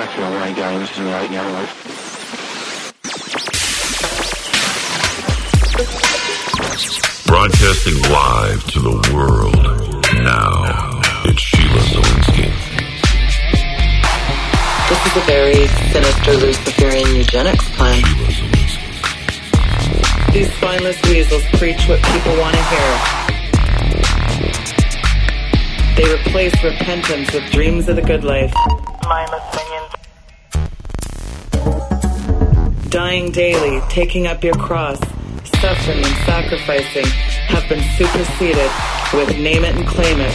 cracking 0.00 0.24
away 0.24 0.54
games 0.54 0.88
and 0.96 1.06
like, 1.08 1.30
you 1.30 1.36
know, 1.36 1.52
like, 1.52 1.68
Broadcasting 7.26 8.00
live 8.10 8.64
to 8.72 8.80
the 8.80 8.96
world. 9.14 9.62
Now, 10.24 11.00
it's 11.26 11.42
Sheila 11.42 11.82
Zilinsky. 11.92 12.48
This 14.88 15.00
is 15.06 15.16
a 15.16 15.20
very 15.26 15.66
sinister 15.92 16.32
Luciferian 16.32 17.16
eugenics 17.16 17.68
plan. 17.76 18.02
These 20.32 20.50
spineless 20.54 21.00
weasels 21.02 21.44
preach 21.58 21.86
what 21.88 22.02
people 22.02 22.38
want 22.38 22.56
to 22.56 22.62
hear. 22.62 23.20
They 25.96 26.14
replace 26.14 26.64
repentance 26.64 27.32
with 27.34 27.50
dreams 27.52 27.88
of 27.88 27.96
the 27.96 28.02
good 28.02 28.24
life. 28.24 28.54
Mindless 29.06 29.49
Dying 32.90 33.30
daily, 33.30 33.80
taking 33.88 34.26
up 34.26 34.42
your 34.42 34.54
cross, 34.54 34.98
suffering 35.60 35.98
and 35.98 36.16
sacrificing 36.26 37.06
have 37.46 37.68
been 37.68 37.80
superseded 37.96 38.68
with 39.14 39.38
name 39.38 39.64
it 39.64 39.76
and 39.76 39.86
claim 39.86 40.20
it. 40.20 40.34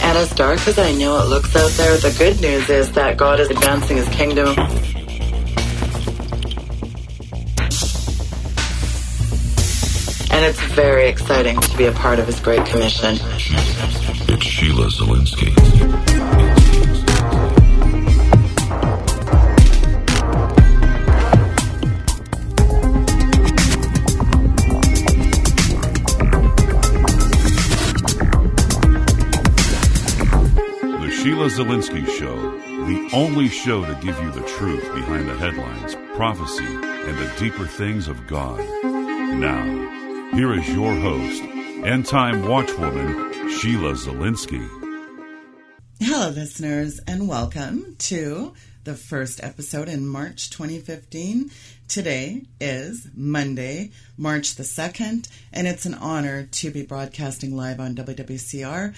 And 0.00 0.16
as 0.16 0.30
dark 0.34 0.64
as 0.68 0.78
I 0.78 0.92
know 0.92 1.18
it 1.18 1.28
looks 1.28 1.56
out 1.56 1.72
there, 1.72 1.96
the 1.96 2.14
good 2.16 2.40
news 2.40 2.70
is 2.70 2.92
that 2.92 3.16
God 3.16 3.40
is 3.40 3.50
advancing 3.50 3.96
his 3.96 4.08
kingdom. 4.10 4.54
Very 10.74 11.06
exciting 11.08 11.60
to 11.60 11.76
be 11.76 11.86
a 11.86 11.92
part 11.92 12.18
of 12.18 12.26
his 12.26 12.40
great 12.40 12.66
commission. 12.66 13.16
It's 14.26 14.42
Sheila 14.42 14.88
Zilinsky. 14.88 15.54
The 31.00 31.10
Sheila 31.10 31.46
Zilinsky 31.46 32.04
Show, 32.18 32.36
the 32.86 33.10
only 33.12 33.48
show 33.48 33.84
to 33.84 33.94
give 34.04 34.20
you 34.20 34.32
the 34.32 34.42
truth 34.42 34.92
behind 34.92 35.28
the 35.28 35.36
headlines, 35.36 35.94
prophecy, 36.16 36.64
and 36.64 37.16
the 37.16 37.32
deeper 37.38 37.66
things 37.66 38.08
of 38.08 38.26
God. 38.26 38.58
Now, 38.82 40.02
here 40.34 40.52
is 40.52 40.68
your 40.70 40.92
host, 40.96 41.42
end 41.84 42.04
time 42.04 42.42
watchwoman, 42.42 43.48
Sheila 43.50 43.92
Zilinsky. 43.92 44.68
Hello, 46.00 46.28
listeners, 46.30 46.98
and 47.06 47.28
welcome 47.28 47.94
to 48.00 48.52
the 48.82 48.94
first 48.96 49.42
episode 49.44 49.88
in 49.88 50.08
March 50.08 50.50
2015. 50.50 51.52
Today 51.86 52.42
is 52.60 53.06
Monday, 53.14 53.92
March 54.16 54.56
the 54.56 54.64
2nd, 54.64 55.28
and 55.52 55.68
it's 55.68 55.86
an 55.86 55.94
honor 55.94 56.46
to 56.46 56.70
be 56.72 56.82
broadcasting 56.82 57.54
live 57.56 57.78
on 57.78 57.94
WWCR. 57.94 58.92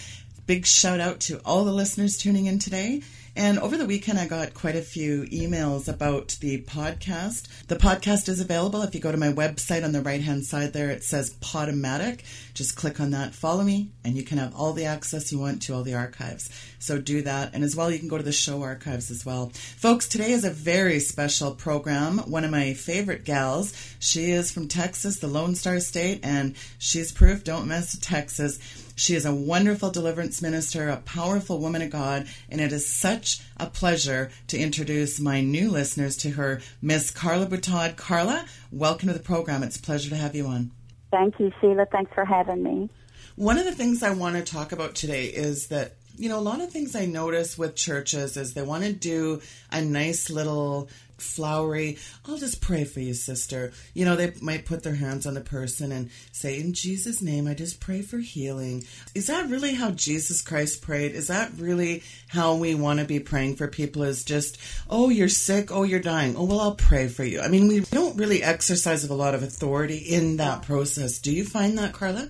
Big 0.47 0.65
shout 0.65 1.01
out 1.01 1.19
to 1.21 1.41
all 1.45 1.65
the 1.65 1.73
listeners 1.73 2.17
tuning 2.17 2.47
in 2.47 2.61
today. 2.61 3.03
And 3.35 3.59
over 3.59 3.77
the 3.77 3.85
weekend, 3.85 4.19
I 4.19 4.27
got 4.27 4.55
quite 4.55 4.77
a 4.77 4.81
few 4.81 5.25
emails 5.25 5.89
about 5.89 6.37
the 6.41 6.63
podcast. 6.63 7.67
The 7.67 7.77
podcast 7.77 8.31
is 8.31 8.41
available. 8.41 8.81
If 8.81 8.95
you 8.95 9.01
go 9.01 9.13
to 9.13 9.19
my 9.19 9.31
website 9.31 9.85
on 9.85 9.93
the 9.93 10.01
right 10.01 10.23
hand 10.23 10.47
side 10.47 10.73
there, 10.73 10.89
it 10.89 11.05
says 11.05 11.35
Podomatic. 11.43 12.21
Just 12.55 12.77
click 12.77 12.99
on 12.99 13.11
that, 13.11 13.35
follow 13.35 13.63
me, 13.63 13.91
and 14.05 14.15
you 14.15 14.23
can 14.23 14.39
have 14.39 14.55
all 14.55 14.73
the 14.73 14.87
access 14.87 15.31
you 15.33 15.39
want 15.39 15.61
to 15.63 15.75
all 15.75 15.83
the 15.83 15.95
archives. 15.95 16.49
So 16.79 16.99
do 16.99 17.21
that. 17.23 17.53
And 17.53 17.63
as 17.63 17.77
well, 17.77 17.91
you 17.91 17.99
can 17.99 18.09
go 18.09 18.17
to 18.17 18.23
the 18.23 18.33
show 18.33 18.63
archives 18.63 19.11
as 19.11 19.27
well. 19.27 19.51
Folks, 19.53 20.09
today 20.09 20.31
is 20.31 20.45
a 20.45 20.51
very 20.51 20.99
special 21.01 21.55
program. 21.55 22.19
One 22.19 22.45
of 22.45 22.51
my 22.51 22.73
favorite 22.73 23.25
gals. 23.25 23.75
She 23.99 24.31
is 24.31 24.51
from 24.51 24.69
Texas, 24.69 25.19
the 25.19 25.27
Lone 25.27 25.57
Star 25.57 25.81
State, 25.81 26.21
and 26.23 26.55
she's 26.79 27.13
proof 27.13 27.45
don't 27.45 27.69
mess 27.69 27.95
with 27.95 28.03
Texas. 28.03 28.59
She 28.99 29.15
is 29.15 29.27
a 29.27 29.35
wonderful 29.35 29.91
deliverance 29.91 30.41
minister, 30.41 30.89
a 30.89 30.97
powerful 30.97 31.59
woman 31.59 31.83
of 31.83 31.91
God, 31.91 32.27
and 32.49 32.63
it 32.63 32.73
is 32.73 32.89
such 32.89 33.41
a 33.59 33.67
pleasure 33.67 34.31
to 34.47 34.59
introduce 34.59 35.21
my 35.21 35.43
new 35.43 35.71
listeners 35.71 36.17
to 36.19 36.31
her, 36.31 36.63
Miss 36.81 37.11
Carla 37.11 37.45
Butaud. 37.45 37.97
Carla, 37.97 38.47
welcome 38.73 39.09
to 39.09 39.13
the 39.13 39.21
program. 39.21 39.63
It's 39.63 39.77
a 39.77 39.83
pleasure 39.83 40.09
to 40.09 40.17
have 40.17 40.35
you 40.35 40.47
on. 40.47 40.71
Thank 41.11 41.39
you, 41.39 41.53
Sheila. 41.61 41.85
Thanks 41.93 42.11
for 42.15 42.25
having 42.25 42.63
me. 42.63 42.89
One 43.35 43.59
of 43.59 43.67
the 43.67 43.75
things 43.75 44.03
I 44.03 44.13
want 44.13 44.37
to 44.37 44.43
talk 44.43 44.73
about 44.73 44.95
today 44.95 45.27
is 45.27 45.67
that, 45.67 45.96
you 46.17 46.29
know, 46.29 46.39
a 46.39 46.41
lot 46.41 46.61
of 46.61 46.71
things 46.71 46.97
I 46.97 47.07
notice 47.07 47.59
with 47.59 47.77
churches 47.77 48.37
is 48.37 48.55
they 48.55 48.63
want 48.63 48.85
to 48.85 48.93
do 48.93 49.41
a 49.71 49.83
nice 49.83 50.31
little 50.31 50.89
flowery, 51.19 51.97
I'll 52.27 52.39
just 52.39 52.61
pray 52.61 52.85
for 52.85 53.01
you, 53.01 53.15
sister. 53.15 53.73
You 53.95 54.05
know, 54.05 54.17
they 54.17 54.33
might 54.41 54.67
put 54.67 54.83
their 54.83 54.95
hands 54.95 55.27
on 55.27 55.35
the 55.35 55.41
person 55.41 55.93
and 55.93 56.11
say, 56.33 56.59
In 56.59 56.73
Jesus' 56.73 57.23
name, 57.23 57.47
I 57.47 57.55
just 57.55 57.81
pray 57.81 58.03
for 58.03 58.19
healing. 58.19 58.85
Is 59.15 59.27
that 59.29 59.49
really 59.49 59.75
how 59.75 59.91
Jesus 59.93 60.43
Christ 60.43 60.83
prayed? 60.83 61.13
Is 61.13 61.29
that 61.29 61.53
really 61.57 62.03
how 62.29 62.55
we 62.57 62.75
want 62.75 63.01
to 63.01 63.05
be 63.05 63.21
praying 63.21 63.57
for 63.57 63.69
people? 63.69 64.03
Is 64.03 64.25
just, 64.25 64.59
oh, 64.91 65.09
you're 65.09 65.29
sick, 65.29 65.71
oh, 65.73 65.85
you're 65.85 66.01
dying, 66.01 66.37
oh, 66.37 66.45
well, 66.45 66.61
I'll 66.61 66.75
pray 66.75 67.09
for 67.09 67.25
you. 67.25 67.41
I 67.41 67.49
mean, 67.49 67.69
we 67.69 67.81
don't 67.81 68.17
really 68.17 68.43
exercise 68.43 69.05
a 69.05 69.15
lot 69.15 69.35
of 69.35 69.43
authority 69.43 69.99
in 69.99 70.37
that 70.37 70.63
process. 70.63 71.19
Do 71.19 71.33
you 71.33 71.45
find 71.45 71.79
that, 71.79 71.93
Carla? 71.93 72.29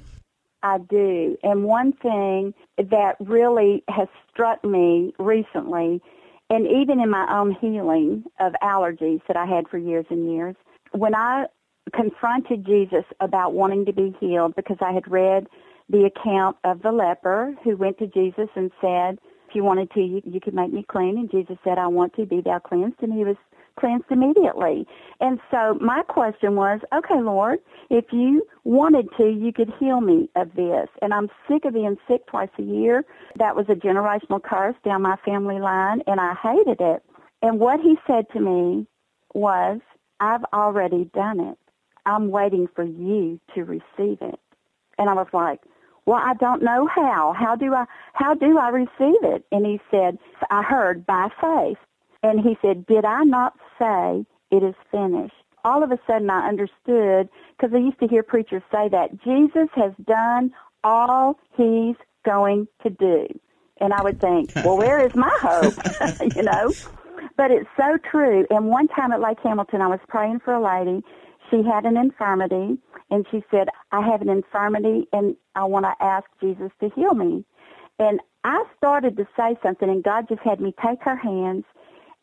I 0.62 0.78
do. 0.78 1.36
And 1.42 1.64
one 1.64 1.92
thing 1.92 2.54
that 2.78 3.16
really 3.20 3.82
has 3.88 4.08
struck 4.30 4.64
me 4.64 5.14
recently, 5.18 6.00
and 6.50 6.66
even 6.66 7.00
in 7.00 7.10
my 7.10 7.26
own 7.30 7.56
healing 7.60 8.24
of 8.38 8.52
allergies 8.62 9.20
that 9.28 9.36
I 9.36 9.46
had 9.46 9.68
for 9.68 9.78
years 9.78 10.06
and 10.10 10.30
years, 10.32 10.54
when 10.92 11.14
I 11.14 11.46
confronted 11.94 12.66
Jesus 12.66 13.04
about 13.20 13.52
wanting 13.52 13.84
to 13.86 13.92
be 13.92 14.14
healed 14.20 14.54
because 14.56 14.78
I 14.80 14.92
had 14.92 15.10
read 15.10 15.46
the 15.88 16.04
account 16.04 16.56
of 16.64 16.82
the 16.82 16.92
leper 16.92 17.54
who 17.62 17.76
went 17.76 17.98
to 17.98 18.06
Jesus 18.06 18.48
and 18.56 18.70
said, 18.80 19.18
if 19.48 19.54
you 19.54 19.62
wanted 19.62 19.90
to, 19.92 20.00
you, 20.00 20.20
you 20.24 20.40
could 20.40 20.54
make 20.54 20.72
me 20.72 20.84
clean. 20.88 21.16
And 21.16 21.30
Jesus 21.30 21.56
said, 21.62 21.78
I 21.78 21.86
want 21.86 22.14
to 22.14 22.26
be 22.26 22.40
thou 22.40 22.58
cleansed. 22.58 23.02
And 23.02 23.12
he 23.12 23.24
was 23.24 23.36
cleansed 23.78 24.06
immediately. 24.10 24.86
And 25.20 25.38
so 25.50 25.78
my 25.80 26.02
question 26.02 26.56
was, 26.56 26.80
okay, 26.94 27.20
Lord, 27.20 27.58
if 27.90 28.06
you 28.12 28.46
wanted 28.64 29.08
to, 29.16 29.28
you 29.30 29.52
could 29.52 29.72
heal 29.78 30.00
me 30.00 30.28
of 30.36 30.54
this. 30.54 30.88
And 31.02 31.14
I'm 31.14 31.28
sick 31.48 31.64
of 31.64 31.74
being 31.74 31.96
sick 32.08 32.26
twice 32.26 32.50
a 32.58 32.62
year. 32.62 33.04
That 33.38 33.56
was 33.56 33.66
a 33.68 33.74
generational 33.74 34.42
curse 34.42 34.76
down 34.84 35.02
my 35.02 35.16
family 35.24 35.60
line, 35.60 36.02
and 36.06 36.20
I 36.20 36.34
hated 36.42 36.80
it. 36.80 37.02
And 37.42 37.60
what 37.60 37.80
he 37.80 37.96
said 38.06 38.26
to 38.32 38.40
me 38.40 38.86
was, 39.34 39.80
I've 40.20 40.44
already 40.52 41.10
done 41.14 41.40
it. 41.40 41.58
I'm 42.06 42.30
waiting 42.30 42.68
for 42.74 42.84
you 42.84 43.40
to 43.54 43.64
receive 43.64 44.18
it. 44.20 44.40
And 44.98 45.10
I 45.10 45.12
was 45.12 45.26
like, 45.32 45.60
well, 46.06 46.20
I 46.22 46.34
don't 46.34 46.62
know 46.62 46.86
how. 46.86 47.34
How 47.36 47.56
do 47.56 47.74
I, 47.74 47.84
how 48.14 48.34
do 48.34 48.58
I 48.58 48.68
receive 48.68 49.22
it? 49.22 49.44
And 49.50 49.66
he 49.66 49.80
said, 49.90 50.18
I 50.50 50.62
heard 50.62 51.04
by 51.04 51.28
faith. 51.40 51.78
And 52.22 52.40
he 52.40 52.56
said, 52.62 52.86
did 52.86 53.04
I 53.04 53.24
not 53.24 53.54
say 53.78 54.26
it 54.50 54.62
is 54.62 54.74
finished? 54.90 55.34
All 55.64 55.82
of 55.82 55.90
a 55.90 55.98
sudden 56.06 56.30
I 56.30 56.48
understood 56.48 57.28
because 57.56 57.74
I 57.74 57.78
used 57.78 57.98
to 58.00 58.08
hear 58.08 58.22
preachers 58.22 58.62
say 58.72 58.88
that 58.88 59.22
Jesus 59.24 59.68
has 59.74 59.92
done 60.04 60.52
all 60.84 61.38
he's 61.56 61.96
going 62.24 62.68
to 62.82 62.90
do. 62.90 63.26
And 63.80 63.92
I 63.92 64.02
would 64.02 64.20
think, 64.20 64.50
well, 64.64 64.76
where 64.76 65.04
is 65.04 65.12
my 65.14 65.32
hope? 65.42 65.74
you 66.36 66.42
know? 66.42 66.74
But 67.36 67.50
it's 67.50 67.68
so 67.76 67.98
true. 68.10 68.46
And 68.50 68.68
one 68.68 68.88
time 68.88 69.12
at 69.12 69.20
Lake 69.20 69.38
Hamilton, 69.42 69.80
I 69.80 69.88
was 69.88 70.00
praying 70.08 70.40
for 70.44 70.54
a 70.54 70.62
lady. 70.62 71.02
She 71.50 71.62
had 71.62 71.84
an 71.84 71.96
infirmity, 71.96 72.78
and 73.10 73.24
she 73.30 73.42
said, 73.50 73.68
I 73.92 74.04
have 74.06 74.20
an 74.20 74.28
infirmity, 74.28 75.06
and 75.12 75.36
I 75.54 75.64
want 75.64 75.84
to 75.84 76.04
ask 76.04 76.24
Jesus 76.40 76.70
to 76.80 76.90
heal 76.96 77.14
me. 77.14 77.44
And 77.98 78.20
I 78.42 78.64
started 78.76 79.16
to 79.16 79.26
say 79.36 79.56
something, 79.62 79.88
and 79.88 80.02
God 80.02 80.26
just 80.28 80.42
had 80.42 80.60
me 80.60 80.74
take 80.84 81.02
her 81.02 81.16
hands 81.16 81.64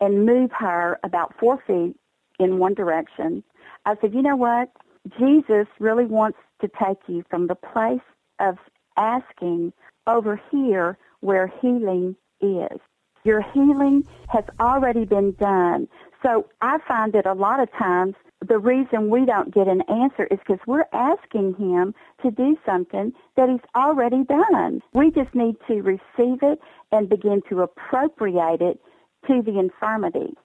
and 0.03 0.25
move 0.25 0.51
her 0.51 0.99
about 1.05 1.33
four 1.39 1.63
feet 1.65 1.95
in 2.37 2.57
one 2.57 2.73
direction. 2.73 3.41
I 3.85 3.95
said, 4.01 4.13
you 4.13 4.21
know 4.21 4.35
what? 4.35 4.69
Jesus 5.17 5.65
really 5.79 6.05
wants 6.05 6.37
to 6.59 6.67
take 6.67 6.97
you 7.07 7.23
from 7.29 7.47
the 7.47 7.55
place 7.55 8.01
of 8.41 8.57
asking 8.97 9.71
over 10.05 10.41
here 10.51 10.97
where 11.21 11.47
healing 11.61 12.17
is. 12.41 12.79
Your 13.23 13.41
healing 13.53 14.03
has 14.27 14.43
already 14.59 15.05
been 15.05 15.31
done. 15.39 15.87
So 16.21 16.49
I 16.59 16.79
find 16.85 17.13
that 17.13 17.25
a 17.25 17.33
lot 17.33 17.61
of 17.61 17.71
times 17.71 18.15
the 18.45 18.59
reason 18.59 19.09
we 19.09 19.25
don't 19.25 19.53
get 19.53 19.69
an 19.69 19.83
answer 19.83 20.27
is 20.29 20.39
because 20.39 20.59
we're 20.67 20.85
asking 20.91 21.55
him 21.55 21.95
to 22.23 22.31
do 22.31 22.57
something 22.65 23.13
that 23.37 23.47
he's 23.47 23.65
already 23.73 24.25
done. 24.25 24.81
We 24.93 25.11
just 25.11 25.33
need 25.33 25.55
to 25.69 25.81
receive 25.81 26.39
it 26.41 26.59
and 26.91 27.07
begin 27.07 27.41
to 27.47 27.61
appropriate 27.61 28.59
it 28.59 28.81
to 29.27 29.41
the 29.41 29.59
infirmity. 29.59 30.35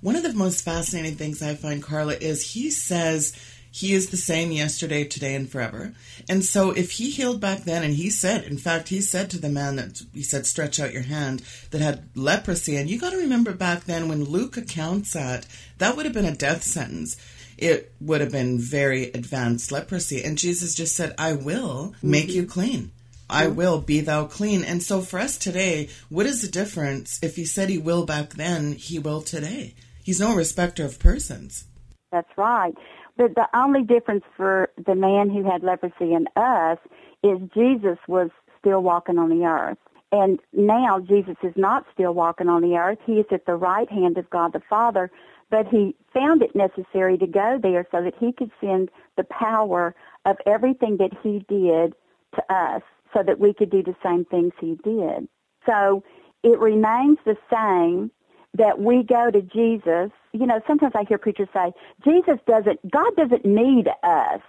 One 0.00 0.16
of 0.16 0.22
the 0.22 0.32
most 0.32 0.64
fascinating 0.64 1.16
things 1.16 1.42
I 1.42 1.54
find, 1.54 1.82
Carla, 1.82 2.14
is 2.14 2.52
he 2.52 2.70
says 2.70 3.32
he 3.72 3.92
is 3.92 4.10
the 4.10 4.16
same 4.16 4.52
yesterday, 4.52 5.02
today, 5.02 5.34
and 5.34 5.50
forever. 5.50 5.94
And 6.28 6.44
so 6.44 6.70
if 6.70 6.92
he 6.92 7.10
healed 7.10 7.40
back 7.40 7.64
then, 7.64 7.82
and 7.82 7.94
he 7.94 8.08
said, 8.08 8.44
in 8.44 8.56
fact, 8.56 8.88
he 8.88 9.00
said 9.00 9.30
to 9.30 9.40
the 9.40 9.48
man 9.48 9.74
that 9.76 10.02
he 10.12 10.22
said, 10.22 10.46
stretch 10.46 10.78
out 10.78 10.92
your 10.92 11.02
hand, 11.02 11.42
that 11.72 11.80
had 11.80 12.08
leprosy. 12.14 12.76
And 12.76 12.88
you 12.88 13.00
got 13.00 13.10
to 13.10 13.16
remember 13.16 13.52
back 13.52 13.84
then 13.84 14.08
when 14.08 14.24
Luke 14.24 14.56
accounts 14.56 15.14
that, 15.14 15.46
that 15.78 15.96
would 15.96 16.04
have 16.04 16.14
been 16.14 16.24
a 16.24 16.36
death 16.36 16.62
sentence 16.62 17.16
it 17.56 17.92
would 18.00 18.20
have 18.20 18.32
been 18.32 18.58
very 18.58 19.04
advanced 19.04 19.70
leprosy. 19.70 20.24
And 20.24 20.38
Jesus 20.38 20.74
just 20.74 20.96
said, 20.96 21.14
I 21.18 21.34
will 21.34 21.94
make 22.02 22.28
you 22.28 22.42
mm-hmm. 22.42 22.50
clean. 22.50 22.92
I 23.28 23.46
will 23.46 23.80
be 23.80 24.00
thou 24.00 24.26
clean. 24.26 24.64
And 24.64 24.82
so 24.82 25.00
for 25.00 25.18
us 25.18 25.38
today, 25.38 25.88
what 26.08 26.26
is 26.26 26.42
the 26.42 26.48
difference? 26.48 27.18
If 27.22 27.36
he 27.36 27.44
said 27.44 27.68
he 27.68 27.78
will 27.78 28.04
back 28.04 28.34
then, 28.34 28.72
he 28.72 28.98
will 28.98 29.22
today. 29.22 29.74
He's 30.02 30.20
no 30.20 30.34
respecter 30.34 30.84
of 30.84 30.98
persons. 30.98 31.64
That's 32.12 32.30
right. 32.36 32.74
But 33.16 33.34
the 33.34 33.48
only 33.54 33.82
difference 33.82 34.24
for 34.36 34.70
the 34.84 34.94
man 34.94 35.30
who 35.30 35.48
had 35.48 35.62
leprosy 35.62 36.12
and 36.12 36.28
us 36.36 36.78
is 37.22 37.38
Jesus 37.54 37.98
was 38.06 38.30
still 38.58 38.82
walking 38.82 39.18
on 39.18 39.30
the 39.30 39.46
earth. 39.46 39.78
And 40.12 40.38
now 40.52 41.00
Jesus 41.00 41.36
is 41.42 41.54
not 41.56 41.86
still 41.92 42.12
walking 42.12 42.48
on 42.48 42.62
the 42.62 42.76
earth. 42.76 42.98
He 43.04 43.14
is 43.14 43.26
at 43.32 43.46
the 43.46 43.56
right 43.56 43.90
hand 43.90 44.18
of 44.18 44.30
God 44.30 44.52
the 44.52 44.62
Father, 44.68 45.10
but 45.50 45.66
he 45.66 45.96
found 46.12 46.42
it 46.42 46.54
necessary 46.54 47.18
to 47.18 47.26
go 47.26 47.58
there 47.60 47.86
so 47.90 48.02
that 48.02 48.14
he 48.20 48.32
could 48.32 48.50
send 48.60 48.90
the 49.16 49.24
power 49.24 49.94
of 50.24 50.36
everything 50.46 50.98
that 50.98 51.10
he 51.22 51.44
did 51.48 51.94
to 52.34 52.54
us 52.54 52.82
so 53.14 53.22
that 53.22 53.38
we 53.38 53.54
could 53.54 53.70
do 53.70 53.82
the 53.82 53.96
same 54.02 54.24
things 54.26 54.52
he 54.60 54.78
did. 54.82 55.28
So 55.66 56.02
it 56.42 56.58
remains 56.58 57.18
the 57.24 57.36
same 57.52 58.10
that 58.54 58.78
we 58.78 59.02
go 59.02 59.30
to 59.30 59.40
Jesus. 59.40 60.10
You 60.32 60.46
know, 60.46 60.60
sometimes 60.66 60.92
I 60.94 61.04
hear 61.08 61.18
preachers 61.18 61.48
say, 61.52 61.72
Jesus 62.04 62.38
doesn't, 62.46 62.90
God 62.90 63.16
doesn't 63.16 63.44
need 63.44 63.88
us. 64.02 64.40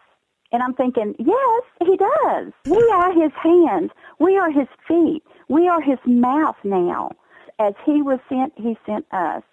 And 0.51 0.61
I'm 0.61 0.73
thinking, 0.73 1.15
yes, 1.17 1.63
he 1.83 1.97
does. 1.97 2.53
We 2.65 2.77
are 2.93 3.11
his 3.13 3.31
hands. 3.41 3.91
We 4.19 4.37
are 4.37 4.51
his 4.51 4.67
feet. 4.87 5.23
We 5.49 5.67
are 5.67 5.81
his 5.81 5.97
mouth 6.05 6.55
now. 6.63 7.11
As 7.59 7.73
he 7.85 8.01
was 8.01 8.19
sent, 8.29 8.53
he 8.57 8.77
sent 8.85 9.05
us. 9.11 9.43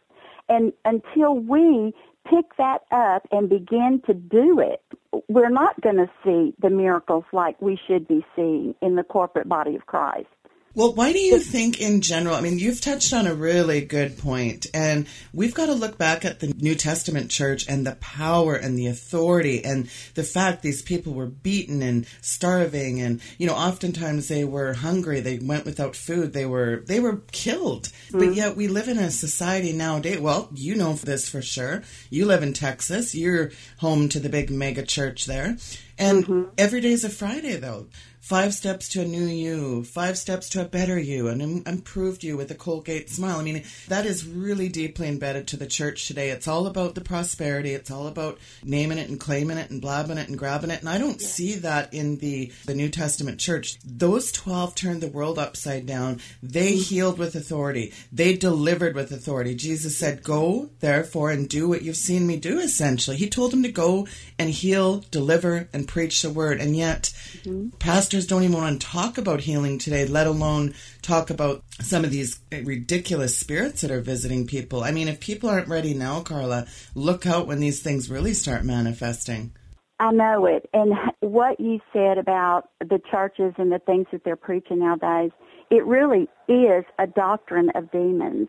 And 0.49 0.73
until 0.85 1.35
we 1.37 1.95
pick 2.29 2.57
that 2.57 2.83
up 2.91 3.27
and 3.31 3.49
begin 3.49 4.03
to 4.07 4.15
do 4.15 4.61
it, 4.61 4.83
we're 5.29 5.51
not 5.51 5.81
going 5.81 5.97
to 5.97 6.11
see 6.25 6.55
the 6.61 6.71
miracles 6.71 7.25
like 7.33 7.61
we 7.61 7.79
should 7.87 8.07
be 8.07 8.25
seeing 8.35 8.75
in 8.81 8.97
the 8.97 9.03
corporate 9.03 9.49
body 9.49 9.75
of 9.75 9.87
Christ. 9.87 10.29
Well, 10.75 10.95
why 10.95 11.13
do 11.13 11.19
you 11.19 11.39
think, 11.39 11.81
in 11.83 12.01
general? 12.01 12.35
I 12.35 12.41
mean, 12.41 12.59
you've 12.59 12.81
touched 12.81 13.13
on 13.13 13.27
a 13.27 13.35
really 13.35 13.83
good 13.83 14.17
point, 14.17 14.67
and 14.73 15.07
we've 15.35 15.53
got 15.53 15.67
to 15.67 15.75
look 15.75 15.99
back 15.99 16.25
at 16.25 16.41
the 16.41 16.55
New 16.59 16.75
Testament 16.75 17.31
church 17.31 17.69
and 17.69 17.87
the 17.87 17.97
power 17.97 18.55
and 18.55 18.79
the 18.79 18.87
authority 18.87 19.63
and 19.63 19.91
the 20.15 20.23
fact 20.23 20.63
these 20.63 20.81
people 20.81 21.13
were 21.13 21.27
beaten 21.27 21.83
and 21.83 22.07
starving, 22.23 23.03
and 23.03 23.21
you 23.37 23.47
know, 23.47 23.55
oftentimes 23.55 24.29
they 24.29 24.45
were 24.45 24.73
hungry, 24.73 25.21
they 25.21 25.39
went 25.39 25.67
without 25.67 25.95
food, 25.95 26.33
they 26.33 26.47
were 26.47 26.83
they 26.87 27.01
were 27.01 27.19
killed. 27.33 27.85
Mm-hmm. 27.85 28.19
But 28.19 28.35
yet, 28.35 28.57
we 28.57 28.67
live 28.67 28.89
in 28.89 28.99
a 28.99 29.11
society 29.11 29.75
nowadays. 29.75 30.21
Well, 30.21 30.49
you 30.55 30.75
know 30.75 30.95
this 30.95 31.29
for 31.29 31.43
sure. 31.43 31.83
You 32.09 32.25
live 32.25 32.43
in 32.43 32.55
Texas. 32.55 33.15
You're 33.15 33.51
home 33.79 34.09
to 34.09 34.21
the 34.21 34.31
big 34.31 34.51
mega 34.51 34.85
church 34.85 35.27
there, 35.27 35.59
and 35.99 36.25
mm-hmm. 36.25 36.45
every 36.57 36.81
day 36.81 36.93
is 36.93 37.05
a 37.05 37.11
Friday, 37.11 37.57
though 37.57 37.89
five 38.23 38.55
steps 38.55 38.89
to 38.89 39.03
a 39.03 39.05
new 39.05 39.27
you, 39.27 39.83
five 39.83 40.17
steps 40.17 40.49
to 40.49 40.63
a 40.63 40.65
better 40.65 40.99
you, 40.99 41.27
and 41.27 41.67
improved 41.67 42.23
you 42.23 42.37
with 42.37 42.51
a 42.53 42.55
Colgate 42.55 43.11
smile. 43.11 43.41
I 43.41 43.43
mean, 43.43 43.65
that 43.89 44.07
is 44.07 44.25
really 44.25 44.69
deeply 44.69 45.09
embedded 45.09 45.49
to 45.49 45.57
the 45.57 45.67
church 45.67 46.07
today. 46.07 46.31
It's 46.31 46.47
all 46.47 46.69
about 46.69 46.95
the 46.95 47.01
prosperity. 47.01 47.73
It's 47.73 47.91
all 47.91 48.07
about 48.07 48.39
naming 48.63 48.99
it 48.99 49.11
and 49.11 49.19
claiming 49.19 49.59
it 49.59 49.71
and 49.71 49.83
blabbing 49.83 50.19
it 50.19 50.29
and 50.29 50.39
grabbing 50.39 50.71
it. 50.71 50.81
And 50.81 50.89
I 50.89 50.99
don't 50.99 51.21
yeah. 51.21 51.27
see 51.27 51.55
that 51.57 51.93
in 51.93 52.19
the, 52.19 52.53
the 52.65 52.77
New 52.77 52.89
Testament 52.89 53.41
church. 53.41 53.77
Those 53.85 54.31
12 54.31 54.77
turned 54.77 55.03
the 55.03 55.09
world 55.09 55.37
upside 55.37 55.85
down. 55.85 56.21
They 56.43 56.75
mm-hmm. 56.75 56.83
healed 56.83 57.19
with 57.19 57.35
authority. 57.35 57.93
They 58.13 58.37
delivered 58.37 58.95
with 58.95 59.11
authority. 59.11 59.57
Jesus 59.57 59.99
said, 59.99 60.23
go 60.23 60.71
therefore 60.79 61.33
and 61.33 61.49
do 61.49 61.69
what 61.69 61.83
you've 61.83 61.97
seen 61.97 62.29
me 62.29 62.37
do, 62.37 62.61
essentially. 62.61 63.17
He 63.17 63.29
told 63.29 63.51
them 63.51 63.65
to 63.65 63.73
go 63.73 64.07
and 64.39 64.49
heal, 64.49 64.99
deliver, 65.11 65.69
and 65.73 65.89
preach 65.89 66.23
the 66.23 66.31
word. 66.31 66.61
And 66.61 66.77
yet, 66.77 67.13
mm-hmm. 67.43 67.71
Pastor 67.79 68.12
pastors 68.13 68.27
don't 68.27 68.43
even 68.43 68.59
want 68.59 68.79
to 68.79 68.87
talk 68.87 69.17
about 69.17 69.41
healing 69.41 69.79
today, 69.79 70.05
let 70.05 70.27
alone 70.27 70.75
talk 71.01 71.31
about 71.31 71.65
some 71.81 72.05
of 72.05 72.11
these 72.11 72.41
ridiculous 72.51 73.39
spirits 73.39 73.81
that 73.81 73.91
are 73.91 74.03
visiting 74.03 74.47
people. 74.47 74.85
I 74.85 74.91
mean, 74.91 75.09
if 75.09 75.19
people 75.19 75.49
aren't 75.49 75.67
ready 75.67 75.95
now, 75.95 76.21
Carla, 76.21 76.67
look 76.95 77.25
out 77.25 77.47
when 77.47 77.59
these 77.59 77.81
things 77.81 78.11
really 78.11 78.35
start 78.35 78.65
manifesting. 78.65 79.55
I 79.99 80.13
know 80.13 80.45
it. 80.45 80.69
And 80.75 80.93
what 81.21 81.59
you 81.59 81.81
said 81.91 82.19
about 82.19 82.69
the 82.81 83.01
churches 83.11 83.55
and 83.57 83.73
the 83.73 83.79
things 83.79 84.07
that 84.13 84.25
they're 84.25 84.37
preaching 84.37 84.81
nowadays, 84.81 85.31
it 85.71 85.87
really 85.87 86.29
is 86.49 86.85
a 86.99 87.07
doctrine 87.07 87.71
of 87.75 87.91
demons. 87.93 88.49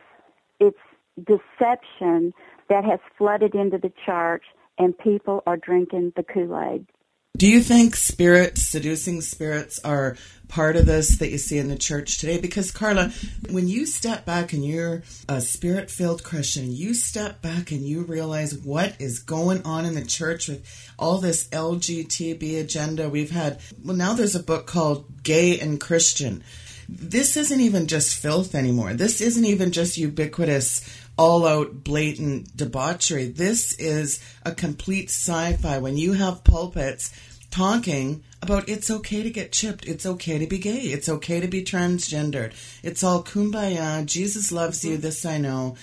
It's 0.59 0.75
deception 1.15 2.33
that 2.67 2.83
has 2.83 2.99
flooded 3.17 3.55
into 3.55 3.77
the 3.77 3.93
church, 4.05 4.43
and 4.77 4.97
people 4.97 5.41
are 5.47 5.55
drinking 5.55 6.11
the 6.17 6.23
Kool 6.23 6.59
Aid. 6.59 6.85
Do 7.35 7.47
you 7.47 7.61
think 7.61 7.95
spirits, 7.95 8.61
seducing 8.61 9.19
spirits, 9.21 9.79
are 9.83 10.17
part 10.49 10.75
of 10.75 10.85
this 10.85 11.17
that 11.17 11.31
you 11.31 11.39
see 11.39 11.57
in 11.57 11.67
the 11.67 11.75
church 11.75 12.19
today? 12.19 12.39
Because, 12.39 12.69
Carla, 12.69 13.11
when 13.49 13.67
you 13.67 13.87
step 13.87 14.23
back 14.23 14.53
and 14.53 14.63
you're 14.63 15.01
a 15.27 15.41
spirit 15.41 15.89
filled 15.89 16.23
Christian, 16.23 16.71
you 16.71 16.93
step 16.93 17.41
back 17.41 17.71
and 17.71 17.81
you 17.81 18.03
realize 18.03 18.53
what 18.53 19.01
is 19.01 19.17
going 19.17 19.63
on 19.63 19.83
in 19.83 19.95
the 19.95 20.05
church 20.05 20.47
with 20.47 20.63
all 20.99 21.17
this 21.17 21.47
LGTB 21.49 22.61
agenda. 22.61 23.09
We've 23.09 23.31
had, 23.31 23.59
well, 23.83 23.97
now 23.97 24.13
there's 24.13 24.35
a 24.35 24.43
book 24.43 24.67
called 24.67 25.23
Gay 25.23 25.59
and 25.59 25.81
Christian. 25.81 26.43
This 26.87 27.35
isn't 27.35 27.61
even 27.61 27.87
just 27.87 28.15
filth 28.15 28.53
anymore. 28.53 28.93
This 28.93 29.21
isn't 29.21 29.45
even 29.45 29.71
just 29.71 29.97
ubiquitous 29.97 30.81
all 31.17 31.45
out 31.45 31.83
blatant 31.83 32.55
debauchery. 32.55 33.25
This 33.25 33.73
is 33.73 34.23
a 34.43 34.51
complete 34.51 35.09
sci 35.09 35.53
fi 35.53 35.77
when 35.79 35.97
you 35.97 36.13
have 36.13 36.43
pulpits 36.43 37.11
talking 37.51 38.23
about 38.41 38.67
it's 38.67 38.89
okay 38.89 39.21
to 39.21 39.29
get 39.29 39.51
chipped, 39.51 39.85
it's 39.85 40.05
okay 40.05 40.39
to 40.39 40.47
be 40.47 40.57
gay, 40.57 40.81
it's 40.95 41.07
okay 41.07 41.39
to 41.39 41.47
be 41.47 41.63
transgendered. 41.63 42.51
It's 42.81 43.03
all 43.03 43.23
kumbaya, 43.23 44.05
Jesus 44.05 44.51
loves 44.51 44.83
you, 44.83 44.97
this 44.97 45.25
I 45.25 45.37
know. 45.37 45.75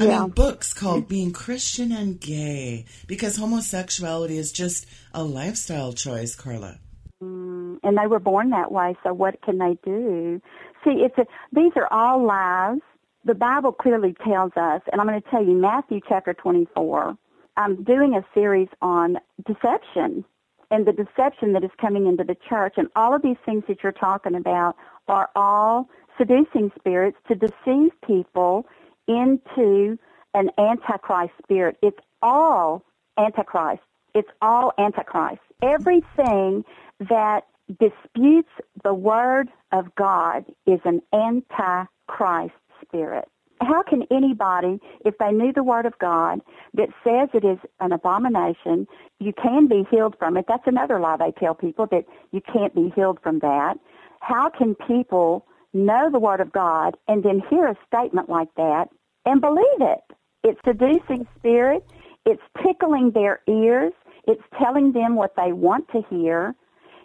I 0.00 0.06
yeah. 0.06 0.22
mean, 0.22 0.30
books 0.30 0.74
called 0.74 1.06
Being 1.06 1.32
Christian 1.32 1.92
and 1.92 2.18
Gay 2.18 2.84
because 3.06 3.36
homosexuality 3.36 4.36
is 4.36 4.50
just 4.50 4.86
a 5.12 5.22
lifestyle 5.22 5.92
choice, 5.92 6.34
Carla. 6.34 6.80
Mm, 7.22 7.78
and 7.84 7.96
they 7.96 8.08
were 8.08 8.18
born 8.18 8.50
that 8.50 8.72
way, 8.72 8.96
so 9.04 9.14
what 9.14 9.40
can 9.42 9.58
they 9.58 9.78
do? 9.84 10.40
See, 10.82 10.90
it's 10.90 11.16
a, 11.16 11.26
these 11.52 11.72
are 11.76 11.86
all 11.92 12.26
lies 12.26 12.80
the 13.24 13.34
Bible 13.34 13.72
clearly 13.72 14.14
tells 14.24 14.52
us, 14.56 14.82
and 14.92 15.00
I'm 15.00 15.06
going 15.06 15.20
to 15.20 15.30
tell 15.30 15.44
you 15.44 15.54
Matthew 15.54 16.00
chapter 16.06 16.34
24. 16.34 17.16
I'm 17.56 17.82
doing 17.82 18.14
a 18.14 18.24
series 18.34 18.68
on 18.82 19.18
deception 19.46 20.24
and 20.70 20.86
the 20.86 20.92
deception 20.92 21.52
that 21.52 21.62
is 21.62 21.70
coming 21.80 22.06
into 22.06 22.24
the 22.24 22.36
church, 22.48 22.74
and 22.76 22.88
all 22.96 23.14
of 23.14 23.22
these 23.22 23.36
things 23.44 23.62
that 23.68 23.82
you're 23.82 23.92
talking 23.92 24.34
about 24.34 24.76
are 25.08 25.30
all 25.36 25.88
seducing 26.18 26.70
spirits 26.78 27.16
to 27.28 27.34
deceive 27.34 27.92
people 28.06 28.66
into 29.06 29.98
an 30.32 30.50
antichrist 30.58 31.32
spirit. 31.42 31.76
It's 31.82 31.98
all 32.22 32.82
antichrist. 33.18 33.82
It's 34.14 34.28
all 34.42 34.72
antichrist. 34.78 35.42
Everything 35.62 36.64
that 37.08 37.46
disputes 37.68 38.50
the 38.82 38.94
word 38.94 39.48
of 39.70 39.94
God 39.94 40.44
is 40.66 40.80
an 40.84 41.00
antichrist 41.12 42.54
spirit. 42.88 43.26
How 43.60 43.82
can 43.82 44.02
anybody, 44.10 44.80
if 45.04 45.16
they 45.18 45.30
knew 45.30 45.52
the 45.52 45.62
Word 45.62 45.86
of 45.86 45.98
God 45.98 46.40
that 46.74 46.88
says 47.04 47.28
it 47.32 47.44
is 47.44 47.58
an 47.80 47.92
abomination, 47.92 48.86
you 49.20 49.32
can 49.32 49.68
be 49.68 49.86
healed 49.90 50.16
from 50.18 50.36
it? 50.36 50.46
That's 50.48 50.66
another 50.66 50.98
lie 50.98 51.16
they 51.16 51.32
tell 51.38 51.54
people 51.54 51.86
that 51.90 52.04
you 52.32 52.40
can't 52.40 52.74
be 52.74 52.92
healed 52.94 53.20
from 53.22 53.38
that. 53.40 53.78
How 54.20 54.50
can 54.50 54.74
people 54.74 55.46
know 55.72 56.10
the 56.10 56.18
Word 56.18 56.40
of 56.40 56.52
God 56.52 56.96
and 57.08 57.22
then 57.22 57.42
hear 57.48 57.66
a 57.66 57.76
statement 57.86 58.28
like 58.28 58.52
that 58.56 58.88
and 59.24 59.40
believe 59.40 59.80
it? 59.80 60.00
It's 60.42 60.60
seducing 60.64 61.26
spirit. 61.38 61.84
It's 62.26 62.42
tickling 62.62 63.12
their 63.12 63.40
ears. 63.48 63.92
It's 64.26 64.42
telling 64.58 64.92
them 64.92 65.14
what 65.14 65.36
they 65.36 65.52
want 65.52 65.88
to 65.92 66.02
hear. 66.10 66.54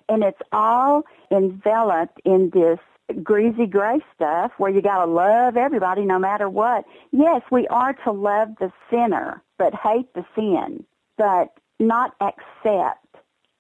And 0.10 0.24
it's 0.24 0.42
all 0.52 1.04
enveloped 1.32 2.20
in 2.26 2.50
this 2.54 2.80
greasy 3.24 3.66
gray 3.66 4.00
stuff 4.16 4.52
where 4.58 4.72
you 4.72 4.82
got 4.82 5.06
to 5.06 5.12
love 5.12 5.58
everybody 5.58 6.06
no 6.06 6.20
matter 6.20 6.50
what. 6.50 6.86
Yes, 7.12 7.42
we 7.52 7.68
are 7.68 7.94
to 8.06 8.12
love 8.12 8.50
the 8.60 8.72
sinner, 8.90 9.44
but 9.58 9.74
hate 9.74 10.14
the 10.14 10.26
sin, 10.36 10.86
but 11.18 11.50
not 11.80 12.16
accept 12.22 13.06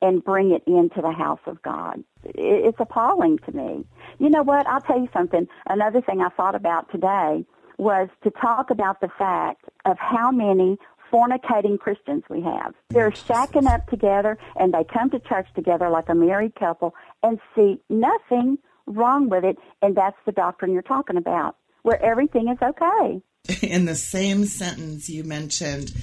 and 0.01 0.23
bring 0.23 0.51
it 0.51 0.63
into 0.65 1.01
the 1.01 1.11
house 1.11 1.41
of 1.45 1.61
God. 1.61 2.03
It's 2.23 2.79
appalling 2.79 3.39
to 3.39 3.51
me. 3.51 3.85
You 4.17 4.29
know 4.29 4.43
what? 4.43 4.67
I'll 4.67 4.81
tell 4.81 4.99
you 4.99 5.09
something. 5.13 5.47
Another 5.67 6.01
thing 6.01 6.21
I 6.21 6.29
thought 6.29 6.55
about 6.55 6.91
today 6.91 7.45
was 7.77 8.09
to 8.23 8.31
talk 8.31 8.69
about 8.69 9.01
the 9.01 9.09
fact 9.17 9.65
of 9.85 9.97
how 9.99 10.31
many 10.31 10.77
fornicating 11.11 11.79
Christians 11.79 12.23
we 12.29 12.41
have. 12.41 12.73
They're 12.89 13.11
shacking 13.11 13.67
up 13.67 13.87
together 13.87 14.37
and 14.55 14.73
they 14.73 14.83
come 14.83 15.09
to 15.09 15.19
church 15.19 15.47
together 15.55 15.89
like 15.89 16.09
a 16.09 16.15
married 16.15 16.55
couple 16.55 16.93
and 17.23 17.39
see 17.55 17.79
nothing 17.89 18.57
wrong 18.89 19.29
with 19.29 19.43
it. 19.43 19.57
And 19.81 19.95
that's 19.95 20.17
the 20.25 20.31
doctrine 20.31 20.73
you're 20.73 20.81
talking 20.81 21.17
about, 21.17 21.55
where 21.83 22.01
everything 22.03 22.49
is 22.49 22.57
okay. 22.61 23.21
In 23.67 23.85
the 23.85 23.95
same 23.95 24.45
sentence, 24.45 25.09
you 25.09 25.23
mentioned 25.23 25.93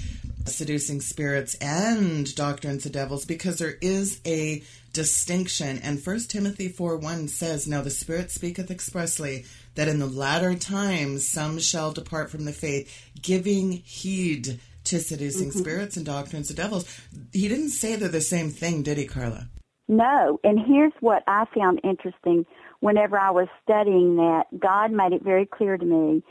seducing 0.47 1.01
spirits 1.01 1.55
and 1.57 2.33
doctrines 2.35 2.87
of 2.87 2.93
devils 2.93 3.25
because 3.25 3.59
there 3.59 3.77
is 3.81 4.21
a 4.25 4.63
distinction. 4.93 5.79
And 5.83 6.01
First 6.01 6.31
Timothy 6.31 6.69
4 6.69 6.97
1 6.97 7.29
says, 7.29 7.67
Now 7.67 7.83
the 7.83 7.91
Spirit 7.91 8.31
speaketh 8.31 8.71
expressly 8.71 9.45
that 9.75 9.89
in 9.89 9.99
the 9.99 10.07
latter 10.07 10.55
times 10.55 11.29
some 11.29 11.59
shall 11.59 11.93
depart 11.93 12.31
from 12.31 12.45
the 12.45 12.53
faith, 12.53 13.11
giving 13.21 13.73
heed 13.73 14.61
to 14.85 15.01
seducing 15.01 15.51
mm-hmm. 15.51 15.59
spirits 15.59 15.97
and 15.97 16.07
doctrines 16.07 16.49
of 16.49 16.57
devils. 16.57 17.01
He 17.33 17.49
didn't 17.49 17.71
say 17.71 17.97
they're 17.97 18.09
the 18.09 18.21
same 18.21 18.51
thing, 18.51 18.83
did 18.83 18.99
he, 18.99 19.07
Carla? 19.07 19.49
No. 19.89 20.41
And 20.43 20.59
here's 20.59 20.93
what 21.01 21.23
I 21.27 21.45
found 21.55 21.81
interesting 21.85 22.47
whenever 22.81 23.19
I 23.19 23.31
was 23.31 23.49
studying 23.63 24.17
that. 24.17 24.45
God 24.59 24.93
made 24.93 25.13
it 25.13 25.23
very 25.23 25.47
clear 25.47 25.77
to 25.77 25.85
me. 25.85 26.23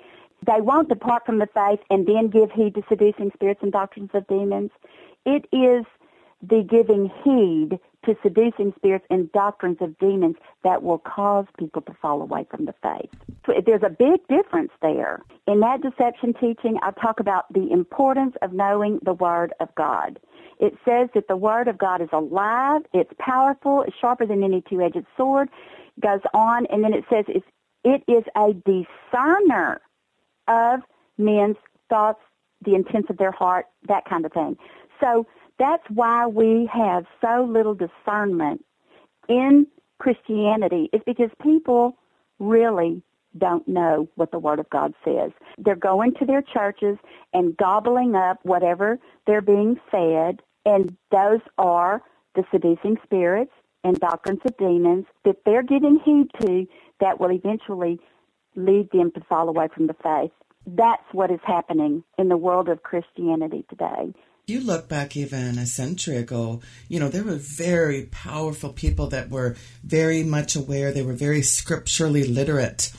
They 0.46 0.62
won't 0.62 0.90
depart 0.90 1.26
from 1.26 1.40
the 1.40 1.48
faith 1.54 1.80
and 1.90 2.06
then 2.06 2.28
give 2.30 2.52
heed 2.52 2.76
to 2.76 2.84
seducing 2.88 3.32
spirits 3.34 3.62
and 3.64 3.72
doctrines 3.72 4.12
of 4.14 4.28
demons. 4.28 4.72
It 5.26 5.48
is 5.52 5.86
the 6.42 6.62
giving 6.62 7.10
heed 7.24 7.80
to 8.06 8.16
seducing 8.22 8.72
spirits 8.76 9.06
and 9.10 9.32
doctrines 9.32 9.78
of 9.82 9.98
demons 9.98 10.36
that 10.64 10.84
will 10.84 11.00
cause 11.00 11.46
people 11.58 11.82
to 11.82 11.94
fall 12.00 12.22
away 12.22 12.46
from 12.52 12.66
the 12.66 12.76
faith. 12.84 13.10
There's 13.66 13.82
a 13.82 13.90
big 13.90 14.28
difference 14.28 14.70
there. 14.84 15.24
In 15.48 15.62
that 15.62 15.82
deception 15.82 16.36
teaching, 16.36 16.78
I 16.84 16.92
talk 16.92 17.20
about 17.20 17.52
the 17.52 17.72
importance 17.72 18.36
of 18.44 18.54
knowing 18.54 19.00
the 19.02 19.14
Word 19.14 19.54
of 19.60 19.74
God. 19.74 20.20
It 20.60 20.78
says 20.86 21.10
that 21.16 21.28
the 21.28 21.36
Word 21.36 21.68
of 21.68 21.80
God 21.80 22.02
is 22.02 22.10
alive, 22.14 22.84
it's 22.94 23.12
powerful, 23.18 23.82
it's 23.82 23.98
sharper 24.00 24.28
than 24.28 24.44
any 24.44 24.62
two-edged 24.70 25.06
sword, 25.18 25.50
goes 26.02 26.22
on, 26.34 26.66
and 26.68 26.84
then 26.84 26.94
it 26.94 27.06
says 27.10 27.26
it's, 27.28 27.46
it 27.84 28.04
is 28.08 28.24
a 28.36 28.54
discerner 28.54 29.82
of 30.48 30.82
men's 31.18 31.58
thoughts, 31.90 32.20
the 32.64 32.76
intents 32.76 33.10
of 33.10 33.18
their 33.18 33.32
heart, 33.32 33.68
that 33.88 34.06
kind 34.06 34.26
of 34.26 34.34
thing. 34.34 34.58
So 35.00 35.28
that's 35.60 35.84
why 35.90 36.28
we 36.28 36.70
have 36.74 37.06
so 37.22 37.48
little 37.50 37.76
discernment 37.76 38.64
in 39.30 39.68
Christianity 40.00 40.90
is 40.94 41.02
because 41.06 41.30
people 41.42 41.98
really 42.40 43.02
don't 43.38 43.68
know 43.68 44.08
what 44.16 44.32
the 44.32 44.40
Word 44.40 44.60
of 44.60 44.70
God 44.70 44.94
says. 45.04 45.32
They're 45.58 45.76
going 45.76 46.14
to 46.16 46.26
their 46.26 46.42
churches 46.42 46.98
and 47.34 47.56
gobbling 47.58 48.16
up 48.16 48.40
whatever 48.44 48.98
they're 49.28 49.42
being 49.42 49.80
fed, 49.92 50.42
and 50.66 50.96
those 51.12 51.42
are 51.58 52.02
the 52.36 52.44
seducing 52.52 52.98
spirits 53.04 53.52
and 53.86 54.00
doctrines 54.00 54.42
of 54.46 54.58
demons 54.58 55.06
that 55.24 55.38
they're 55.46 55.64
giving 55.64 56.00
heed 56.04 56.28
to 56.42 56.66
that 57.00 57.20
will 57.20 57.32
eventually 57.32 58.00
lead 58.56 58.90
them 58.92 59.12
to 59.12 59.22
fall 59.30 59.48
away 59.48 59.68
from 59.74 59.88
the 59.88 59.96
faith. 60.04 60.32
That's 60.66 61.04
what 61.12 61.30
is 61.30 61.40
happening 61.46 62.04
in 62.18 62.28
the 62.28 62.38
world 62.38 62.68
of 62.68 62.82
Christianity 62.82 63.64
today. 63.70 64.14
You 64.48 64.62
look 64.62 64.90
back 64.90 65.16
even 65.16 65.58
a 65.58 65.66
century 65.66 66.18
ago, 66.18 66.62
you 66.88 67.00
know, 67.00 67.10
there 67.10 67.24
were 67.24 67.36
very 67.36 68.08
powerful 68.08 68.74
people 68.74 69.08
that 69.08 69.30
were 69.30 69.56
very 69.84 70.24
much 70.24 70.56
aware, 70.56 70.92
they 70.92 71.02
were 71.04 71.14
very 71.14 71.44
scripturally 71.44 72.24
literate. 72.24 72.92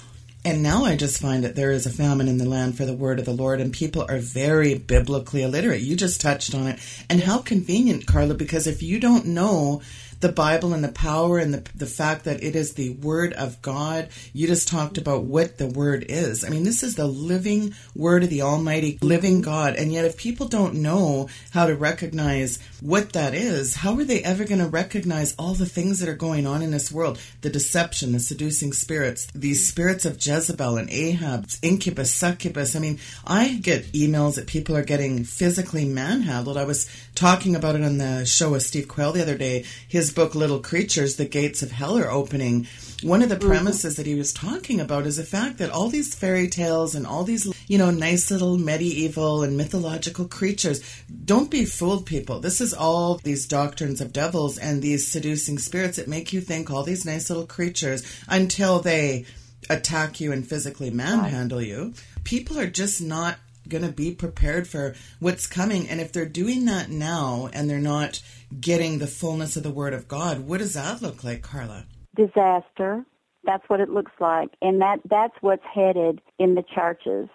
And 0.45 0.63
now 0.63 0.85
I 0.85 0.95
just 0.95 1.21
find 1.21 1.43
that 1.43 1.57
there 1.57 1.73
is 1.73 1.87
a 1.87 1.91
famine 1.91 2.29
in 2.29 2.39
the 2.39 2.49
land 2.49 2.77
for 2.77 2.85
the 2.85 2.95
word 2.95 3.19
of 3.19 3.25
the 3.25 3.33
Lord, 3.33 3.61
and 3.61 3.73
people 3.73 4.07
are 4.09 4.19
very 4.19 4.79
biblically 4.79 5.43
illiterate. 5.43 5.81
You 5.81 5.97
just 5.97 6.21
touched 6.21 6.55
on 6.55 6.69
it. 6.69 7.05
And 7.11 7.21
how 7.21 7.39
convenient, 7.39 8.07
Carla, 8.07 8.35
because 8.35 8.69
if 8.69 8.81
you 8.81 9.01
don't 9.01 9.27
know 9.27 9.83
the 10.21 10.33
Bible 10.33 10.73
and 10.73 10.83
the 10.83 10.93
power 10.93 11.39
and 11.39 11.53
the, 11.53 11.65
the 11.75 11.87
fact 11.87 12.25
that 12.25 12.43
it 12.43 12.57
is 12.57 12.75
the 12.75 12.91
Word 12.91 13.33
of 13.35 13.61
God. 13.63 14.09
You 14.33 14.47
just 14.47 14.69
talked 14.69 14.99
about 14.99 15.25
what 15.25 15.59
the 15.59 15.67
Word 15.67 16.07
is. 16.09 16.45
I 16.45 16.49
mean, 16.49 16.65
this 16.65 16.83
is 16.83 16.95
the 16.95 17.07
living 17.07 17.75
Word 17.95 18.25
of 18.25 18.31
the 18.31 18.43
Almighty, 18.43 18.99
living 19.03 19.41
God. 19.41 19.77
And 19.77 19.93
yet, 19.93 20.05
if 20.05 20.17
people 20.17 20.49
don't 20.49 20.77
know 20.77 21.29
how 21.51 21.67
to 21.67 21.75
recognize 21.75 22.59
what 22.81 23.13
that 23.13 23.35
is, 23.35 23.77
how 23.77 23.95
are 23.97 24.05
they 24.05 24.23
ever 24.23 24.45
going 24.45 24.61
to 24.61 24.69
recognize 24.69 25.35
all 25.39 25.55
the 25.55 25.67
things 25.67 26.01
that 26.01 26.09
are 26.09 26.15
going 26.15 26.47
on 26.47 26.63
in 26.63 26.71
this 26.71 26.91
world? 26.91 27.19
The 27.43 27.51
deception, 27.51 28.13
the 28.13 28.21
seducing 28.21 28.73
spirits, 28.73 29.27
these 29.35 29.67
spirits 29.67 30.05
of 30.05 30.25
Jezebel 30.25 30.77
and 30.77 30.91
Ahab, 30.91 31.49
incubus, 31.63 32.15
succubus. 32.15 32.75
I 32.75 32.79
mean, 32.79 32.99
I 33.27 33.55
get 33.55 33.93
emails 33.93 34.37
that 34.37 34.47
people 34.47 34.77
are 34.77 34.85
getting 34.85 35.25
physically 35.25 35.85
manhandled. 35.85 36.57
I 36.57 36.65
was 36.65 36.89
talking 37.15 37.55
about 37.55 37.75
it 37.75 37.83
on 37.83 37.99
the 37.99 38.25
show 38.25 38.51
with 38.51 38.63
Steve 38.63 38.89
Quayle 38.89 39.13
the 39.13 39.23
other 39.23 39.37
day. 39.37 39.65
His 39.89 40.06
his 40.07 40.15
book 40.15 40.37
Little 40.37 40.61
Creatures, 40.61 41.17
the 41.17 41.25
gates 41.25 41.63
of 41.63 41.73
hell 41.73 41.99
are 41.99 42.13
opening. 42.13 42.69
One 43.03 43.23
of 43.23 43.29
the 43.29 43.35
mm-hmm. 43.35 43.49
premises 43.49 43.95
mm-hmm. 43.95 44.03
that 44.03 44.09
he 44.09 44.15
was 44.15 44.33
talking 44.33 44.81
about 44.81 45.05
is 45.05 45.17
the 45.17 45.25
fact 45.25 45.59
that 45.59 45.71
all 45.71 45.89
these 45.89 46.15
fairy 46.15 46.49
tales 46.49 46.95
and 46.95 47.05
all 47.05 47.25
these, 47.25 47.53
you 47.67 47.77
know, 47.77 47.91
nice 47.91 48.31
little 48.31 48.57
medieval 48.57 49.43
and 49.43 49.57
mythological 49.57 50.29
creatures, 50.29 50.81
don't 51.25 51.51
be 51.51 51.65
fooled, 51.65 52.07
people. 52.07 52.39
This 52.39 52.61
is 52.61 52.73
all 52.73 53.17
these 53.17 53.49
doctrines 53.49 54.01
of 54.01 54.13
devils 54.13 54.59
and 54.59 54.81
these 54.81 55.09
seducing 55.09 55.59
spirits 55.59 55.97
that 55.97 56.07
make 56.07 56.33
you 56.33 56.41
think 56.41 56.71
all 56.71 56.85
these 56.85 57.05
nice 57.05 57.29
little 57.29 57.47
creatures 57.47 58.05
until 58.29 58.79
they 58.79 59.25
attack 59.69 60.21
you 60.21 60.31
and 60.31 60.47
physically 60.47 60.91
manhandle 60.91 61.61
you. 61.61 61.95
People 62.23 62.61
are 62.61 62.69
just 62.69 63.03
not 63.03 63.39
going 63.69 63.83
to 63.83 63.91
be 63.91 64.15
prepared 64.15 64.69
for 64.69 64.95
what's 65.19 65.49
coming. 65.49 65.89
And 65.89 66.01
if 66.01 66.13
they're 66.13 66.27
doing 66.27 66.67
that 66.67 66.91
now 66.91 67.51
and 67.53 67.69
they're 67.69 67.81
not 67.81 68.23
getting 68.61 68.99
the 68.99 69.07
fullness 69.07 69.57
of 69.57 69.63
the 69.63 69.71
Word 69.71 69.95
of 69.95 70.09
God. 70.09 70.41
What 70.41 70.59
does 70.59 70.75
that 70.75 71.03
look 71.03 71.25
like, 71.25 71.43
Carla? 71.43 71.87
Disaster. 72.15 73.05
That's 73.45 73.69
what 73.69 73.81
it 73.81 73.91
looks 73.91 74.13
like. 74.21 74.51
And 74.61 74.81
that, 74.81 74.99
that's 75.09 75.35
what's 75.41 75.65
headed 75.73 76.21
in 76.39 76.55
the 76.55 76.65
churches. 76.75 77.29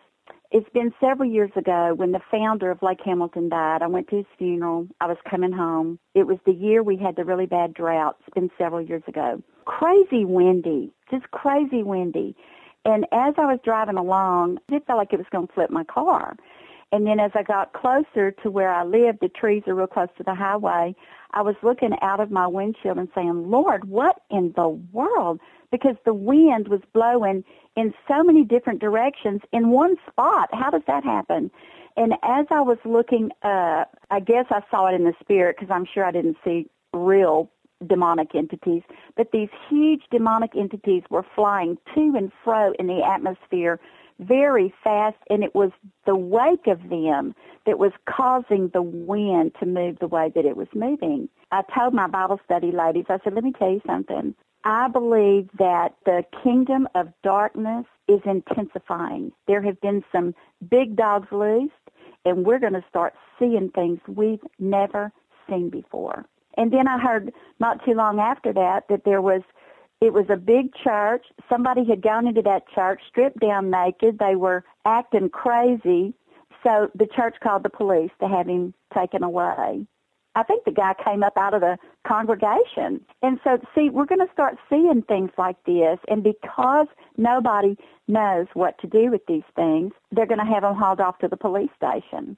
It's 0.52 0.70
been 0.74 0.94
several 1.00 1.30
years 1.30 1.52
ago 1.56 1.94
when 1.96 2.12
the 2.12 2.20
founder 2.30 2.72
of 2.72 2.82
Lake 2.82 3.00
Hamilton 3.06 3.48
died. 3.48 3.82
I 3.82 3.88
went 3.88 4.10
to 4.10 4.18
his 4.18 4.26
funeral. 4.38 4.88
I 5.00 5.08
was 5.08 5.18
coming 5.30 5.54
home. 5.54 5.98
It 6.14 6.28
was 6.28 6.40
the 6.46 6.54
year 6.54 6.84
we 6.84 6.98
had 6.98 7.16
the 7.16 7.24
really 7.24 7.46
bad 7.46 7.74
drought. 7.74 8.18
It's 8.20 8.34
been 8.34 8.50
several 8.58 8.82
years 8.82 9.04
ago. 9.08 9.42
Crazy 9.64 10.26
windy, 10.26 10.92
just 11.10 11.32
crazy 11.32 11.84
windy. 11.84 12.36
And 12.84 13.06
as 13.14 13.36
I 13.38 13.46
was 13.46 13.60
driving 13.64 13.96
along, 13.96 14.58
it 14.68 14.86
felt 14.86 14.98
like 14.98 15.14
it 15.14 15.20
was 15.20 15.28
going 15.32 15.48
to 15.48 15.54
flip 15.54 15.70
my 15.70 15.86
car. 15.86 16.36
And 16.92 17.08
then 17.08 17.20
as 17.20 17.32
I 17.36 17.44
got 17.44 17.74
closer 17.74 18.32
to 18.44 18.52
where 18.52 18.70
I 18.72 18.84
lived, 18.84 19.20
the 19.22 19.30
trees 19.30 19.64
are 19.68 19.76
real 19.76 19.88
close 19.88 20.10
to 20.18 20.24
the 20.24 20.36
highway. 20.36 20.96
I 21.32 21.42
was 21.42 21.56
looking 21.64 21.92
out 22.02 22.20
of 22.20 22.32
my 22.32 22.48
windshield 22.48 22.98
and 22.98 23.08
saying, 23.16 23.50
Lord, 23.50 23.86
what 23.88 24.22
in 24.30 24.54
the 24.56 24.68
world? 24.68 25.40
Because 25.72 25.96
the 26.04 26.14
wind 26.14 26.68
was 26.68 26.82
blowing 26.94 27.46
in 27.78 27.94
so 28.08 28.24
many 28.24 28.44
different 28.44 28.82
directions 28.82 29.42
in 29.54 29.70
one 29.70 29.96
spot. 30.10 30.50
How 30.52 30.70
does 30.70 30.82
that 30.88 31.06
happen? 31.06 31.50
And 31.96 32.14
as 32.24 32.46
I 32.52 32.62
was 32.62 32.78
looking 32.84 33.32
up, 33.44 33.98
I 34.10 34.20
guess 34.20 34.46
I 34.50 34.62
saw 34.70 34.88
it 34.88 34.96
in 34.96 35.06
the 35.06 35.14
spirit 35.22 35.56
because 35.58 35.74
I'm 35.74 35.86
sure 35.86 36.06
I 36.06 36.12
didn't 36.12 36.38
see 36.44 36.70
real 36.94 37.50
demonic 37.88 38.36
entities, 38.36 38.84
but 39.16 39.32
these 39.32 39.50
huge 39.70 40.04
demonic 40.12 40.52
entities 40.56 41.04
were 41.10 41.26
flying 41.36 41.78
to 41.96 42.14
and 42.16 42.32
fro 42.44 42.74
in 42.78 42.88
the 42.88 43.02
atmosphere 43.04 43.80
very 44.22 44.74
fast, 44.84 45.18
and 45.30 45.44
it 45.44 45.54
was 45.56 45.72
the 46.06 46.16
wake 46.16 46.68
of 46.68 46.90
them 46.90 47.36
that 47.66 47.80
was 47.80 47.92
causing 48.06 48.70
the 48.70 48.82
wind 48.82 49.56
to 49.60 49.66
move 49.66 49.98
the 50.00 50.08
way 50.08 50.32
that 50.36 50.46
it 50.46 50.56
was 50.56 50.68
moving. 50.74 51.28
I 51.52 51.64
told 51.78 51.94
my 51.94 52.08
Bible 52.08 52.40
study 52.46 52.72
ladies, 52.72 53.06
I 53.10 53.18
said, 53.24 53.34
let 53.34 53.44
me 53.44 53.54
tell 53.58 53.72
you 53.72 53.82
something. 53.86 54.36
I 54.64 54.88
believe 54.88 55.50
that 55.58 55.96
the 56.06 56.24
kingdom 56.44 56.88
of 56.94 57.10
darkness 57.24 57.86
is 58.08 58.22
intensifying. 58.26 59.32
There 59.48 59.62
have 59.62 59.82
been 59.82 60.04
some 60.12 60.36
big 60.70 60.96
dogs 60.96 61.28
loosed, 61.32 61.74
and 62.26 62.46
we're 62.46 62.60
going 62.60 62.74
to 62.74 62.86
start 62.88 63.14
seeing 63.40 63.72
things 63.72 64.00
we've 64.08 64.44
never 64.60 65.12
seen 65.50 65.70
before. 65.70 66.26
And 66.58 66.72
then 66.72 66.88
I 66.88 67.00
heard 67.00 67.34
not 67.60 67.84
too 67.84 67.94
long 67.94 68.20
after 68.20 68.54
that 68.54 68.84
that 68.90 69.04
there 69.04 69.22
was 69.22 69.42
it 70.02 70.14
was 70.14 70.26
a 70.30 70.36
big 70.36 70.74
church. 70.74 71.26
Somebody 71.48 71.86
had 71.86 72.02
gone 72.02 72.28
into 72.28 72.42
that 72.42 72.68
church, 72.74 73.02
stripped 73.08 73.40
down 73.40 73.70
naked. 73.70 74.18
They 74.18 74.36
were 74.36 74.66
acting 74.84 75.30
crazy. 75.30 76.14
So 76.64 76.90
the 76.96 77.08
church 77.08 77.36
called 77.42 77.64
the 77.64 77.70
police 77.70 78.12
to 78.20 78.28
have 78.28 78.48
him 78.48 78.74
taken 78.94 79.24
away. 79.24 79.86
I 80.34 80.44
think 80.44 80.64
the 80.64 80.72
guy 80.72 80.96
came 81.06 81.24
up 81.24 81.38
out 81.38 81.54
of 81.54 81.62
the 81.62 81.78
congregation. 82.08 83.02
And 83.22 83.40
so, 83.44 83.60
see, 83.76 83.90
we're 83.90 84.06
going 84.06 84.26
to 84.26 84.34
start 84.34 84.58
seeing 84.70 85.04
things 85.04 85.32
like 85.38 85.58
this. 85.66 86.00
And 86.08 86.24
because 86.24 86.88
nobody 87.18 87.78
knows 88.08 88.48
what 88.54 88.80
to 88.80 88.88
do 88.88 89.12
with 89.12 89.26
these 89.28 89.44
things, 89.56 89.92
they're 90.12 90.26
going 90.26 90.40
to 90.40 90.46
have 90.46 90.64
them 90.64 90.76
hauled 90.76 91.02
off 91.02 91.20
to 91.20 91.28
the 91.28 91.38
police 91.38 91.70
station. 91.76 92.38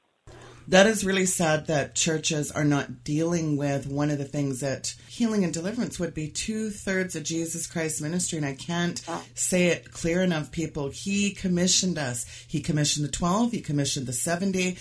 That 0.68 0.88
is 0.88 1.06
really 1.06 1.26
sad 1.26 1.68
that 1.68 1.96
churches 1.96 2.52
are 2.52 2.64
not 2.64 3.04
dealing 3.04 3.58
with 3.58 3.88
one 3.88 4.10
of 4.10 4.18
the 4.18 4.26
things 4.26 4.62
that 4.62 4.96
healing 5.10 5.44
and 5.44 5.54
deliverance 5.54 6.00
would 6.00 6.14
be 6.14 6.30
two 6.30 6.70
thirds 6.70 7.16
of 7.16 7.24
Jesus 7.24 7.68
Christ's 7.68 8.02
ministry. 8.02 8.38
And 8.38 8.46
I 8.46 8.54
can't 8.56 9.02
say 9.36 9.68
it 9.68 9.92
clear 9.92 10.22
enough, 10.22 10.52
people. 10.52 10.90
He 10.90 11.32
commissioned 11.32 11.98
us. 11.98 12.26
He 12.48 12.62
commissioned 12.62 13.06
the 13.06 13.12
12, 13.12 13.52
he 13.52 13.62
commissioned 13.62 14.08
the 14.08 14.14
70. 14.14 14.78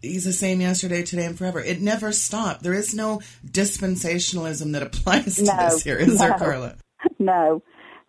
He's 0.00 0.24
the 0.24 0.32
same 0.32 0.60
yesterday, 0.60 1.02
today, 1.02 1.26
and 1.26 1.36
forever. 1.36 1.60
It 1.60 1.80
never 1.80 2.12
stopped. 2.12 2.62
There 2.62 2.74
is 2.74 2.94
no 2.94 3.20
dispensationalism 3.46 4.72
that 4.72 4.82
applies 4.82 5.36
to 5.36 5.44
No, 5.44 5.56
this 5.56 5.82
here, 5.82 5.96
is 5.98 6.18
no. 6.20 6.28
there, 6.28 6.38
Carla? 6.38 6.76
No, 7.18 7.62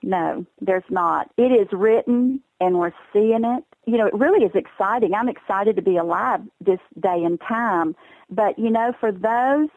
no, 0.03 0.46
there's 0.62 0.84
not. 0.89 1.29
It 1.38 1.51
is 1.51 1.67
written 1.74 2.41
and 2.62 2.77
we're 2.77 2.94
seeing 3.12 3.44
it. 3.44 3.63
You 3.85 3.97
know, 3.97 4.07
it 4.07 4.13
really 4.13 4.45
is 4.45 4.51
exciting. 4.55 5.13
I'm 5.13 5.29
excited 5.29 5.75
to 5.75 5.81
be 5.81 5.97
alive 5.97 6.41
this 6.59 6.79
day 6.99 7.23
and 7.23 7.39
time. 7.39 7.95
But, 8.29 8.57
you 8.57 8.69
know, 8.69 8.93
for 8.99 9.11
those 9.11 9.69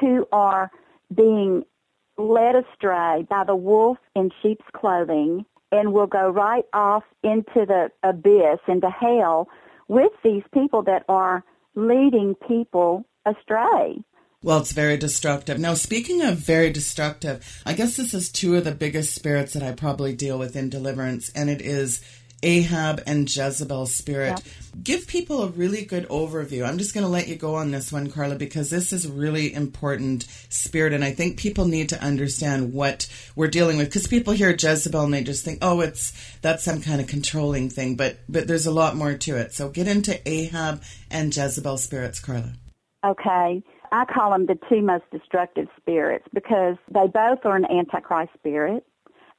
who 0.00 0.26
are 0.32 0.70
being 1.14 1.64
led 2.18 2.54
astray 2.56 3.26
by 3.28 3.44
the 3.44 3.56
wolf 3.56 3.98
in 4.14 4.30
sheep's 4.42 4.64
clothing 4.72 5.44
and 5.72 5.92
will 5.92 6.06
go 6.06 6.30
right 6.30 6.64
off 6.72 7.02
into 7.22 7.66
the 7.66 7.90
abyss, 8.02 8.60
into 8.68 8.88
hell, 8.88 9.48
with 9.88 10.12
these 10.24 10.42
people 10.54 10.82
that 10.82 11.04
are 11.08 11.44
leading 11.74 12.34
people 12.48 13.04
astray. 13.26 14.02
Well, 14.42 14.58
it's 14.58 14.72
very 14.72 14.96
destructive. 14.96 15.58
Now, 15.58 15.74
speaking 15.74 16.22
of 16.22 16.36
very 16.36 16.70
destructive, 16.70 17.62
I 17.66 17.72
guess 17.72 17.96
this 17.96 18.14
is 18.14 18.30
two 18.30 18.54
of 18.54 18.64
the 18.64 18.72
biggest 18.72 19.14
spirits 19.14 19.54
that 19.54 19.62
I 19.62 19.72
probably 19.72 20.14
deal 20.14 20.38
with 20.38 20.54
in 20.54 20.70
deliverance, 20.70 21.30
and 21.34 21.50
it 21.50 21.60
is 21.60 22.00
Ahab 22.42 23.02
and 23.06 23.34
Jezebel's 23.34 23.94
spirit. 23.94 24.42
Give 24.82 25.06
people 25.06 25.42
a 25.42 25.48
really 25.48 25.84
good 25.84 26.06
overview. 26.08 26.66
I'm 26.66 26.78
just 26.78 26.94
going 26.94 27.04
to 27.04 27.10
let 27.10 27.28
you 27.28 27.36
go 27.36 27.54
on 27.54 27.70
this 27.70 27.90
one, 27.90 28.10
Carla, 28.10 28.36
because 28.36 28.70
this 28.70 28.92
is 28.92 29.08
really 29.08 29.52
important 29.52 30.26
spirit, 30.48 30.92
and 30.92 31.02
I 31.02 31.12
think 31.12 31.38
people 31.38 31.64
need 31.64 31.88
to 31.90 32.02
understand 32.02 32.72
what 32.72 33.08
we're 33.34 33.48
dealing 33.48 33.78
with. 33.78 33.88
Because 33.88 34.06
people 34.06 34.34
hear 34.34 34.50
Jezebel 34.50 35.04
and 35.04 35.14
they 35.14 35.24
just 35.24 35.44
think, 35.44 35.58
oh, 35.62 35.80
it's 35.80 36.12
that's 36.40 36.62
some 36.62 36.82
kind 36.82 37.00
of 37.00 37.06
controlling 37.06 37.70
thing, 37.70 37.96
but 37.96 38.18
but 38.28 38.46
there's 38.46 38.66
a 38.66 38.70
lot 38.70 38.96
more 38.96 39.14
to 39.14 39.36
it. 39.36 39.54
So 39.54 39.68
get 39.70 39.88
into 39.88 40.20
Ahab 40.28 40.82
and 41.10 41.34
Jezebel 41.34 41.78
spirits, 41.78 42.20
Carla. 42.20 42.52
Okay. 43.04 43.62
I 43.92 44.04
call 44.04 44.32
them 44.32 44.46
the 44.46 44.58
two 44.68 44.82
most 44.82 45.04
destructive 45.12 45.68
spirits 45.76 46.26
because 46.34 46.76
they 46.92 47.06
both 47.06 47.38
are 47.44 47.56
an 47.56 47.64
antichrist 47.70 48.32
spirit. 48.34 48.84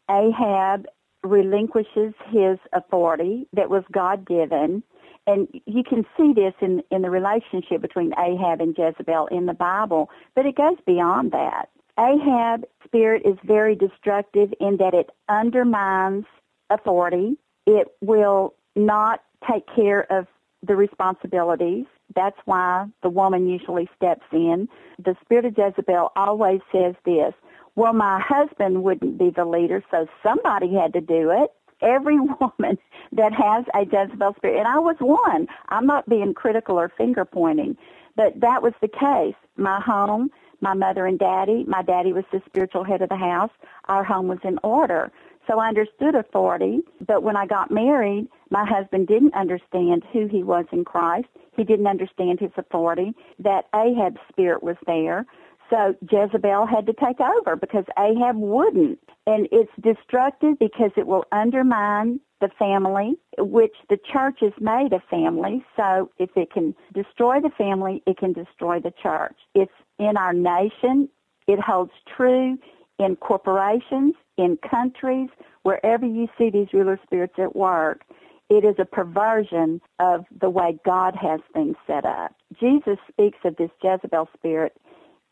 Ahab 0.10 0.86
relinquishes 1.24 2.14
his 2.30 2.58
authority 2.74 3.48
that 3.54 3.70
was 3.70 3.84
God 3.92 4.28
given. 4.28 4.84
And 5.26 5.48
you 5.66 5.84
can 5.84 6.06
see 6.16 6.34
this 6.34 6.54
in, 6.62 6.82
in 6.90 7.02
the 7.02 7.10
relationship 7.10 7.82
between 7.82 8.14
Ahab 8.18 8.62
and 8.62 8.78
Jezebel 8.78 9.28
in 9.28 9.46
the 9.46 9.54
Bible, 9.54 10.10
but 10.36 10.46
it 10.46 10.56
goes 10.56 10.78
beyond 10.86 11.32
that. 11.32 11.70
Ahab 12.00 12.64
spirit 12.86 13.24
is 13.26 13.38
very 13.44 13.76
destructive 13.76 14.54
in 14.60 14.78
that 14.78 14.94
it 14.94 15.10
undermines 15.28 16.26
authority. 16.70 17.38
It 17.66 17.88
will 18.02 18.54
not 18.76 19.24
take 19.50 19.64
care 19.76 20.10
of 20.12 20.28
the 20.66 20.76
responsibilities. 20.76 21.86
That's 22.16 22.38
why 22.46 22.86
the 23.04 23.10
woman 23.10 23.48
usually 23.48 23.90
steps 23.96 24.26
in. 24.32 24.70
The 24.98 25.16
spirit 25.22 25.46
of 25.46 25.58
Jezebel 25.58 26.12
always 26.16 26.62
says 26.72 26.96
this, 27.04 27.34
well, 27.78 27.94
my 27.94 28.20
husband 28.20 28.84
wouldn't 28.84 29.20
be 29.20 29.30
the 29.30 29.46
leader, 29.46 29.84
so 29.92 30.08
somebody 30.24 30.74
had 30.74 30.94
to 30.94 31.02
do 31.02 31.32
it. 31.32 31.52
Every 31.82 32.20
woman 32.42 32.80
that 33.14 33.34
has 33.34 33.66
a 33.76 33.86
Jezebel 33.86 34.34
spirit, 34.38 34.58
and 34.60 34.68
I 34.68 34.80
was 34.80 34.98
one. 35.00 35.48
I'm 35.70 35.86
not 35.86 36.10
being 36.10 36.34
critical 36.34 36.80
or 36.80 36.90
finger 36.98 37.24
pointing, 37.24 37.78
but 38.18 38.40
that 38.42 38.64
was 38.64 38.74
the 38.82 38.90
case. 38.90 39.36
My 39.58 39.80
home, 39.80 40.32
my 40.60 40.74
mother 40.74 41.06
and 41.06 41.20
daddy, 41.20 41.66
my 41.68 41.84
daddy 41.84 42.14
was 42.14 42.26
the 42.32 42.42
spiritual 42.48 42.84
head 42.84 43.04
of 43.04 43.10
the 43.10 43.18
house. 43.18 43.52
Our 43.86 44.04
home 44.04 44.28
was 44.28 44.40
in 44.44 44.60
order. 44.64 45.12
So 45.48 45.60
I 45.60 45.70
understood 45.70 46.16
authority, 46.16 46.82
but 47.08 47.24
when 47.24 47.38
I 47.38 47.46
got 47.46 47.72
married, 47.72 48.28
my 48.50 48.66
husband 48.66 49.08
didn't 49.08 49.36
understand 49.36 50.04
who 50.12 50.28
he 50.28 50.44
was 50.44 50.66
in 50.74 50.84
Christ. 50.84 51.28
He 51.56 51.64
didn't 51.64 51.88
understand 51.88 52.40
his 52.40 52.52
authority, 52.58 53.14
that 53.40 53.66
Ahab's 53.76 54.20
spirit 54.30 54.64
was 54.64 54.78
there. 54.88 55.26
So 55.70 55.96
Jezebel 56.10 56.66
had 56.66 56.86
to 56.86 56.94
take 56.94 57.20
over 57.20 57.56
because 57.56 57.86
Ahab 57.98 58.38
wouldn't. 58.38 59.00
And 59.26 59.48
it's 59.52 59.72
destructive 59.82 60.58
because 60.60 60.92
it 60.96 61.06
will 61.08 61.26
undermine 61.32 62.20
the 62.40 62.50
family, 62.60 63.18
which 63.38 63.74
the 63.90 63.98
church 63.98 64.40
is 64.42 64.54
made 64.60 64.94
of 64.94 65.02
family. 65.10 65.66
So 65.76 66.12
if 66.20 66.30
it 66.36 66.52
can 66.52 66.76
destroy 66.94 67.40
the 67.40 67.50
family, 67.58 68.04
it 68.06 68.18
can 68.18 68.34
destroy 68.34 68.80
the 68.80 68.94
church. 69.02 69.36
It's 69.56 69.72
in 70.00 70.16
our 70.18 70.34
nation. 70.34 71.10
It 71.48 71.60
holds 71.60 71.92
true 72.16 72.58
in 73.00 73.16
corporations, 73.18 74.14
in 74.38 74.58
countries, 74.58 75.30
wherever 75.64 76.06
you 76.06 76.28
see 76.38 76.50
these 76.50 76.68
ruler 76.74 77.00
spirits 77.04 77.36
at 77.38 77.56
work. 77.56 78.04
It 78.50 78.64
is 78.64 78.76
a 78.80 78.86
perversion 78.86 79.82
of 80.00 80.26
the 80.40 80.50
way 80.50 80.80
God 80.86 81.16
has 81.16 81.42
things 81.54 81.76
set 81.86 82.06
up. 82.06 82.34
Jesus 82.60 82.98
speaks 83.12 83.40
of 83.44 83.58
this 83.58 83.72
Jezebel 83.84 84.30
spirit 84.38 84.78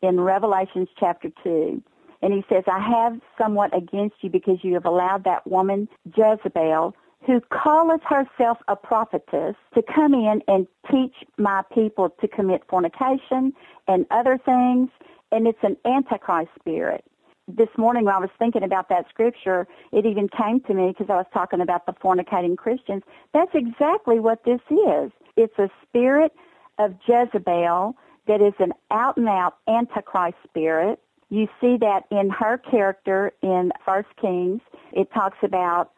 in 0.02 0.20
Revelations 0.20 0.88
chapter 0.98 1.30
2. 1.42 1.82
And 2.22 2.32
he 2.32 2.44
says, 2.48 2.64
I 2.66 2.80
have 2.80 3.20
somewhat 3.38 3.76
against 3.76 4.16
you 4.22 4.30
because 4.30 4.58
you 4.62 4.74
have 4.74 4.86
allowed 4.86 5.24
that 5.24 5.46
woman, 5.46 5.88
Jezebel, 6.16 6.94
who 7.26 7.40
calleth 7.52 8.02
herself 8.02 8.58
a 8.68 8.76
prophetess, 8.76 9.56
to 9.74 9.82
come 9.82 10.14
in 10.14 10.42
and 10.48 10.66
teach 10.90 11.14
my 11.38 11.62
people 11.72 12.10
to 12.20 12.28
commit 12.28 12.62
fornication 12.68 13.52
and 13.88 14.06
other 14.10 14.38
things. 14.38 14.90
And 15.32 15.46
it's 15.46 15.62
an 15.62 15.76
antichrist 15.84 16.50
spirit. 16.58 17.04
This 17.48 17.68
morning 17.76 18.04
when 18.04 18.14
I 18.14 18.18
was 18.18 18.30
thinking 18.38 18.64
about 18.64 18.88
that 18.88 19.08
scripture, 19.08 19.68
it 19.92 20.04
even 20.06 20.28
came 20.28 20.60
to 20.62 20.74
me 20.74 20.88
because 20.88 21.10
I 21.10 21.16
was 21.16 21.26
talking 21.32 21.60
about 21.60 21.86
the 21.86 21.92
fornicating 21.92 22.56
Christians. 22.56 23.02
That's 23.32 23.54
exactly 23.54 24.18
what 24.18 24.44
this 24.44 24.60
is. 24.70 25.12
It's 25.36 25.56
a 25.58 25.68
spirit 25.86 26.32
of 26.78 26.94
Jezebel 27.06 27.96
that 28.26 28.40
is 28.40 28.54
an 28.58 28.72
out 28.90 29.16
and 29.16 29.28
out 29.28 29.56
antichrist 29.68 30.36
spirit. 30.48 31.00
You 31.28 31.48
see 31.60 31.76
that 31.78 32.04
in 32.10 32.30
her 32.30 32.58
character 32.58 33.32
in 33.42 33.72
First 33.84 34.08
Kings. 34.20 34.60
It 34.92 35.12
talks 35.12 35.38
about 35.42 35.90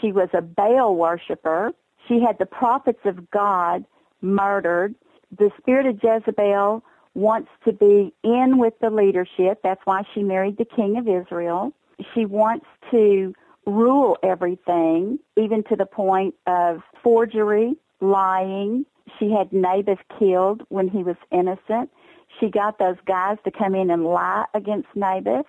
she 0.00 0.12
was 0.12 0.28
a 0.34 0.42
Baal 0.42 0.96
worshiper. 0.96 1.72
She 2.08 2.20
had 2.20 2.38
the 2.38 2.46
prophets 2.46 3.00
of 3.04 3.30
God 3.30 3.84
murdered. 4.20 4.94
The 5.36 5.50
spirit 5.58 5.86
of 5.86 6.00
Jezebel 6.02 6.82
wants 7.14 7.48
to 7.64 7.72
be 7.72 8.12
in 8.22 8.58
with 8.58 8.74
the 8.80 8.90
leadership. 8.90 9.60
That's 9.62 9.80
why 9.84 10.02
she 10.12 10.22
married 10.22 10.58
the 10.58 10.66
king 10.66 10.98
of 10.98 11.08
Israel. 11.08 11.72
She 12.14 12.26
wants 12.26 12.66
to 12.90 13.34
rule 13.64 14.18
everything, 14.22 15.18
even 15.36 15.64
to 15.64 15.76
the 15.76 15.86
point 15.86 16.34
of 16.46 16.82
forgery, 17.02 17.76
lying, 18.00 18.84
she 19.18 19.30
had 19.30 19.52
Naboth 19.52 20.00
killed 20.18 20.62
when 20.68 20.88
he 20.88 21.02
was 21.02 21.16
innocent. 21.30 21.90
She 22.38 22.50
got 22.50 22.78
those 22.78 22.96
guys 23.06 23.38
to 23.44 23.50
come 23.50 23.74
in 23.74 23.90
and 23.90 24.04
lie 24.04 24.44
against 24.54 24.88
Naboth. 24.94 25.46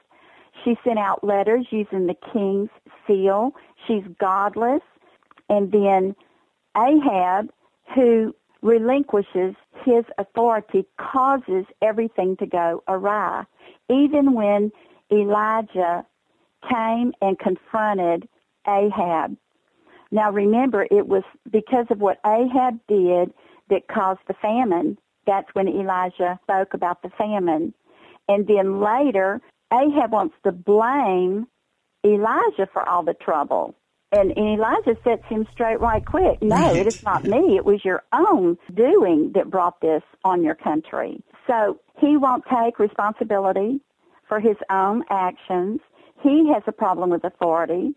She 0.63 0.77
sent 0.83 0.99
out 0.99 1.23
letters 1.23 1.67
using 1.69 2.07
the 2.07 2.15
king's 2.33 2.69
seal. 3.05 3.51
She's 3.85 4.03
godless. 4.19 4.81
And 5.49 5.71
then 5.71 6.15
Ahab, 6.75 7.49
who 7.95 8.35
relinquishes 8.61 9.55
his 9.85 10.03
authority, 10.17 10.85
causes 10.97 11.65
everything 11.81 12.37
to 12.37 12.45
go 12.45 12.83
awry. 12.87 13.45
Even 13.89 14.33
when 14.33 14.71
Elijah 15.11 16.05
came 16.69 17.13
and 17.21 17.37
confronted 17.39 18.27
Ahab. 18.67 19.37
Now 20.11 20.31
remember, 20.31 20.87
it 20.89 21.07
was 21.07 21.23
because 21.49 21.85
of 21.89 21.99
what 21.99 22.19
Ahab 22.25 22.79
did 22.87 23.33
that 23.69 23.87
caused 23.87 24.21
the 24.27 24.33
famine. 24.35 24.97
That's 25.25 25.47
when 25.53 25.67
Elijah 25.67 26.39
spoke 26.43 26.73
about 26.73 27.01
the 27.01 27.09
famine. 27.17 27.73
And 28.27 28.47
then 28.47 28.79
later, 28.81 29.41
Ahab 29.73 30.11
wants 30.11 30.35
to 30.43 30.51
blame 30.51 31.47
Elijah 32.05 32.67
for 32.71 32.87
all 32.87 33.03
the 33.03 33.13
trouble. 33.13 33.75
And, 34.11 34.31
and 34.37 34.57
Elijah 34.59 34.95
sets 35.03 35.23
him 35.27 35.45
straight 35.51 35.81
right 35.81 36.05
quick. 36.05 36.41
No, 36.41 36.55
Right. 36.55 36.77
it 36.77 36.87
is 36.87 37.01
not 37.03 37.25
me. 37.25 37.57
It 37.57 37.65
was 37.65 37.83
your 37.83 38.03
own 38.13 38.57
doing 38.73 39.33
that 39.35 39.49
brought 39.51 39.81
this 39.81 40.03
on 40.23 40.43
your 40.43 40.55
country. 40.55 41.21
So 41.45 41.79
he 41.99 42.15
won't 42.15 42.45
take 42.45 42.79
responsibility 42.79 43.81
for 44.29 44.39
his 44.39 44.55
own 44.69 45.03
actions. 45.09 45.81
He 46.21 46.49
has 46.53 46.63
a 46.67 46.71
problem 46.71 47.09
with 47.09 47.25
authority. 47.25 47.93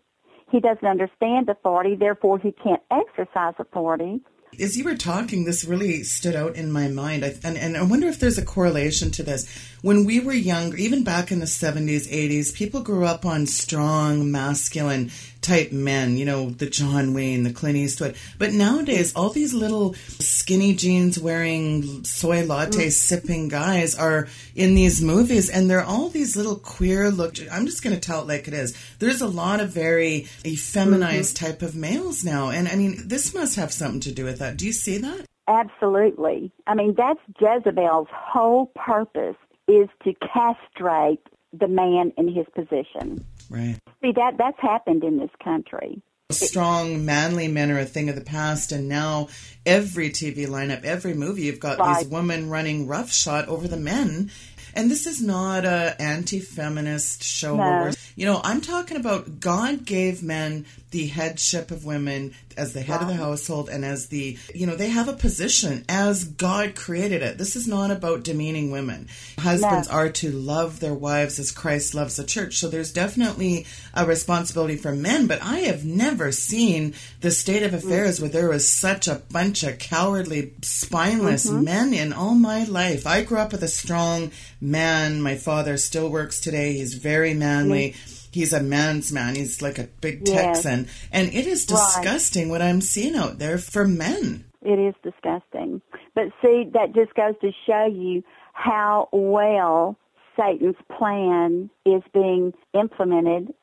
He 0.49 0.59
doesn't 0.59 0.85
understand 0.85 1.47
authority, 1.47 1.95
therefore 1.95 2.37
he 2.37 2.51
can't 2.51 2.81
exercise 2.91 3.53
authority. 3.57 4.19
As 4.59 4.75
you 4.75 4.83
were 4.83 4.95
talking, 4.95 5.45
this 5.45 5.63
really 5.63 6.03
stood 6.03 6.35
out 6.35 6.57
in 6.57 6.73
my 6.73 6.89
mind. 6.89 7.23
I, 7.23 7.35
and, 7.41 7.57
and 7.57 7.77
I 7.77 7.83
wonder 7.83 8.07
if 8.07 8.19
there's 8.19 8.37
a 8.37 8.45
correlation 8.45 9.09
to 9.11 9.23
this. 9.23 9.47
When 9.81 10.03
we 10.03 10.19
were 10.19 10.33
younger, 10.33 10.75
even 10.75 11.05
back 11.05 11.31
in 11.31 11.39
the 11.39 11.45
70s, 11.45 12.11
80s, 12.11 12.53
people 12.53 12.81
grew 12.81 13.05
up 13.05 13.25
on 13.25 13.47
strong, 13.47 14.29
masculine 14.29 15.09
type 15.41 15.71
men, 15.71 16.17
you 16.17 16.25
know, 16.25 16.49
the 16.49 16.69
John 16.69 17.13
Wayne, 17.13 17.43
the 17.43 17.53
Clint 17.53 17.77
Eastwood. 17.77 18.15
But 18.37 18.53
nowadays, 18.53 19.13
all 19.15 19.29
these 19.29 19.53
little 19.53 19.93
skinny 20.19 20.75
jeans 20.75 21.19
wearing 21.19 22.03
soy 22.03 22.45
latte 22.45 22.87
mm. 22.87 22.91
sipping 22.91 23.47
guys 23.47 23.95
are 23.95 24.27
in 24.55 24.75
these 24.75 25.01
movies, 25.01 25.49
and 25.49 25.69
they're 25.69 25.83
all 25.83 26.09
these 26.09 26.35
little 26.37 26.55
queer 26.55 27.09
look. 27.09 27.35
I'm 27.51 27.65
just 27.65 27.83
going 27.83 27.95
to 27.95 27.99
tell 27.99 28.21
it 28.21 28.27
like 28.27 28.47
it 28.47 28.53
is. 28.53 28.77
There's 28.99 29.21
a 29.21 29.27
lot 29.27 29.59
of 29.59 29.69
very 29.69 30.27
effeminized 30.43 31.33
mm-hmm. 31.33 31.45
type 31.45 31.61
of 31.61 31.75
males 31.75 32.23
now, 32.23 32.49
and 32.49 32.67
I 32.67 32.75
mean, 32.75 33.07
this 33.07 33.33
must 33.33 33.55
have 33.55 33.73
something 33.73 34.01
to 34.01 34.11
do 34.11 34.25
with 34.25 34.39
that. 34.39 34.57
Do 34.57 34.65
you 34.65 34.73
see 34.73 34.97
that? 34.99 35.25
Absolutely. 35.47 36.51
I 36.67 36.75
mean, 36.75 36.93
that's 36.95 37.19
Jezebel's 37.39 38.07
whole 38.11 38.67
purpose 38.75 39.35
is 39.67 39.89
to 40.03 40.13
castrate 40.33 41.19
the 41.53 41.67
man 41.67 42.13
in 42.17 42.27
his 42.27 42.45
position. 42.55 43.25
Right. 43.51 43.77
See 44.01 44.13
that 44.13 44.37
that's 44.37 44.59
happened 44.59 45.03
in 45.03 45.17
this 45.17 45.29
country. 45.43 46.01
Strong, 46.31 47.03
manly 47.03 47.49
men 47.49 47.69
are 47.71 47.79
a 47.79 47.85
thing 47.85 48.07
of 48.07 48.15
the 48.15 48.21
past, 48.21 48.71
and 48.71 48.87
now 48.87 49.27
every 49.65 50.09
TV 50.09 50.47
lineup, 50.47 50.85
every 50.85 51.13
movie, 51.13 51.41
you've 51.41 51.59
got 51.59 51.77
right. 51.77 51.99
these 51.99 52.07
women 52.07 52.49
running 52.49 52.87
roughshod 52.87 53.49
over 53.49 53.67
the 53.67 53.75
men. 53.75 54.31
And 54.73 54.89
this 54.89 55.05
is 55.05 55.21
not 55.21 55.65
a 55.65 56.01
anti-feminist 56.01 57.23
show. 57.23 57.57
No. 57.57 57.91
You 58.15 58.25
know, 58.25 58.39
I'm 58.41 58.61
talking 58.61 58.95
about 58.95 59.41
God 59.41 59.83
gave 59.85 60.23
men 60.23 60.65
the 60.91 61.07
headship 61.07 61.71
of 61.71 61.83
women 61.83 62.33
as 62.57 62.73
the 62.73 62.81
head 62.81 63.01
wow. 63.01 63.01
of 63.01 63.07
the 63.07 63.13
household 63.15 63.69
and 63.69 63.83
as 63.85 64.07
the, 64.07 64.37
you 64.53 64.67
know, 64.67 64.75
they 64.75 64.89
have 64.89 65.07
a 65.07 65.13
position 65.13 65.85
as 65.89 66.23
God 66.23 66.75
created 66.75 67.21
it. 67.21 67.37
This 67.37 67.55
is 67.55 67.67
not 67.67 67.91
about 67.91 68.23
demeaning 68.23 68.71
women. 68.71 69.07
Husbands 69.39 69.87
are 69.87 70.09
to 70.09 70.31
love 70.31 70.79
their 70.79 70.93
wives 70.93 71.39
as 71.39 71.51
Christ 71.51 71.93
loves 71.93 72.15
the 72.15 72.23
church. 72.23 72.57
So 72.57 72.67
there's 72.67 72.93
definitely 72.93 73.65
a 73.93 74.05
responsibility 74.05 74.75
for 74.75 74.93
men, 74.93 75.27
but 75.27 75.41
I 75.41 75.59
have 75.59 75.85
never 75.85 76.31
seen 76.31 76.93
the 77.21 77.31
state 77.31 77.63
of 77.63 77.73
affairs 77.73 78.15
mm-hmm. 78.15 78.23
where 78.23 78.31
there 78.31 78.49
was 78.49 78.69
such 78.69 79.07
a 79.07 79.21
bunch 79.31 79.63
of 79.63 79.79
cowardly, 79.79 80.53
spineless 80.61 81.49
mm-hmm. 81.49 81.63
men 81.63 81.93
in 81.93 82.13
all 82.13 82.35
my 82.35 82.63
life. 82.65 83.07
I 83.07 83.23
grew 83.23 83.37
up 83.37 83.51
with 83.51 83.63
a 83.63 83.67
strong 83.67 84.31
man. 84.59 85.21
My 85.21 85.35
father 85.35 85.77
still 85.77 86.09
works 86.09 86.39
today. 86.39 86.73
He's 86.73 86.93
very 86.93 87.33
manly. 87.33 87.91
Mm-hmm 87.91 88.10
he's 88.31 88.53
a 88.53 88.61
man's 88.61 89.11
man. 89.11 89.35
He's 89.35 89.61
like 89.61 89.77
a 89.77 89.89
big 90.01 90.25
Texan. 90.25 90.87
And 91.11 91.33
it 91.33 91.47
is 91.47 91.65
disgusting 91.65 92.45
right. 92.45 92.51
what 92.51 92.61
I'm 92.61 92.81
seeing 92.81 93.15
out 93.15 93.39
there 93.39 93.57
for 93.57 93.87
men. 93.87 94.45
It 94.61 94.79
is 94.79 94.93
disgusting. 95.03 95.81
But 96.13 96.25
see, 96.41 96.69
that 96.73 96.93
just 96.93 97.13
goes 97.15 97.33
to 97.41 97.51
show 97.65 97.85
you 97.85 98.23
how 98.53 99.09
well 99.11 99.97
Satan's 100.37 100.75
plan 100.97 101.69
is 101.85 102.03
being 102.13 102.53
implemented 102.73 103.53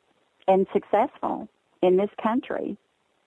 and 0.47 0.67
successful 0.73 1.49
in 1.83 1.97
this 1.97 2.11
country. 2.23 2.77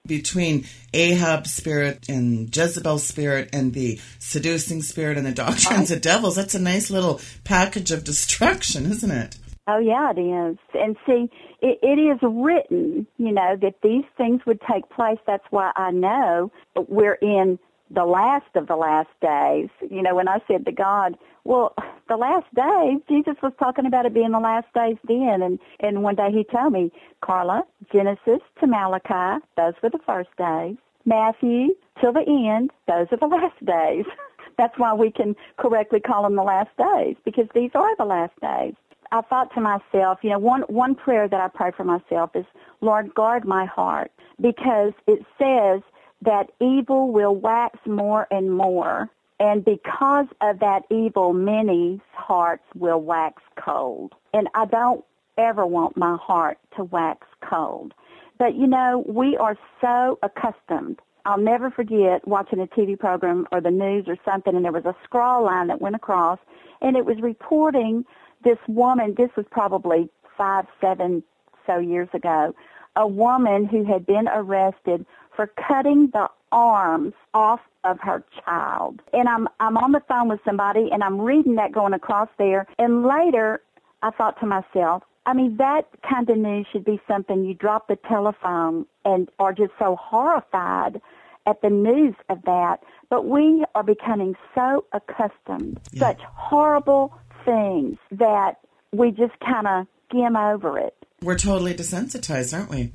Between 0.05 0.65
Ahab's 0.93 1.53
spirit 1.53 2.09
and 2.09 2.55
Jezebel's 2.55 3.05
spirit 3.05 3.49
and 3.53 3.73
the 3.73 4.01
seducing 4.17 4.81
spirit 4.81 5.17
and 5.17 5.27
the 5.27 5.31
doctrines 5.31 5.91
right. 5.91 5.97
of 5.97 6.01
devils, 6.01 6.35
that's 6.35 6.55
a 6.55 6.59
nice 6.59 6.89
little 6.89 7.21
package 7.43 7.91
of 7.91 8.03
destruction, 8.03 8.87
isn't 8.87 9.11
it? 9.11 9.37
Oh 9.67 9.79
yeah, 9.79 10.11
it 10.15 10.19
is. 10.19 10.57
And 10.73 10.97
see, 11.05 11.29
it, 11.61 11.79
it 11.83 11.99
is 11.99 12.19
written, 12.21 13.07
you 13.17 13.31
know, 13.31 13.55
that 13.61 13.75
these 13.83 14.05
things 14.17 14.41
would 14.45 14.59
take 14.69 14.89
place. 14.89 15.19
That's 15.27 15.45
why 15.51 15.71
I 15.75 15.91
know 15.91 16.51
we're 16.75 17.15
in 17.21 17.59
the 17.91 18.05
last 18.05 18.47
of 18.55 18.67
the 18.67 18.75
last 18.75 19.09
days. 19.21 19.69
You 19.89 20.01
know, 20.01 20.15
when 20.15 20.27
I 20.27 20.39
said 20.47 20.65
to 20.65 20.71
God, 20.71 21.17
well, 21.43 21.75
the 22.09 22.17
last 22.17 22.47
days, 22.55 22.99
Jesus 23.09 23.35
was 23.43 23.53
talking 23.59 23.85
about 23.85 24.05
it 24.05 24.13
being 24.13 24.31
the 24.31 24.39
last 24.39 24.67
days 24.73 24.97
then. 25.07 25.41
And, 25.41 25.59
and 25.79 26.03
one 26.03 26.15
day 26.15 26.31
he 26.31 26.43
told 26.43 26.73
me, 26.73 26.91
Carla, 27.21 27.63
Genesis 27.93 28.41
to 28.59 28.67
Malachi, 28.67 29.43
those 29.57 29.73
were 29.83 29.89
the 29.89 29.99
first 30.05 30.29
days. 30.37 30.77
Matthew 31.05 31.69
till 31.99 32.13
the 32.13 32.25
end, 32.27 32.71
those 32.87 33.07
are 33.11 33.17
the 33.17 33.27
last 33.27 33.63
days. 33.65 34.05
That's 34.57 34.77
why 34.77 34.93
we 34.93 35.11
can 35.11 35.35
correctly 35.57 35.99
call 35.99 36.23
them 36.23 36.35
the 36.35 36.43
last 36.43 36.69
days, 36.77 37.15
because 37.25 37.47
these 37.55 37.71
are 37.73 37.95
the 37.97 38.05
last 38.05 38.33
days. 38.41 38.73
I 39.11 39.21
thought 39.21 39.53
to 39.55 39.61
myself, 39.61 40.19
you 40.21 40.29
know, 40.29 40.39
one 40.39 40.61
one 40.63 40.95
prayer 40.95 41.27
that 41.27 41.39
I 41.39 41.47
pray 41.49 41.71
for 41.75 41.83
myself 41.83 42.31
is, 42.35 42.45
Lord, 42.79 43.13
guard 43.13 43.45
my 43.45 43.65
heart, 43.65 44.11
because 44.39 44.93
it 45.05 45.25
says 45.37 45.81
that 46.21 46.51
evil 46.59 47.11
will 47.11 47.35
wax 47.35 47.77
more 47.85 48.27
and 48.31 48.55
more, 48.55 49.09
and 49.39 49.65
because 49.65 50.27
of 50.39 50.59
that 50.59 50.83
evil, 50.89 51.33
many 51.33 51.99
hearts 52.13 52.63
will 52.75 53.01
wax 53.01 53.41
cold. 53.63 54.13
And 54.33 54.47
I 54.53 54.65
don't 54.65 55.03
ever 55.37 55.65
want 55.65 55.97
my 55.97 56.17
heart 56.21 56.57
to 56.77 56.85
wax 56.85 57.27
cold. 57.41 57.93
But 58.37 58.55
you 58.55 58.67
know, 58.67 59.03
we 59.07 59.35
are 59.37 59.57
so 59.81 60.19
accustomed. 60.23 61.01
I'll 61.25 61.37
never 61.37 61.69
forget 61.69 62.27
watching 62.27 62.59
a 62.59 62.67
TV 62.67 62.97
program 62.97 63.45
or 63.51 63.61
the 63.61 63.71
news 63.71 64.05
or 64.07 64.17
something, 64.25 64.55
and 64.55 64.63
there 64.63 64.71
was 64.71 64.85
a 64.85 64.95
scroll 65.03 65.43
line 65.43 65.67
that 65.67 65.81
went 65.81 65.95
across, 65.95 66.39
and 66.81 66.95
it 66.95 67.05
was 67.05 67.17
reporting 67.21 68.05
this 68.43 68.57
woman, 68.67 69.15
this 69.17 69.29
was 69.35 69.45
probably 69.51 70.09
five, 70.37 70.65
seven 70.79 71.23
so 71.65 71.77
years 71.77 72.09
ago, 72.13 72.55
a 72.95 73.07
woman 73.07 73.65
who 73.65 73.83
had 73.83 74.05
been 74.05 74.27
arrested 74.27 75.05
for 75.35 75.47
cutting 75.67 76.09
the 76.11 76.27
arms 76.51 77.13
off 77.33 77.61
of 77.83 77.99
her 78.01 78.23
child. 78.45 79.01
And 79.13 79.27
I'm 79.27 79.47
I'm 79.59 79.77
on 79.77 79.91
the 79.91 80.01
phone 80.07 80.27
with 80.27 80.39
somebody 80.45 80.89
and 80.91 81.03
I'm 81.03 81.19
reading 81.19 81.55
that 81.55 81.71
going 81.71 81.93
across 81.93 82.29
there 82.37 82.67
and 82.77 83.03
later 83.05 83.61
I 84.01 84.11
thought 84.11 84.39
to 84.41 84.45
myself, 84.45 85.03
I 85.25 85.33
mean 85.33 85.57
that 85.57 85.87
kind 86.07 86.29
of 86.29 86.37
news 86.37 86.67
should 86.71 86.85
be 86.85 86.99
something 87.07 87.45
you 87.45 87.53
drop 87.53 87.87
the 87.87 87.95
telephone 87.95 88.85
and 89.05 89.29
are 89.39 89.53
just 89.53 89.71
so 89.79 89.95
horrified 89.95 91.01
at 91.45 91.61
the 91.61 91.69
news 91.69 92.15
of 92.29 92.41
that. 92.43 92.83
But 93.09 93.27
we 93.27 93.65
are 93.75 93.83
becoming 93.83 94.35
so 94.53 94.85
accustomed, 94.93 95.79
yeah. 95.91 95.99
such 95.99 96.21
horrible 96.21 97.17
things 97.45 97.97
that 98.11 98.59
we 98.91 99.11
just 99.11 99.39
kind 99.39 99.67
of 99.67 99.87
skim 100.09 100.35
over 100.35 100.77
it. 100.79 100.95
We're 101.21 101.37
totally 101.37 101.73
desensitized, 101.73 102.57
aren't 102.57 102.69
we? 102.69 102.93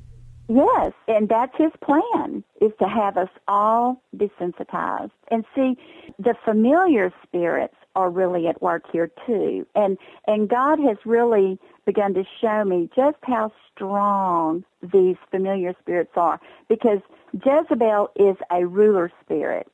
Yes, 0.48 0.92
and 1.08 1.28
that's 1.28 1.56
his 1.58 1.72
plan 1.82 2.44
is 2.60 2.70
to 2.78 2.86
have 2.88 3.16
us 3.16 3.28
all 3.48 4.00
desensitized. 4.16 5.10
And 5.30 5.44
see, 5.54 5.76
the 6.18 6.34
familiar 6.44 7.12
spirits 7.24 7.74
are 7.96 8.10
really 8.10 8.46
at 8.46 8.62
work 8.62 8.84
here 8.92 9.10
too. 9.26 9.66
And 9.74 9.98
and 10.26 10.48
God 10.48 10.78
has 10.78 10.98
really 11.04 11.58
begun 11.84 12.14
to 12.14 12.24
show 12.40 12.64
me 12.64 12.88
just 12.94 13.16
how 13.22 13.50
strong 13.74 14.64
these 14.92 15.16
familiar 15.30 15.74
spirits 15.80 16.12
are 16.14 16.38
because 16.68 17.00
Jezebel 17.32 18.10
is 18.14 18.36
a 18.52 18.66
ruler 18.66 19.10
spirit. 19.24 19.66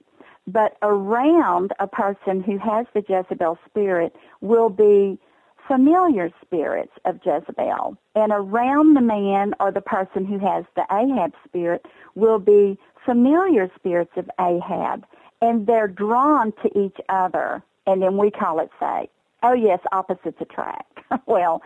But 0.47 0.77
around 0.83 1.73
a 1.79 1.87
person 1.87 2.43
who 2.43 2.59
has 2.59 2.87
the 2.95 3.05
Jezebel 3.09 3.59
spirit 3.69 4.15
will 4.41 4.69
be 4.69 5.19
familiar 5.69 6.31
spirits 6.45 6.93
of 7.05 7.21
Jezebel. 7.25 7.97
And 8.15 8.33
around 8.33 8.95
the 8.95 9.01
man 9.01 9.55
or 9.61 9.71
the 9.71 9.81
person 9.81 10.25
who 10.25 10.39
has 10.39 10.65
the 10.75 10.85
Ahab 10.91 11.33
spirit 11.47 11.87
will 12.15 12.39
be 12.39 12.79
familiar 13.05 13.71
spirits 13.77 14.13
of 14.17 14.29
Ahab. 14.41 15.05
And 15.41 15.67
they're 15.67 15.89
drawn 15.89 16.53
to 16.63 16.79
each 16.79 16.97
other. 17.09 17.63
And 17.87 18.03
then 18.03 18.17
we 18.17 18.31
call 18.31 18.61
it 18.61 18.71
say, 18.81 19.09
Oh 19.45 19.55
yes, 19.55 19.81
opposites 19.91 20.41
attract. 20.41 20.99
well, 21.27 21.63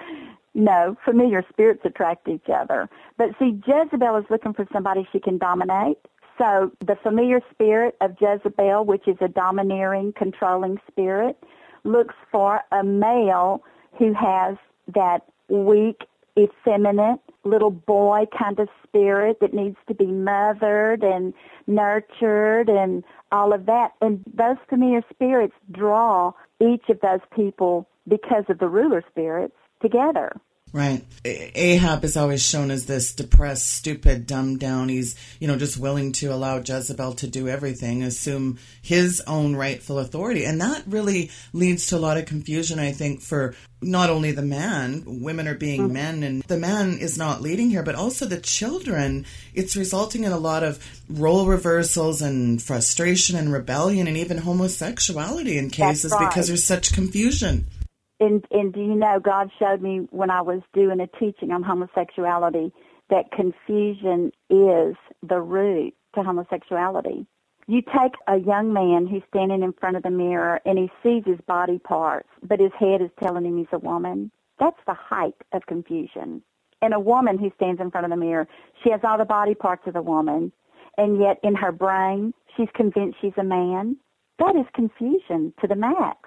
no, 0.54 0.96
familiar 1.04 1.44
spirits 1.50 1.82
attract 1.84 2.28
each 2.28 2.48
other. 2.48 2.88
But 3.18 3.30
see, 3.38 3.60
Jezebel 3.66 4.16
is 4.16 4.24
looking 4.30 4.54
for 4.54 4.66
somebody 4.72 5.06
she 5.12 5.20
can 5.20 5.36
dominate. 5.36 5.98
So 6.38 6.70
the 6.81 6.96
familiar 7.03 7.40
spirit 7.51 7.96
of 8.01 8.16
Jezebel, 8.20 8.85
which 8.85 9.09
is 9.09 9.16
a 9.20 9.29
domineering, 9.29 10.12
controlling 10.12 10.79
spirit, 10.90 11.37
looks 11.85 12.14
for 12.31 12.61
a 12.72 12.85
male 12.85 13.62
who 13.99 14.12
has 14.12 14.57
that 14.94 15.22
weak, 15.49 16.03
effeminate 16.38 17.20
little 17.44 17.70
boy 17.70 18.27
kind 18.37 18.59
of 18.59 18.68
spirit 18.83 19.38
that 19.40 19.55
needs 19.55 19.77
to 19.88 19.94
be 19.94 20.07
mothered 20.07 21.03
and 21.03 21.33
nurtured 21.66 22.68
and 22.68 23.05
all 23.33 23.53
of 23.55 23.66
that. 23.66 23.92
And 24.01 24.22
those 24.35 24.57
familiar 24.68 25.03
spirits 25.11 25.55
draw 25.70 26.33
each 26.61 26.88
of 26.88 27.01
those 27.01 27.20
people 27.35 27.88
because 28.09 28.44
of 28.49 28.59
the 28.59 28.68
ruler 28.68 29.03
spirits 29.11 29.55
together. 29.81 30.33
Right. 30.72 31.05
Ahab 31.24 32.05
is 32.05 32.16
always 32.16 32.42
shown 32.42 32.70
as 32.70 32.87
this 32.87 33.14
depressed, 33.14 33.66
stupid, 33.66 34.26
dumbed 34.26 34.61
down. 34.61 34.88
He's, 34.88 35.14
you 35.40 35.46
know, 35.46 35.57
just 35.57 35.79
willing 35.79 36.12
to 36.12 36.26
allow 36.26 36.59
Jezebel 36.59 37.14
to 37.14 37.26
do 37.29 37.48
everything, 37.48 38.02
assume 38.02 38.59
his 38.83 39.22
own 39.26 39.55
rightful 39.55 39.98
authority. 39.98 40.44
And 40.44 40.61
that 40.61 40.83
really 40.87 41.31
leads 41.52 41.87
to 41.87 41.96
a 41.96 41.98
lot 41.98 42.18
of 42.18 42.26
confusion, 42.26 42.79
I 42.79 42.92
think, 42.92 43.22
for 43.22 43.55
not 43.81 44.11
only 44.11 44.33
the 44.33 44.42
man, 44.42 45.05
women 45.07 45.46
are 45.46 45.55
being 45.55 45.83
mm-hmm. 45.83 45.92
men, 45.92 46.22
and 46.22 46.42
the 46.42 46.59
man 46.59 46.98
is 46.98 47.16
not 47.16 47.42
leading 47.42 47.70
here, 47.70 47.85
but 47.85 47.94
also 47.94 48.26
the 48.26 48.40
children. 48.40 49.24
It's 49.55 49.76
resulting 49.76 50.24
in 50.24 50.33
a 50.33 50.38
lot 50.38 50.64
of 50.64 50.85
role 51.09 51.46
reversals 51.46 52.20
and 52.20 52.61
frustration 52.61 53.37
and 53.37 53.52
rebellion 53.52 54.09
and 54.09 54.16
even 54.16 54.38
homosexuality 54.38 55.59
in 55.59 55.70
cases 55.70 56.12
right. 56.12 56.29
because 56.29 56.48
there's 56.48 56.64
such 56.64 56.92
confusion 56.92 57.66
and 58.20 58.44
and 58.50 58.72
do 58.72 58.81
you 58.81 58.94
know 58.94 59.20
God 59.20 59.50
showed 59.59 59.83
me 59.83 60.07
when 60.11 60.31
I 60.31 60.42
was 60.42 60.62
doing 60.72 61.00
a 61.00 61.07
teaching 61.07 61.52
on 61.52 61.62
homosexuality 61.62 62.72
that 63.11 63.31
confusion 63.31 64.33
is 64.50 64.96
the 65.22 65.40
root 65.40 65.94
to 66.14 66.22
homosexuality. 66.22 67.26
You 67.68 67.83
take 67.83 68.12
a 68.29 68.37
young 68.38 68.72
man 68.72 69.07
who's 69.07 69.22
standing 69.29 69.62
in 69.62 69.72
front 69.72 69.96
of 69.96 70.02
the 70.02 70.11
mirror 70.11 70.61
and 70.64 70.79
he 70.79 70.90
sees 71.02 71.24
his 71.26 71.40
body 71.46 71.79
parts, 71.79 72.29
but 72.42 72.61
his 72.61 72.72
head 72.79 73.02
is 73.02 73.11
telling 73.20 73.44
him 73.44 73.59
he's 73.59 73.66
a 73.72 73.79
woman. 73.79 74.31
That's 74.59 74.79
the 74.87 74.94
height 74.94 75.35
of 75.52 75.66
confusion. 75.66 76.42
And 76.81 76.94
a 76.94 77.00
woman 77.00 77.38
who 77.38 77.50
stands 77.57 77.81
in 77.81 77.90
front 77.90 78.05
of 78.05 78.11
the 78.11 78.16
mirror, 78.16 78.46
she 78.83 78.90
has 78.90 79.00
all 79.02 79.18
the 79.18 79.24
body 79.24 79.55
parts 79.55 79.83
of 79.87 79.96
a 79.96 80.02
woman, 80.02 80.52
and 80.96 81.18
yet 81.20 81.38
in 81.42 81.55
her 81.57 81.72
brain, 81.72 82.33
she's 82.57 82.68
convinced 82.74 83.18
she's 83.20 83.33
a 83.37 83.44
man. 83.44 83.96
That 84.38 84.55
is 84.57 84.66
confusion 84.74 85.52
to 85.61 85.66
the 85.66 85.74
max. 85.74 86.18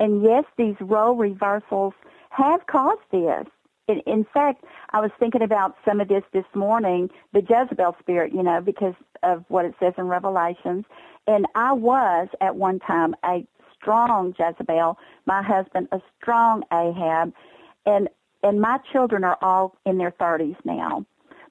And 0.00 0.22
yes, 0.24 0.44
these 0.56 0.74
role 0.80 1.14
reversals 1.14 1.92
have 2.30 2.66
caused 2.66 3.02
this. 3.12 3.44
In, 3.86 4.00
in 4.06 4.24
fact, 4.32 4.64
I 4.90 5.00
was 5.00 5.10
thinking 5.20 5.42
about 5.42 5.76
some 5.86 6.00
of 6.00 6.08
this 6.08 6.24
this 6.32 6.44
morning, 6.54 7.10
the 7.32 7.42
Jezebel 7.42 7.96
spirit, 8.00 8.32
you 8.32 8.42
know, 8.42 8.60
because 8.60 8.94
of 9.22 9.44
what 9.48 9.66
it 9.66 9.74
says 9.78 9.92
in 9.98 10.08
Revelations. 10.08 10.86
And 11.26 11.46
I 11.54 11.72
was 11.72 12.28
at 12.40 12.56
one 12.56 12.78
time 12.80 13.14
a 13.24 13.46
strong 13.74 14.34
Jezebel, 14.38 14.98
my 15.26 15.42
husband 15.42 15.88
a 15.92 16.00
strong 16.20 16.64
Ahab, 16.72 17.32
and 17.86 18.08
and 18.42 18.58
my 18.60 18.78
children 18.90 19.22
are 19.22 19.36
all 19.42 19.76
in 19.84 19.98
their 19.98 20.12
30s 20.12 20.56
now. 20.64 21.04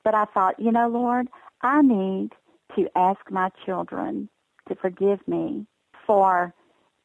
But 0.03 0.15
I 0.15 0.25
thought, 0.25 0.59
you 0.59 0.71
know, 0.71 0.87
Lord, 0.87 1.27
I 1.61 1.83
need 1.83 2.31
to 2.75 2.89
ask 2.95 3.19
my 3.29 3.51
children 3.63 4.27
to 4.67 4.75
forgive 4.75 5.19
me 5.27 5.67
for 6.07 6.53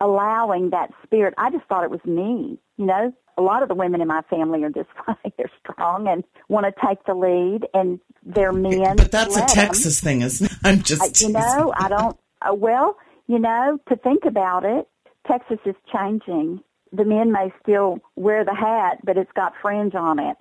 allowing 0.00 0.70
that 0.70 0.90
spirit. 1.02 1.34
I 1.38 1.50
just 1.50 1.64
thought 1.66 1.84
it 1.84 1.90
was 1.90 2.04
me, 2.04 2.58
you 2.76 2.86
know. 2.86 3.12
A 3.36 3.42
lot 3.42 3.64
of 3.64 3.68
the 3.68 3.74
women 3.74 4.00
in 4.00 4.06
my 4.06 4.22
family 4.30 4.62
are 4.62 4.70
this 4.70 4.86
way. 5.08 5.32
They're 5.36 5.50
strong 5.58 6.06
and 6.06 6.22
want 6.48 6.66
to 6.66 6.86
take 6.86 7.04
the 7.04 7.14
lead, 7.14 7.66
and 7.74 7.98
they're 8.24 8.52
men. 8.52 8.96
But 8.96 9.10
that's 9.10 9.36
a 9.36 9.46
Texas 9.46 10.00
them. 10.00 10.06
thing, 10.06 10.22
isn't 10.22 10.52
it? 10.52 10.58
I'm 10.64 10.82
just, 10.82 11.22
I, 11.22 11.26
you 11.26 11.32
know, 11.32 11.72
I 11.76 11.88
don't. 11.88 12.16
Uh, 12.42 12.54
well, 12.54 12.96
you 13.26 13.38
know, 13.38 13.78
to 13.88 13.96
think 13.96 14.24
about 14.24 14.64
it, 14.64 14.86
Texas 15.26 15.58
is 15.66 15.74
changing. 15.92 16.60
The 16.92 17.04
men 17.04 17.32
may 17.32 17.52
still 17.60 17.98
wear 18.14 18.44
the 18.44 18.54
hat, 18.54 18.98
but 19.02 19.16
it's 19.16 19.32
got 19.32 19.54
fringe 19.60 19.96
on 19.96 20.20
it. 20.20 20.36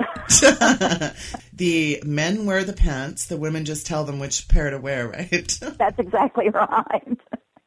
the 1.53 2.03
men 2.05 2.45
wear 2.45 2.63
the 2.63 2.73
pants. 2.73 3.25
The 3.25 3.37
women 3.37 3.65
just 3.65 3.87
tell 3.87 4.03
them 4.03 4.19
which 4.19 4.47
pair 4.47 4.69
to 4.69 4.77
wear, 4.77 5.07
right? 5.07 5.57
that's 5.79 5.97
exactly 5.97 6.49
right 6.49 7.17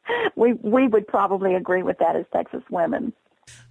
we 0.35 0.53
we 0.53 0.87
would 0.87 1.07
probably 1.07 1.55
agree 1.55 1.83
with 1.83 1.97
that 1.99 2.15
as 2.15 2.25
Texas 2.33 2.63
women. 2.69 3.13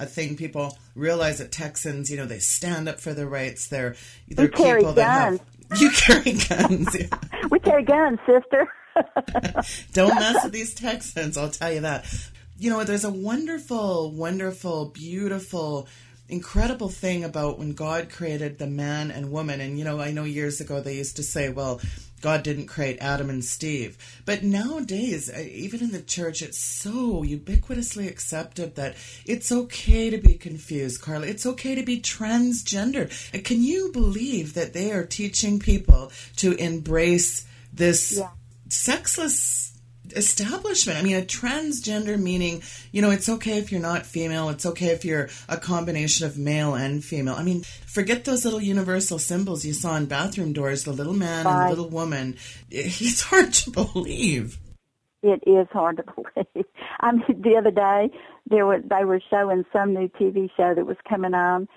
I 0.00 0.06
think 0.06 0.38
people 0.38 0.76
realize 0.94 1.38
that 1.38 1.52
Texans, 1.52 2.10
you 2.10 2.16
know, 2.16 2.24
they 2.24 2.38
stand 2.38 2.88
up 2.88 2.98
for 2.98 3.12
their 3.12 3.26
rights. 3.26 3.68
They're 3.68 3.94
they're 4.28 4.48
carry 4.48 4.80
people 4.80 4.94
guns. 4.94 5.38
that 5.38 5.40
have 5.70 5.80
you 5.80 5.90
carry 5.90 6.32
guns. 6.32 6.96
We 7.50 7.60
carry 7.60 7.84
guns, 7.84 8.18
sister. 8.26 8.68
Don't 9.92 10.14
mess 10.14 10.42
with 10.42 10.52
these 10.52 10.74
Texans, 10.74 11.36
I'll 11.36 11.50
tell 11.50 11.72
you 11.72 11.80
that. 11.80 12.06
You 12.58 12.70
know, 12.70 12.82
there's 12.82 13.04
a 13.04 13.10
wonderful, 13.10 14.10
wonderful, 14.10 14.86
beautiful 14.86 15.86
incredible 16.28 16.88
thing 16.88 17.24
about 17.24 17.58
when 17.58 17.72
God 17.72 18.10
created 18.10 18.58
the 18.58 18.66
man 18.66 19.10
and 19.10 19.30
woman. 19.30 19.60
And, 19.60 19.78
you 19.78 19.84
know, 19.84 20.00
I 20.00 20.10
know 20.10 20.24
years 20.24 20.60
ago 20.60 20.80
they 20.80 20.94
used 20.94 21.16
to 21.16 21.22
say, 21.22 21.48
well, 21.50 21.80
God 22.20 22.42
didn't 22.42 22.66
create 22.66 22.98
Adam 23.00 23.30
and 23.30 23.44
Steve. 23.44 23.98
But 24.24 24.42
nowadays, 24.42 25.30
uh, 25.30 25.38
even 25.40 25.80
in 25.80 25.92
the 25.92 26.02
church, 26.02 26.42
it's 26.42 26.58
so 26.58 27.22
ubiquitously 27.22 28.08
accepted 28.08 28.76
that 28.76 28.96
it's 29.24 29.52
okay 29.52 30.10
to 30.10 30.18
be 30.18 30.34
confused, 30.34 31.02
Carla. 31.02 31.26
It's 31.26 31.46
okay 31.46 31.74
to 31.74 31.82
be 31.82 32.00
transgender. 32.00 33.10
Can 33.44 33.62
you 33.62 33.90
believe 33.92 34.54
that 34.54 34.72
they 34.72 34.92
are 34.92 35.04
teaching 35.04 35.58
people 35.58 36.10
to 36.36 36.54
embrace 36.54 37.46
this 37.72 38.18
yeah. 38.18 38.30
sexless 38.68 39.65
establishment. 40.14 40.98
I 40.98 41.02
mean, 41.02 41.16
a 41.16 41.22
transgender 41.22 42.18
meaning, 42.20 42.62
you 42.92 43.02
know, 43.02 43.10
it's 43.10 43.28
okay 43.28 43.58
if 43.58 43.72
you're 43.72 43.80
not 43.80 44.06
female, 44.06 44.48
it's 44.48 44.66
okay 44.66 44.88
if 44.88 45.04
you're 45.04 45.28
a 45.48 45.56
combination 45.56 46.26
of 46.26 46.38
male 46.38 46.74
and 46.74 47.04
female. 47.04 47.34
I 47.34 47.42
mean, 47.42 47.62
forget 47.86 48.24
those 48.24 48.44
little 48.44 48.60
universal 48.60 49.18
symbols 49.18 49.64
you 49.64 49.72
saw 49.72 49.96
in 49.96 50.06
bathroom 50.06 50.52
doors, 50.52 50.84
the 50.84 50.92
little 50.92 51.14
man 51.14 51.44
Bye. 51.44 51.50
and 51.52 51.64
the 51.66 51.68
little 51.70 51.90
woman. 51.90 52.36
It's 52.70 53.22
hard 53.22 53.52
to 53.54 53.70
believe. 53.70 54.58
It 55.22 55.42
is 55.46 55.66
hard 55.72 55.96
to 55.98 56.04
believe. 56.14 56.66
I 57.00 57.12
mean, 57.12 57.42
the 57.42 57.56
other 57.56 57.70
day 57.70 58.10
there 58.48 58.66
were, 58.66 58.80
they 58.80 59.04
were 59.04 59.20
showing 59.30 59.64
some 59.72 59.94
new 59.94 60.08
TV 60.08 60.50
show 60.56 60.74
that 60.74 60.86
was 60.86 60.96
coming 61.08 61.34
on, 61.34 61.68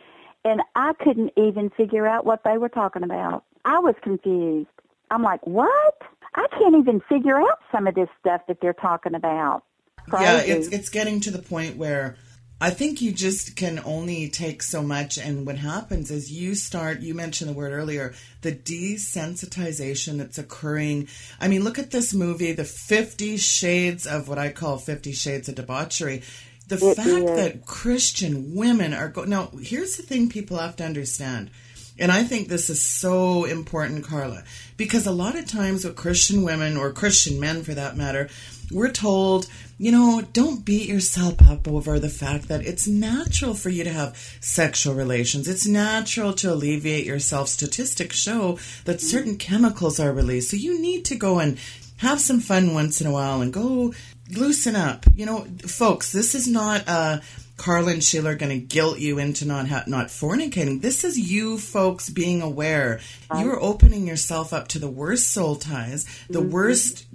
and 0.46 0.62
I 0.76 0.94
couldn't 0.94 1.32
even 1.38 1.70
figure 1.72 2.08
out 2.08 2.26
what 2.26 2.44
they 2.44 2.58
were 2.58 2.70
talking 2.70 3.04
about. 3.04 3.44
I 3.66 3.80
was 3.80 3.96
confused. 4.02 4.70
I'm 5.12 5.24
like, 5.24 5.46
what? 5.46 6.02
I 6.40 6.48
can't 6.58 6.76
even 6.78 7.02
figure 7.10 7.38
out 7.38 7.60
some 7.72 7.86
of 7.86 7.96
this 7.96 8.08
stuff 8.20 8.42
that 8.48 8.62
they're 8.62 8.74
talking 8.74 9.14
about. 9.14 9.64
Crazy. 10.10 10.24
Yeah, 10.24 10.38
it's 10.40 10.68
it's 10.70 10.90
getting 10.90 11.20
to 11.22 11.32
the 11.32 11.42
point 11.42 11.76
where 11.76 12.16
I 12.62 12.70
think 12.70 13.02
you 13.02 13.12
just 13.12 13.58
can 13.58 13.82
only 13.84 14.30
take 14.30 14.64
so 14.64 14.82
much, 14.82 15.18
and 15.18 15.46
what 15.46 15.58
happens 15.58 16.10
is 16.12 16.32
you 16.32 16.56
start. 16.56 17.02
You 17.02 17.14
mentioned 17.14 17.50
the 17.50 17.54
word 17.54 17.74
earlier, 17.74 18.14
the 18.42 18.54
desensitization 18.54 20.18
that's 20.18 20.38
occurring. 20.38 21.10
I 21.42 21.50
mean, 21.50 21.64
look 21.66 21.78
at 21.78 21.92
this 21.92 22.14
movie, 22.14 22.54
the 22.54 22.64
Fifty 22.64 23.36
Shades 23.36 24.08
of 24.08 24.30
what 24.30 24.38
I 24.38 24.50
call 24.50 24.78
Fifty 24.78 25.12
Shades 25.12 25.50
of 25.50 25.56
debauchery. 25.56 26.24
The 26.70 26.76
it 26.76 26.96
fact 26.96 27.10
is. 27.10 27.36
that 27.36 27.66
Christian 27.66 28.56
women 28.56 28.94
are 28.94 29.10
going. 29.10 29.30
Now, 29.30 29.52
here's 29.62 29.98
the 29.98 30.04
thing: 30.04 30.30
people 30.30 30.58
have 30.58 30.78
to 30.78 30.86
understand 30.86 31.52
and 32.00 32.12
I 32.12 32.24
think 32.24 32.48
this 32.48 32.70
is 32.70 32.82
so 32.82 33.46
important, 33.46 34.06
Carla, 34.06 34.44
because 34.78 35.06
a 35.06 35.12
lot 35.12 35.36
of 35.36 35.46
times 35.46 35.84
with 35.84 35.96
Christian 35.96 36.44
women 36.44 36.78
or 36.78 36.92
Christian 36.92 37.40
men 37.40 37.64
for 37.64 37.74
that 37.74 37.98
matter, 37.98 38.30
we're 38.72 38.92
told, 38.92 39.48
you 39.78 39.92
know, 39.92 40.22
don't 40.34 40.64
beat 40.64 40.88
yourself 40.88 41.42
up 41.50 41.68
over 41.68 42.00
the 42.00 42.10
fact 42.10 42.48
that 42.48 42.66
it's 42.66 42.88
natural 42.88 43.54
for 43.54 43.70
you 43.70 43.84
to 43.84 43.92
have 43.92 44.16
sexual 44.40 44.94
relations. 44.94 45.48
It's 45.48 45.68
natural 45.68 46.34
to 46.34 46.54
alleviate 46.54 47.06
yourself. 47.06 47.50
Statistics 47.50 48.18
show 48.18 48.60
that 48.86 49.02
certain 49.02 49.38
chemicals 49.38 50.00
are 50.00 50.14
released. 50.14 50.52
So 50.52 50.58
you 50.58 50.80
need 50.80 51.06
to 51.06 51.16
go 51.16 51.40
and 51.40 51.58
have 51.98 52.22
some 52.22 52.40
fun 52.40 52.74
once 52.74 53.02
in 53.02 53.08
a 53.08 53.12
while 53.12 53.42
and 53.42 53.52
go 53.52 53.94
loosen 54.32 54.76
up. 54.76 55.06
You 55.16 55.26
know, 55.26 55.48
folks, 55.66 56.12
this 56.12 56.36
is 56.36 56.48
not 56.48 56.88
a 56.88 57.22
Carla 57.60 57.92
and 57.92 58.04
Sheila 58.04 58.32
are 58.32 58.36
going 58.36 58.58
to 58.58 58.66
guilt 58.66 59.00
you 59.00 59.20
into 59.20 59.46
not 59.46 59.68
ha- 59.68 59.84
not 59.86 60.08
fornicating. 60.08 60.82
This 60.82 61.04
is 61.04 61.20
you 61.20 61.58
folks 61.58 62.10
being 62.10 62.42
aware. 62.42 63.02
You're 63.38 63.62
opening 63.62 64.08
yourself 64.08 64.54
up 64.54 64.70
to 64.70 64.80
the 64.80 64.90
worst 64.90 65.32
soul 65.32 65.56
ties, 65.58 66.06
the 66.30 66.40
mm-hmm. 66.40 66.52
worst 66.52 67.08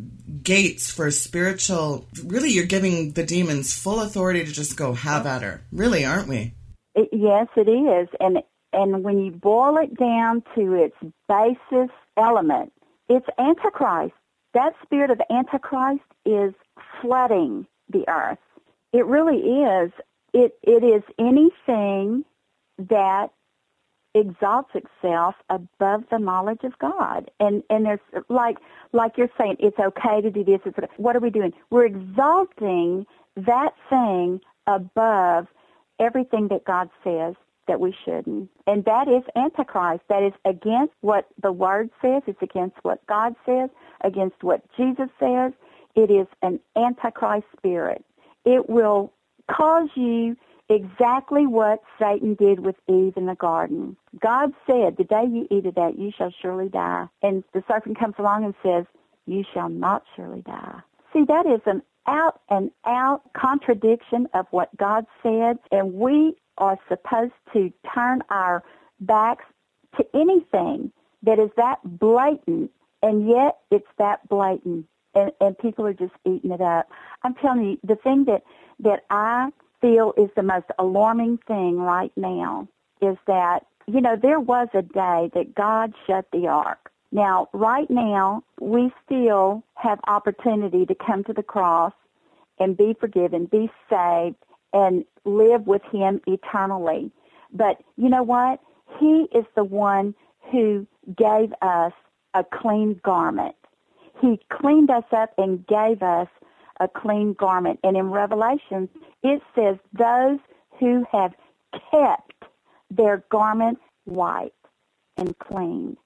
gates 0.42 0.90
for 0.90 1.10
spiritual. 1.10 2.06
Really, 2.22 2.50
you're 2.50 2.66
giving 2.66 3.12
the 3.12 3.24
demons 3.24 3.76
full 3.76 4.00
authority 4.00 4.44
to 4.44 4.52
just 4.52 4.76
go 4.76 4.92
have 4.92 5.26
at 5.26 5.42
her. 5.42 5.62
Really, 5.72 6.04
aren't 6.04 6.28
we? 6.28 6.54
It, 6.94 7.08
yes, 7.10 7.48
it 7.56 7.68
is. 7.68 8.08
And 8.20 8.42
and 8.72 9.02
when 9.02 9.24
you 9.24 9.30
boil 9.32 9.78
it 9.78 9.96
down 9.96 10.42
to 10.54 10.74
its 10.74 10.96
basis 11.28 11.90
element, 12.16 12.72
it's 13.08 13.26
Antichrist. 13.38 14.14
That 14.52 14.74
spirit 14.82 15.10
of 15.10 15.20
Antichrist 15.30 16.04
is 16.24 16.52
flooding 17.00 17.66
the 17.88 18.04
earth. 18.08 18.38
It 18.92 19.06
really 19.06 19.38
is 19.38 19.90
it 20.34 20.58
it 20.64 20.84
is 20.84 21.04
anything 21.18 22.24
that 22.78 23.28
exalts 24.14 24.70
itself 24.74 25.36
above 25.50 26.04
the 26.10 26.18
knowledge 26.18 26.64
of 26.64 26.78
God. 26.78 27.30
And 27.40 27.62
and 27.70 27.86
there's 27.86 28.00
like 28.28 28.58
like 28.92 29.18
you're 29.18 29.30
saying, 29.38 29.56
it's 29.60 29.78
okay 29.78 30.20
to 30.20 30.30
do 30.30 30.44
this. 30.44 30.60
It's 30.66 30.78
what 30.96 31.16
are 31.16 31.20
we 31.20 31.30
doing? 31.30 31.52
We're 31.70 31.86
exalting 31.86 33.06
that 33.36 33.74
thing 33.90 34.40
above 34.66 35.48
everything 36.00 36.48
that 36.48 36.64
God 36.64 36.90
says 37.04 37.34
that 37.68 37.80
we 37.80 37.94
shouldn't. 38.04 38.50
And 38.66 38.84
that 38.86 39.08
is 39.08 39.22
Antichrist. 39.36 40.02
That 40.08 40.22
is 40.24 40.34
against 40.44 40.94
what 41.02 41.28
the 41.42 41.52
Word 41.52 41.90
says. 42.02 42.22
It's 42.26 42.42
against 42.42 42.76
what 42.82 43.06
God 43.06 43.34
says, 43.46 43.70
against 44.02 44.42
what 44.42 44.62
Jesus 44.76 45.08
says. 45.20 45.52
It 45.96 46.10
is 46.10 46.26
an 46.42 46.60
Antichrist 46.76 47.46
spirit. 47.56 48.04
It 48.44 48.68
will 48.68 49.12
cause 49.50 49.88
you 49.94 50.36
exactly 50.68 51.46
what 51.46 51.82
Satan 52.00 52.34
did 52.34 52.60
with 52.60 52.76
Eve 52.88 53.14
in 53.16 53.26
the 53.26 53.34
garden. 53.34 53.96
God 54.20 54.52
said, 54.66 54.96
the 54.96 55.04
day 55.04 55.24
you 55.28 55.46
eat 55.50 55.66
of 55.66 55.74
that, 55.74 55.98
you 55.98 56.10
shall 56.16 56.32
surely 56.40 56.68
die. 56.68 57.06
And 57.22 57.44
the 57.52 57.62
serpent 57.68 57.98
comes 57.98 58.14
along 58.18 58.44
and 58.44 58.54
says, 58.62 58.86
you 59.26 59.44
shall 59.52 59.68
not 59.68 60.04
surely 60.16 60.42
die. 60.42 60.80
See, 61.12 61.24
that 61.28 61.46
is 61.46 61.60
an 61.66 61.82
out 62.06 62.40
and 62.50 62.70
out 62.86 63.22
contradiction 63.34 64.28
of 64.34 64.46
what 64.50 64.74
God 64.76 65.06
said, 65.22 65.58
and 65.70 65.94
we 65.94 66.36
are 66.58 66.78
supposed 66.88 67.32
to 67.52 67.72
turn 67.94 68.22
our 68.30 68.62
backs 69.00 69.44
to 69.96 70.04
anything 70.14 70.92
that 71.22 71.38
is 71.38 71.50
that 71.56 71.78
blatant, 71.84 72.70
and 73.02 73.28
yet 73.28 73.58
it's 73.70 73.86
that 73.98 74.26
blatant, 74.28 74.86
and, 75.14 75.32
and 75.40 75.58
people 75.58 75.86
are 75.86 75.94
just 75.94 76.14
eating 76.26 76.52
it 76.52 76.60
up. 76.62 76.90
I'm 77.24 77.34
telling 77.34 77.64
you, 77.64 77.78
the 77.84 77.96
thing 77.96 78.24
that 78.26 78.44
that 78.80 79.04
I 79.10 79.50
feel 79.80 80.14
is 80.16 80.30
the 80.36 80.42
most 80.42 80.66
alarming 80.78 81.38
thing 81.48 81.78
right 81.78 82.12
now 82.16 82.68
is 83.02 83.16
that, 83.26 83.66
you 83.86 84.00
know, 84.00 84.16
there 84.20 84.40
was 84.40 84.68
a 84.74 84.82
day 84.82 85.30
that 85.34 85.54
God 85.54 85.94
shut 86.06 86.26
the 86.32 86.48
ark 86.48 86.90
Now, 87.12 87.48
right 87.54 87.88
now, 87.90 88.42
we 88.60 88.92
still 89.06 89.64
have 89.76 90.00
opportunity 90.08 90.86
to 90.86 90.94
come 90.94 91.24
to 91.24 91.32
the 91.32 91.42
cross 91.42 91.92
and 92.60 92.76
be 92.76 92.94
forgiven, 93.00 93.46
be 93.46 93.70
saved, 93.90 94.36
and 94.72 95.04
live 95.24 95.66
with 95.66 95.82
Him 95.92 96.20
eternally. 96.26 97.12
But 97.52 97.78
you 97.96 98.08
know 98.10 98.22
what? 98.24 98.60
He 99.00 99.28
is 99.34 99.46
the 99.56 99.64
one 99.64 100.14
who 100.52 100.86
gave 101.16 101.52
us 101.62 101.92
a 102.34 102.44
clean 102.44 103.00
garment. 103.04 103.56
He 104.20 104.40
cleaned 104.50 104.90
us 104.90 105.04
up 105.12 105.32
and 105.38 105.66
gave 105.66 106.02
us 106.02 106.28
a 106.80 106.88
clean 106.88 107.34
garment. 107.34 107.80
And 107.82 107.96
in 107.96 108.10
Revelation, 108.10 108.88
it 109.22 109.42
says, 109.54 109.76
those 109.92 110.38
who 110.78 111.04
have 111.12 111.32
kept 111.90 112.44
their 112.90 113.24
garment 113.30 113.78
white 114.04 114.54
and 115.16 115.38
clean. 115.38 115.96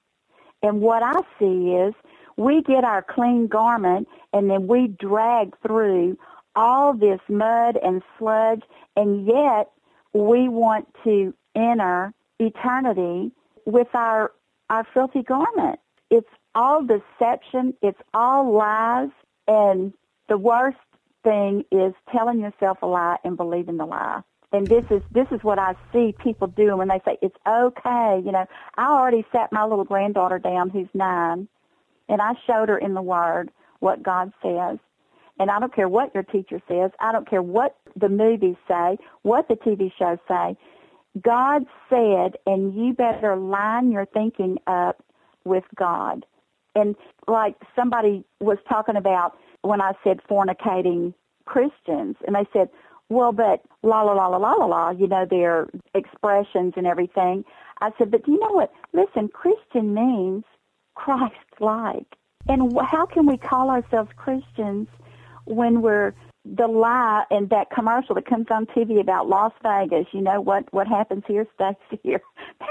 And 0.62 0.80
what 0.80 1.02
I 1.02 1.20
see 1.38 1.72
is 1.72 1.94
we 2.36 2.62
get 2.62 2.84
our 2.84 3.02
clean 3.02 3.46
garment 3.46 4.08
and 4.32 4.50
then 4.50 4.66
we 4.66 4.88
drag 4.88 5.56
through 5.60 6.18
all 6.54 6.94
this 6.94 7.20
mud 7.28 7.78
and 7.82 8.02
sludge 8.18 8.62
and 8.96 9.26
yet 9.26 9.70
we 10.12 10.48
want 10.48 10.88
to 11.04 11.34
enter 11.54 12.12
eternity 12.38 13.32
with 13.64 13.88
our 13.94 14.32
our 14.70 14.86
filthy 14.92 15.22
garment. 15.22 15.80
It's 16.10 16.28
all 16.58 16.82
deception, 16.82 17.72
it's 17.82 18.00
all 18.12 18.52
lies, 18.52 19.10
and 19.46 19.92
the 20.28 20.36
worst 20.36 20.76
thing 21.22 21.64
is 21.70 21.94
telling 22.10 22.40
yourself 22.40 22.78
a 22.82 22.86
lie 22.86 23.16
and 23.22 23.36
believing 23.36 23.76
the 23.76 23.86
lie. 23.86 24.22
And 24.50 24.68
this 24.68 24.82
is 24.90 25.02
this 25.12 25.28
is 25.30 25.38
what 25.42 25.60
I 25.60 25.74
see 25.92 26.16
people 26.22 26.48
doing 26.48 26.78
when 26.78 26.88
they 26.88 27.00
say 27.04 27.16
it's 27.22 27.36
okay. 27.46 28.20
You 28.24 28.32
know, 28.32 28.44
I 28.76 28.86
already 28.90 29.24
sat 29.30 29.52
my 29.52 29.64
little 29.64 29.84
granddaughter 29.84 30.40
down 30.40 30.70
who's 30.70 30.88
nine, 30.94 31.46
and 32.08 32.20
I 32.20 32.32
showed 32.44 32.68
her 32.70 32.78
in 32.78 32.94
the 32.94 33.02
Word 33.02 33.50
what 33.78 34.02
God 34.02 34.32
says. 34.42 34.78
And 35.38 35.52
I 35.52 35.60
don't 35.60 35.72
care 35.72 35.88
what 35.88 36.12
your 36.12 36.24
teacher 36.24 36.60
says. 36.66 36.90
I 36.98 37.12
don't 37.12 37.30
care 37.30 37.42
what 37.42 37.76
the 37.94 38.08
movies 38.08 38.56
say, 38.66 38.98
what 39.22 39.46
the 39.46 39.54
TV 39.54 39.92
shows 39.96 40.18
say. 40.26 40.56
God 41.22 41.64
said, 41.88 42.32
and 42.46 42.74
you 42.74 42.94
better 42.94 43.36
line 43.36 43.92
your 43.92 44.06
thinking 44.06 44.58
up 44.66 45.04
with 45.44 45.62
God. 45.76 46.26
And 46.78 46.96
like 47.26 47.56
somebody 47.76 48.24
was 48.40 48.58
talking 48.68 48.96
about 48.96 49.36
when 49.62 49.80
I 49.80 49.92
said 50.04 50.20
fornicating 50.30 51.14
Christians, 51.44 52.16
and 52.26 52.36
they 52.36 52.46
said, 52.52 52.68
well, 53.08 53.32
but 53.32 53.62
la 53.82 54.02
la 54.02 54.12
la 54.12 54.26
la 54.28 54.36
la 54.36 54.52
la 54.52 54.66
la, 54.66 54.90
you 54.90 55.06
know, 55.06 55.26
their 55.28 55.68
expressions 55.94 56.74
and 56.76 56.86
everything. 56.86 57.44
I 57.80 57.90
said, 57.96 58.10
but 58.10 58.24
do 58.24 58.32
you 58.32 58.40
know 58.40 58.52
what? 58.52 58.72
Listen, 58.92 59.28
Christian 59.28 59.94
means 59.94 60.44
Christ-like. 60.94 62.16
And 62.48 62.78
how 62.80 63.06
can 63.06 63.26
we 63.26 63.36
call 63.36 63.70
ourselves 63.70 64.10
Christians 64.16 64.88
when 65.46 65.80
we're 65.80 66.14
the 66.44 66.66
lie 66.66 67.24
and 67.30 67.50
that 67.50 67.70
commercial 67.70 68.14
that 68.14 68.26
comes 68.26 68.46
on 68.50 68.66
TV 68.66 69.00
about 69.00 69.28
Las 69.28 69.52
Vegas, 69.62 70.06
you 70.12 70.20
know 70.20 70.40
what 70.40 70.72
what 70.72 70.86
happens 70.86 71.24
here 71.26 71.46
stays 71.54 71.74
here. 72.02 72.20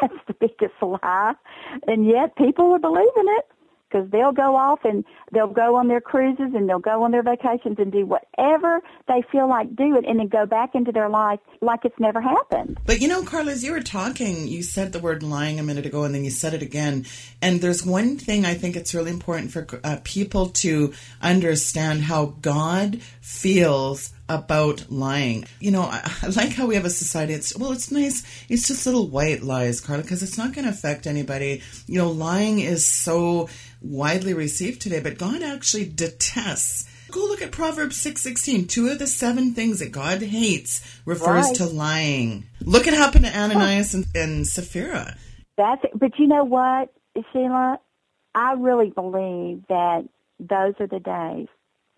That's 0.02 0.14
the 0.28 0.34
biggest 0.34 0.82
lie, 0.82 1.34
and 1.88 2.08
yet 2.08 2.36
people 2.36 2.72
are 2.72 2.80
believing 2.80 3.26
it 3.38 3.46
because 3.90 4.10
they'll 4.12 4.32
go 4.32 4.56
off 4.56 4.80
and 4.84 5.04
they'll 5.32 5.48
go 5.48 5.76
on 5.76 5.88
their 5.88 6.02
cruises 6.02 6.54
and 6.54 6.68
they'll 6.70 6.80
go 6.80 7.04
on 7.04 7.12
their 7.12 7.24
vacations 7.24 7.78
and 7.80 7.92
do 7.92 8.06
whatever 8.06 8.82
they 9.08 9.24
feel 9.32 9.48
like 9.48 9.76
doing 9.76 10.06
and 10.06 10.20
then 10.20 10.28
go 10.28 10.46
back 10.46 10.76
into 10.76 10.92
their 10.92 11.10
life 11.10 11.40
like 11.62 11.82
it's 11.86 12.00
never 12.00 12.22
happened. 12.22 12.80
But 12.86 13.02
you 13.02 13.08
know, 13.08 13.24
Carla, 13.24 13.52
as 13.52 13.64
you 13.64 13.72
were 13.72 13.82
talking, 13.82 14.48
you 14.48 14.64
said 14.64 14.94
the 14.94 15.00
word 15.00 15.24
lying 15.24 15.60
a 15.60 15.64
minute 15.64 15.86
ago 15.86 16.04
and 16.04 16.14
then 16.14 16.24
you 16.24 16.32
said 16.32 16.54
it 16.54 16.62
again. 16.62 17.06
And 17.42 17.62
there's 17.62 17.86
one 17.86 18.18
thing 18.18 18.46
I 18.46 18.54
think 18.54 18.76
it's 18.76 18.94
really 18.94 19.12
important 19.12 19.52
for 19.52 19.68
uh, 19.84 19.98
people 20.04 20.48
to 20.48 20.94
understand 21.22 22.04
how 22.04 22.36
God 22.42 23.02
feels 23.22 24.14
about 24.30 24.90
lying. 24.90 25.46
You 25.60 25.72
know, 25.72 25.84
I, 25.84 26.02
I, 26.22 26.28
like 26.28 26.54
how 26.54 26.68
we 26.68 26.76
have 26.76 26.86
a 26.86 26.90
society. 26.90 27.34
It's 27.34 27.58
well, 27.58 27.72
it's 27.72 27.92
nice. 27.92 28.24
It's 28.50 28.68
just 28.68 28.86
little 28.86 29.08
white 29.08 29.44
lies, 29.44 29.82
Carla, 29.82 30.04
because 30.04 30.24
it's 30.24 30.38
not 30.38 30.54
going 30.54 30.66
to 30.66 30.72
affect 30.72 31.08
anybody. 31.08 31.62
You 31.88 32.00
know, 32.00 32.10
lying 32.10 32.60
is 32.60 32.86
so 32.86 33.50
widely 33.82 34.34
received 34.34 34.82
today, 34.82 35.00
but 35.00 35.18
God 35.18 35.42
actually 35.42 35.86
detests. 35.86 36.90
Go 37.10 37.22
look 37.22 37.42
at 37.42 37.52
Proverbs 37.52 37.96
six 37.96 38.22
sixteen. 38.22 38.68
Two 38.68 38.90
of 38.90 39.00
the 39.00 39.08
seven 39.08 39.54
things 39.54 39.80
that 39.80 39.92
God 39.92 40.22
hates 40.22 41.00
refers 41.06 41.46
right. 41.46 41.56
to 41.56 41.66
lying. 41.66 42.46
Look 42.62 42.88
at 42.88 42.94
what 42.94 43.00
happened 43.00 43.26
to 43.26 43.38
Ananias 43.38 43.94
and, 43.94 44.06
and 44.14 44.46
Sapphira. 44.46 45.16
That's. 45.56 45.84
But 45.96 46.20
you 46.20 46.28
know 46.28 46.44
what, 46.44 46.94
Sheila? 47.32 47.80
I 48.36 48.54
really 48.54 48.90
believe 48.92 49.64
that 49.70 50.04
those 50.40 50.74
are 50.80 50.88
the 50.88 51.00
days 51.00 51.48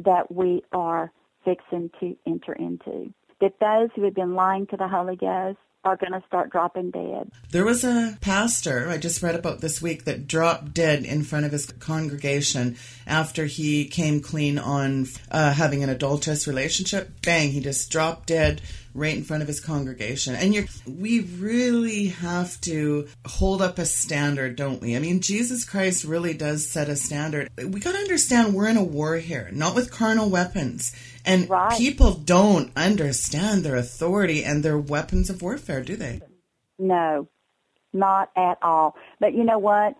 that 0.05 0.31
we 0.31 0.63
are 0.71 1.11
fixing 1.43 1.89
to 1.99 2.15
enter 2.25 2.53
into. 2.53 3.13
That 3.41 3.59
those 3.59 3.89
who 3.95 4.03
have 4.03 4.15
been 4.15 4.35
lying 4.35 4.67
to 4.67 4.77
the 4.77 4.87
Holy 4.87 5.15
Ghost 5.15 5.57
are 5.85 5.95
going 5.95 6.11
to 6.11 6.25
start 6.27 6.51
dropping 6.51 6.91
dead. 6.91 7.31
There 7.51 7.63
was 7.63 7.83
a 7.85 8.17
pastor 8.19 8.89
I 8.89 8.97
just 8.97 9.23
read 9.23 9.35
about 9.35 9.61
this 9.61 9.81
week 9.81 10.03
that 10.05 10.27
dropped 10.27 10.73
dead 10.73 11.05
in 11.05 11.23
front 11.23 11.45
of 11.45 11.53
his 11.53 11.67
congregation 11.67 12.75
after 13.07 13.45
he 13.45 13.85
came 13.85 14.19
clean 14.19 14.59
on 14.59 15.07
uh, 15.31 15.53
having 15.53 15.81
an 15.81 15.89
adulterous 15.89 16.47
relationship. 16.47 17.21
Bang, 17.21 17.51
he 17.51 17.61
just 17.61 17.89
dropped 17.89 18.27
dead 18.27 18.61
right 18.93 19.15
in 19.15 19.23
front 19.23 19.41
of 19.41 19.47
his 19.47 19.59
congregation. 19.59 20.35
And 20.35 20.67
we 20.85 21.21
really 21.21 22.07
have 22.07 22.59
to 22.61 23.07
hold 23.25 23.61
up 23.61 23.77
a 23.77 23.85
standard, 23.85 24.55
don't 24.55 24.81
we? 24.81 24.95
I 24.95 24.99
mean, 24.99 25.21
Jesus 25.21 25.63
Christ 25.63 26.03
really 26.03 26.33
does 26.33 26.67
set 26.67 26.89
a 26.89 26.95
standard. 26.95 27.49
We 27.57 27.79
got 27.79 27.93
to 27.93 27.99
understand 27.99 28.53
we're 28.53 28.67
in 28.67 28.77
a 28.77 28.83
war 28.83 29.15
here, 29.15 29.49
not 29.53 29.75
with 29.75 29.91
carnal 29.91 30.29
weapons. 30.29 30.93
And 31.29 31.47
right. 31.47 31.77
people 31.77 32.13
don't 32.13 32.71
understand 32.75 33.63
their 33.63 33.75
authority 33.75 34.43
and 34.43 34.63
their 34.63 34.79
weapons 34.79 35.29
of 35.29 35.43
warfare, 35.43 35.83
do 35.83 35.95
they? 35.95 36.21
No, 36.79 37.27
not 37.93 38.31
at 38.35 38.57
all. 38.63 38.95
But 39.19 39.35
you 39.35 39.43
know 39.43 39.59
what? 39.59 39.93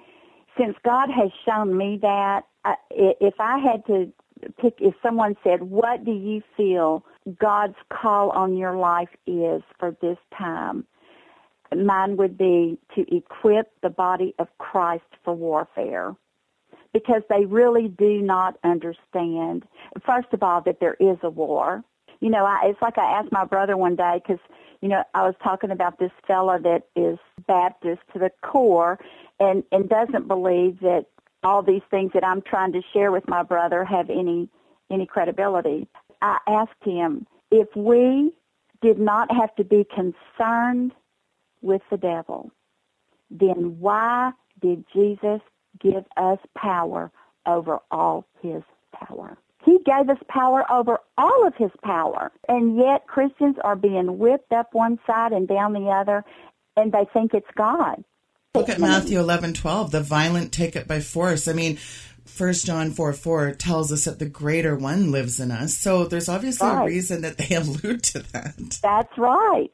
Since 0.57 0.75
God 0.83 1.09
has 1.09 1.29
shown 1.45 1.77
me 1.77 1.99
that, 2.01 2.45
if 2.89 3.35
I 3.39 3.59
had 3.59 3.85
to 3.85 4.11
pick, 4.59 4.75
if 4.79 4.95
someone 5.03 5.35
said, 5.43 5.61
what 5.61 6.03
do 6.03 6.11
you 6.11 6.41
feel 6.57 7.05
God's 7.39 7.77
call 7.93 8.31
on 8.31 8.57
your 8.57 8.75
life 8.75 9.09
is 9.27 9.61
for 9.77 9.95
this 10.01 10.17
time? 10.35 10.85
Mine 11.75 12.17
would 12.17 12.37
be 12.37 12.79
to 12.95 13.15
equip 13.15 13.67
the 13.81 13.89
body 13.89 14.33
of 14.39 14.47
Christ 14.57 15.03
for 15.23 15.35
warfare 15.35 16.15
because 16.93 17.21
they 17.29 17.45
really 17.45 17.87
do 17.87 18.21
not 18.21 18.57
understand, 18.63 19.65
first 20.05 20.27
of 20.33 20.43
all, 20.43 20.61
that 20.61 20.79
there 20.79 20.95
is 20.99 21.17
a 21.23 21.29
war. 21.29 21.83
You 22.19 22.29
know, 22.29 22.45
I, 22.45 22.61
it's 22.65 22.81
like 22.81 22.97
I 22.97 23.19
asked 23.19 23.31
my 23.31 23.45
brother 23.45 23.77
one 23.77 23.95
day 23.95 24.21
because, 24.21 24.41
you 24.81 24.89
know, 24.89 25.03
I 25.13 25.23
was 25.23 25.35
talking 25.43 25.71
about 25.71 25.99
this 25.99 26.11
fella 26.27 26.59
that 26.61 26.87
is 26.95 27.17
Baptist 27.47 28.01
to 28.13 28.19
the 28.19 28.31
core 28.41 28.99
and, 29.39 29.63
and 29.71 29.87
doesn't 29.87 30.27
believe 30.27 30.79
that 30.81 31.05
all 31.43 31.61
these 31.61 31.83
things 31.89 32.11
that 32.13 32.25
I'm 32.25 32.41
trying 32.41 32.73
to 32.73 32.81
share 32.91 33.11
with 33.11 33.27
my 33.27 33.43
brother 33.43 33.85
have 33.85 34.09
any, 34.09 34.49
any 34.89 35.05
credibility. 35.05 35.87
I 36.21 36.39
asked 36.47 36.83
him, 36.83 37.25
if 37.51 37.67
we 37.75 38.33
did 38.81 38.99
not 38.99 39.31
have 39.31 39.55
to 39.55 39.63
be 39.63 39.85
concerned 39.85 40.93
with 41.61 41.81
the 41.89 41.97
devil, 41.97 42.51
then 43.29 43.79
why 43.79 44.31
did 44.61 44.85
Jesus 44.93 45.41
give 45.79 46.05
us 46.17 46.39
power 46.55 47.11
over 47.45 47.79
all 47.91 48.25
his 48.41 48.63
power. 48.93 49.37
He 49.65 49.77
gave 49.85 50.09
us 50.09 50.17
power 50.29 50.69
over 50.71 50.99
all 51.17 51.45
of 51.45 51.53
his 51.55 51.71
power. 51.83 52.31
And 52.47 52.77
yet 52.77 53.07
Christians 53.07 53.57
are 53.63 53.75
being 53.75 54.17
whipped 54.17 54.51
up 54.51 54.73
one 54.73 54.99
side 55.05 55.31
and 55.31 55.47
down 55.47 55.73
the 55.73 55.89
other, 55.89 56.23
and 56.77 56.91
they 56.91 57.05
think 57.13 57.33
it's 57.33 57.47
God. 57.55 58.03
Look 58.55 58.69
at 58.69 58.79
Matthew 58.79 59.19
eleven 59.19 59.53
twelve. 59.53 59.91
The 59.91 60.01
violent 60.01 60.51
take 60.51 60.75
it 60.75 60.87
by 60.87 61.01
force. 61.01 61.47
I 61.47 61.53
mean, 61.53 61.77
First 62.25 62.65
John 62.65 62.91
4 62.91 63.13
4 63.13 63.51
tells 63.53 63.91
us 63.91 64.05
that 64.05 64.19
the 64.19 64.25
greater 64.25 64.75
one 64.75 65.11
lives 65.11 65.39
in 65.39 65.51
us. 65.51 65.75
So 65.75 66.05
there's 66.05 66.29
obviously 66.29 66.67
right. 66.67 66.83
a 66.83 66.85
reason 66.85 67.21
that 67.21 67.37
they 67.37 67.55
allude 67.55 68.03
to 68.03 68.19
that. 68.31 68.79
That's 68.81 69.17
right. 69.17 69.71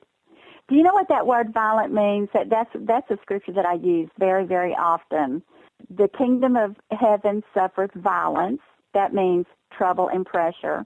Do 0.67 0.75
you 0.75 0.81
know 0.81 0.93
what 0.93 1.09
that 1.09 1.27
word 1.27 1.53
violent 1.53 1.93
means? 1.93 2.29
That 2.33 2.49
that's 2.49 2.69
that's 2.73 3.09
a 3.11 3.17
scripture 3.21 3.53
that 3.53 3.65
I 3.65 3.75
use 3.75 4.09
very, 4.17 4.45
very 4.45 4.71
often 4.73 5.43
the 5.89 6.07
kingdom 6.07 6.55
of 6.55 6.75
heaven 6.91 7.43
suffereth 7.53 7.93
violence. 7.93 8.61
That 8.93 9.13
means 9.13 9.45
trouble 9.71 10.07
and 10.07 10.25
pressure. 10.25 10.85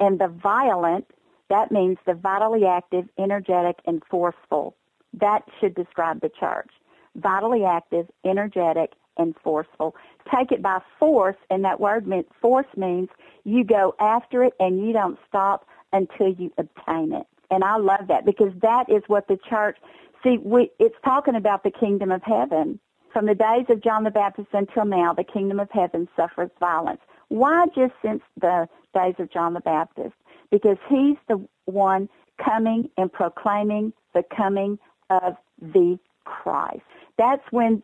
And 0.00 0.18
the 0.18 0.28
violent, 0.28 1.06
that 1.48 1.70
means 1.70 1.98
the 2.06 2.14
vitally 2.14 2.66
active, 2.66 3.08
energetic, 3.18 3.76
and 3.86 4.02
forceful. 4.10 4.76
That 5.14 5.44
should 5.60 5.74
describe 5.74 6.20
the 6.20 6.28
church. 6.28 6.70
Vitally 7.14 7.64
active, 7.64 8.08
energetic, 8.24 8.92
and 9.16 9.34
forceful. 9.42 9.94
Take 10.34 10.52
it 10.52 10.60
by 10.62 10.80
force, 10.98 11.36
and 11.50 11.64
that 11.64 11.80
word 11.80 12.06
meant 12.06 12.28
force 12.40 12.66
means 12.76 13.08
you 13.44 13.64
go 13.64 13.94
after 13.98 14.44
it 14.44 14.52
and 14.60 14.86
you 14.86 14.92
don't 14.92 15.18
stop 15.26 15.66
until 15.92 16.28
you 16.28 16.52
obtain 16.58 17.12
it. 17.12 17.26
And 17.50 17.64
I 17.64 17.76
love 17.76 18.08
that 18.08 18.26
because 18.26 18.52
that 18.60 18.90
is 18.90 19.02
what 19.06 19.28
the 19.28 19.38
church, 19.48 19.78
see, 20.22 20.38
we, 20.38 20.70
it's 20.78 20.96
talking 21.04 21.36
about 21.36 21.62
the 21.62 21.70
kingdom 21.70 22.10
of 22.10 22.22
heaven. 22.22 22.80
From 23.16 23.24
the 23.24 23.34
days 23.34 23.64
of 23.70 23.82
John 23.82 24.04
the 24.04 24.10
Baptist 24.10 24.48
until 24.52 24.84
now, 24.84 25.14
the 25.14 25.24
kingdom 25.24 25.58
of 25.58 25.70
heaven 25.70 26.06
suffers 26.14 26.50
violence. 26.60 27.00
Why 27.28 27.64
just 27.74 27.94
since 28.02 28.20
the 28.38 28.68
days 28.92 29.14
of 29.18 29.32
John 29.32 29.54
the 29.54 29.60
Baptist? 29.60 30.12
Because 30.50 30.76
he's 30.86 31.16
the 31.26 31.42
one 31.64 32.10
coming 32.36 32.90
and 32.98 33.10
proclaiming 33.10 33.94
the 34.12 34.22
coming 34.36 34.78
of 35.08 35.34
the 35.62 35.98
Christ. 36.24 36.82
That's 37.16 37.42
when 37.52 37.82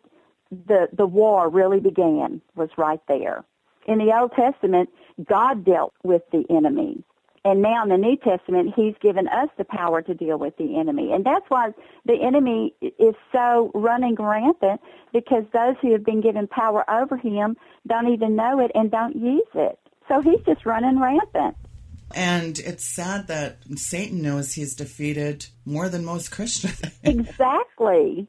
the 0.50 0.90
the 0.92 1.06
war 1.06 1.48
really 1.48 1.80
began 1.80 2.42
was 2.54 2.68
right 2.76 3.00
there. 3.08 3.42
In 3.86 4.00
the 4.00 4.14
Old 4.14 4.32
Testament, 4.32 4.90
God 5.24 5.64
dealt 5.64 5.94
with 6.04 6.24
the 6.30 6.44
enemy. 6.50 7.02
And 7.44 7.60
now 7.60 7.82
in 7.82 7.88
the 7.88 7.96
New 7.96 8.16
Testament, 8.16 8.72
He's 8.76 8.94
given 9.00 9.26
us 9.26 9.48
the 9.58 9.64
power 9.64 10.00
to 10.02 10.14
deal 10.14 10.38
with 10.38 10.56
the 10.58 10.78
enemy. 10.78 11.12
And 11.12 11.24
that's 11.24 11.44
why 11.48 11.70
the 12.06 12.14
enemy 12.22 12.74
is 12.80 13.14
so 13.32 13.70
running 13.74 14.14
rampant 14.16 14.80
because 15.12 15.44
those 15.52 15.74
who 15.82 15.92
have 15.92 16.04
been 16.04 16.20
given 16.20 16.46
power 16.46 16.88
over 16.88 17.16
him 17.16 17.56
don't 17.86 18.12
even 18.12 18.36
know 18.36 18.60
it 18.60 18.70
and 18.74 18.90
don't 18.90 19.16
use 19.16 19.42
it. 19.54 19.78
So 20.08 20.20
he's 20.20 20.40
just 20.46 20.64
running 20.64 21.00
rampant. 21.00 21.56
And 22.14 22.58
it's 22.58 22.84
sad 22.84 23.28
that 23.28 23.58
Satan 23.76 24.22
knows 24.22 24.52
he's 24.52 24.74
defeated 24.74 25.46
more 25.64 25.88
than 25.88 26.04
most 26.04 26.30
Christians. 26.30 26.80
exactly. 27.02 28.28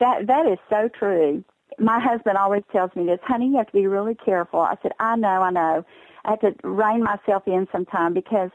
That 0.00 0.26
that 0.26 0.46
is 0.46 0.58
so 0.68 0.88
true. 0.88 1.44
My 1.78 1.98
husband 2.00 2.36
always 2.36 2.62
tells 2.70 2.94
me 2.94 3.06
this, 3.06 3.18
honey, 3.22 3.48
you 3.48 3.56
have 3.56 3.66
to 3.66 3.72
be 3.72 3.86
really 3.86 4.14
careful. 4.14 4.60
I 4.60 4.74
said, 4.82 4.92
I 5.00 5.16
know, 5.16 5.42
I 5.42 5.50
know. 5.50 5.84
I 6.24 6.30
have 6.30 6.40
to 6.40 6.54
rein 6.62 7.02
myself 7.02 7.42
in 7.46 7.66
sometime 7.72 8.14
because 8.14 8.50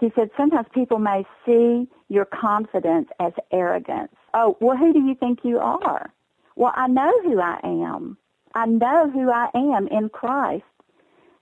he 0.00 0.10
said 0.14 0.30
sometimes 0.36 0.66
people 0.72 0.98
may 0.98 1.24
see 1.44 1.88
your 2.08 2.24
confidence 2.24 3.08
as 3.20 3.32
arrogance. 3.52 4.12
Oh, 4.34 4.56
well, 4.60 4.76
who 4.76 4.92
do 4.92 5.00
you 5.00 5.14
think 5.14 5.40
you 5.42 5.58
are? 5.58 6.12
Well, 6.56 6.72
I 6.74 6.86
know 6.88 7.12
who 7.22 7.40
I 7.40 7.58
am. 7.64 8.16
I 8.54 8.66
know 8.66 9.10
who 9.10 9.30
I 9.30 9.48
am 9.54 9.88
in 9.88 10.08
Christ. 10.08 10.64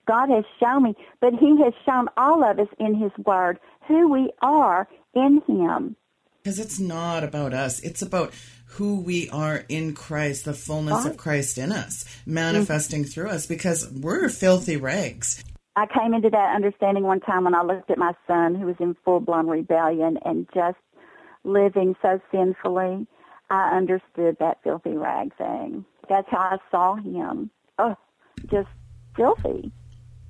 God 0.07 0.29
has 0.31 0.45
shown 0.61 0.85
me, 0.85 0.95
but 1.21 1.35
He 1.35 1.61
has 1.63 1.73
shown 1.85 2.09
all 2.17 2.45
of 2.45 2.59
us 2.59 2.69
in 2.79 2.95
His 2.95 3.11
Word 3.25 3.59
who 3.89 4.11
we 4.11 4.31
are 4.41 4.89
in 5.15 5.43
Him. 5.47 5.97
Because 6.43 6.59
it's 6.59 6.79
not 6.79 7.25
about 7.25 7.53
us, 7.53 7.81
it's 7.81 8.03
about 8.03 8.33
who 8.71 9.01
we 9.01 9.29
are 9.31 9.65
in 9.69 9.95
Christ, 9.95 10.45
the 10.45 10.55
fullness 10.55 11.05
of 11.05 11.17
Christ 11.17 11.59
in 11.59 11.73
us, 11.73 12.05
manifesting 12.25 13.03
mm-hmm. 13.03 13.11
through 13.11 13.31
us, 13.31 13.47
because 13.47 13.91
we're 13.91 14.29
filthy 14.29 14.77
rags. 14.77 15.43
I 15.77 15.87
came 15.87 16.15
into 16.15 16.31
that 16.31 16.55
understanding 16.55 17.05
one 17.05 17.21
time 17.21 17.45
when 17.45 17.55
I 17.55 17.63
looked 17.63 17.91
at 17.91 17.99
my 17.99 18.15
son 18.27 18.55
who 18.55 18.67
was 18.67 18.77
in 18.81 18.97
full 19.05 19.21
blown 19.21 19.47
rebellion 19.47 20.19
and 20.25 20.49
just 20.55 20.79
living 21.45 21.95
so 22.01 22.19
sinfully. 22.33 23.07
I 23.51 23.77
understood 23.77 24.39
that 24.41 24.59
filthy 24.65 24.97
rag 24.97 25.37
thing. 25.37 25.85
That's 26.09 26.29
how 26.31 26.39
I 26.39 26.57
saw 26.71 26.97
him. 26.97 27.51
Oh, 27.79 27.95
just 28.51 28.69
filthy. 29.15 29.71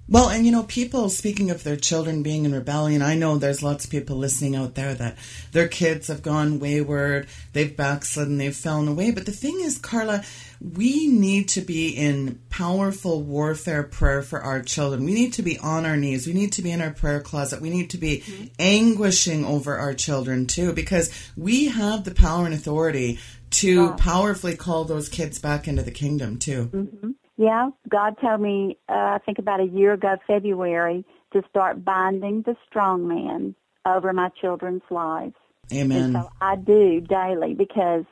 Well, 0.08 0.28
and 0.28 0.46
you 0.46 0.52
know, 0.52 0.62
people 0.62 1.08
speaking 1.08 1.50
of 1.50 1.64
their 1.64 1.76
children 1.76 2.22
being 2.22 2.44
in 2.44 2.52
rebellion, 2.52 3.02
I 3.02 3.16
know 3.16 3.38
there's 3.38 3.62
lots 3.62 3.84
of 3.84 3.90
people 3.90 4.16
listening 4.16 4.54
out 4.54 4.76
there 4.76 4.94
that 4.94 5.16
their 5.50 5.66
kids 5.66 6.06
have 6.06 6.22
gone 6.22 6.60
wayward, 6.60 7.26
they've 7.52 7.76
backslidden, 7.76 8.38
they've 8.38 8.54
fallen 8.54 8.86
away. 8.86 9.10
But 9.10 9.26
the 9.26 9.32
thing 9.32 9.58
is, 9.60 9.78
Carla, 9.78 10.22
we 10.60 11.08
need 11.08 11.48
to 11.48 11.60
be 11.60 11.88
in 11.88 12.40
powerful 12.50 13.20
warfare 13.20 13.82
prayer 13.82 14.22
for 14.22 14.40
our 14.40 14.62
children. 14.62 15.04
We 15.04 15.12
need 15.12 15.32
to 15.34 15.42
be 15.42 15.58
on 15.58 15.84
our 15.84 15.96
knees. 15.96 16.26
We 16.26 16.34
need 16.34 16.52
to 16.52 16.62
be 16.62 16.70
in 16.70 16.80
our 16.80 16.92
prayer 16.92 17.20
closet. 17.20 17.60
We 17.60 17.70
need 17.70 17.90
to 17.90 17.98
be 17.98 18.18
mm-hmm. 18.18 18.44
anguishing 18.60 19.44
over 19.44 19.76
our 19.76 19.92
children 19.92 20.46
too, 20.46 20.72
because 20.72 21.10
we 21.36 21.66
have 21.66 22.04
the 22.04 22.14
power 22.14 22.46
and 22.46 22.54
authority 22.54 23.18
to 23.50 23.92
powerfully 23.94 24.56
call 24.56 24.84
those 24.84 25.08
kids 25.08 25.40
back 25.40 25.66
into 25.66 25.82
the 25.82 25.90
kingdom 25.90 26.38
too. 26.38 26.70
Mm-hmm. 26.72 27.10
Yeah, 27.36 27.70
God 27.88 28.16
told 28.20 28.40
me, 28.40 28.78
uh, 28.88 28.92
I 28.92 29.18
think 29.24 29.38
about 29.38 29.60
a 29.60 29.64
year 29.64 29.92
ago, 29.92 30.16
February, 30.26 31.04
to 31.32 31.42
start 31.50 31.84
binding 31.84 32.42
the 32.42 32.56
strong 32.66 33.06
man 33.06 33.54
over 33.84 34.12
my 34.12 34.30
children's 34.40 34.82
lives. 34.90 35.34
Amen. 35.72 36.02
And 36.02 36.14
so 36.14 36.28
I 36.40 36.56
do 36.56 37.00
daily 37.00 37.54
because 37.54 38.04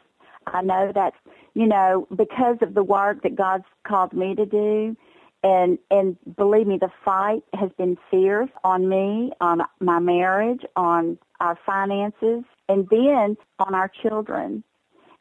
I 0.47 0.63
know 0.63 0.93
that, 0.95 1.15
you 1.55 1.67
know, 1.67 2.07
because 2.15 2.57
of 2.61 2.75
the 2.75 2.83
work 2.83 3.23
that 3.23 3.35
God's 3.35 3.65
called 3.87 4.13
me 4.13 4.35
to 4.35 4.45
do, 4.45 4.97
and 5.43 5.79
and 5.91 6.17
believe 6.37 6.67
me, 6.67 6.79
the 6.79 6.91
fight 7.05 7.45
has 7.55 7.71
been 7.79 7.97
fierce 8.11 8.51
on 8.63 8.89
me, 8.89 9.33
on 9.41 9.61
my 9.81 9.99
marriage, 10.01 10.63
on 10.75 11.19
our 11.41 11.59
finances, 11.65 12.45
and 12.69 12.89
then 12.91 13.37
on 13.59 13.75
our 13.75 13.91
children. 14.03 14.65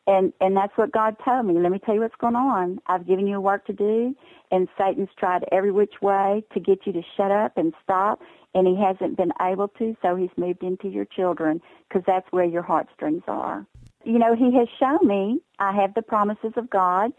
And 0.06 0.34
and 0.42 0.56
that's 0.56 0.78
what 0.78 0.92
God 0.92 1.16
told 1.24 1.46
me. 1.46 1.54
Let 1.54 1.72
me 1.72 1.80
tell 1.80 1.96
you 1.96 2.02
what's 2.02 2.16
going 2.16 2.36
on. 2.36 2.80
I've 2.88 3.08
given 3.08 3.26
you 3.26 3.38
a 3.38 3.42
work 3.42 3.66
to 3.68 3.74
do, 3.74 4.14
and 4.52 4.68
Satan's 4.78 5.10
tried 5.18 5.46
every 5.52 5.72
which 5.72 6.02
way 6.02 6.44
to 6.54 6.60
get 6.60 6.86
you 6.86 6.94
to 6.94 7.02
shut 7.16 7.32
up 7.32 7.58
and 7.58 7.74
stop, 7.84 8.20
and 8.54 8.68
he 8.68 8.76
hasn't 8.76 9.16
been 9.16 9.32
able 9.42 9.70
to. 9.80 9.96
So 10.02 10.16
he's 10.16 10.30
moved 10.36 10.62
into 10.62 10.90
your 10.90 11.06
children 11.06 11.62
because 11.88 12.04
that's 12.06 12.30
where 12.32 12.44
your 12.44 12.64
heartstrings 12.64 13.24
are. 13.28 13.66
You 14.04 14.20
know, 14.20 14.36
he 14.36 14.54
has 14.58 14.68
shown 14.78 15.08
me 15.08 15.40
I 15.60 15.72
have 15.74 15.94
the 15.94 16.02
promises 16.02 16.52
of 16.58 16.70
God, 16.70 17.14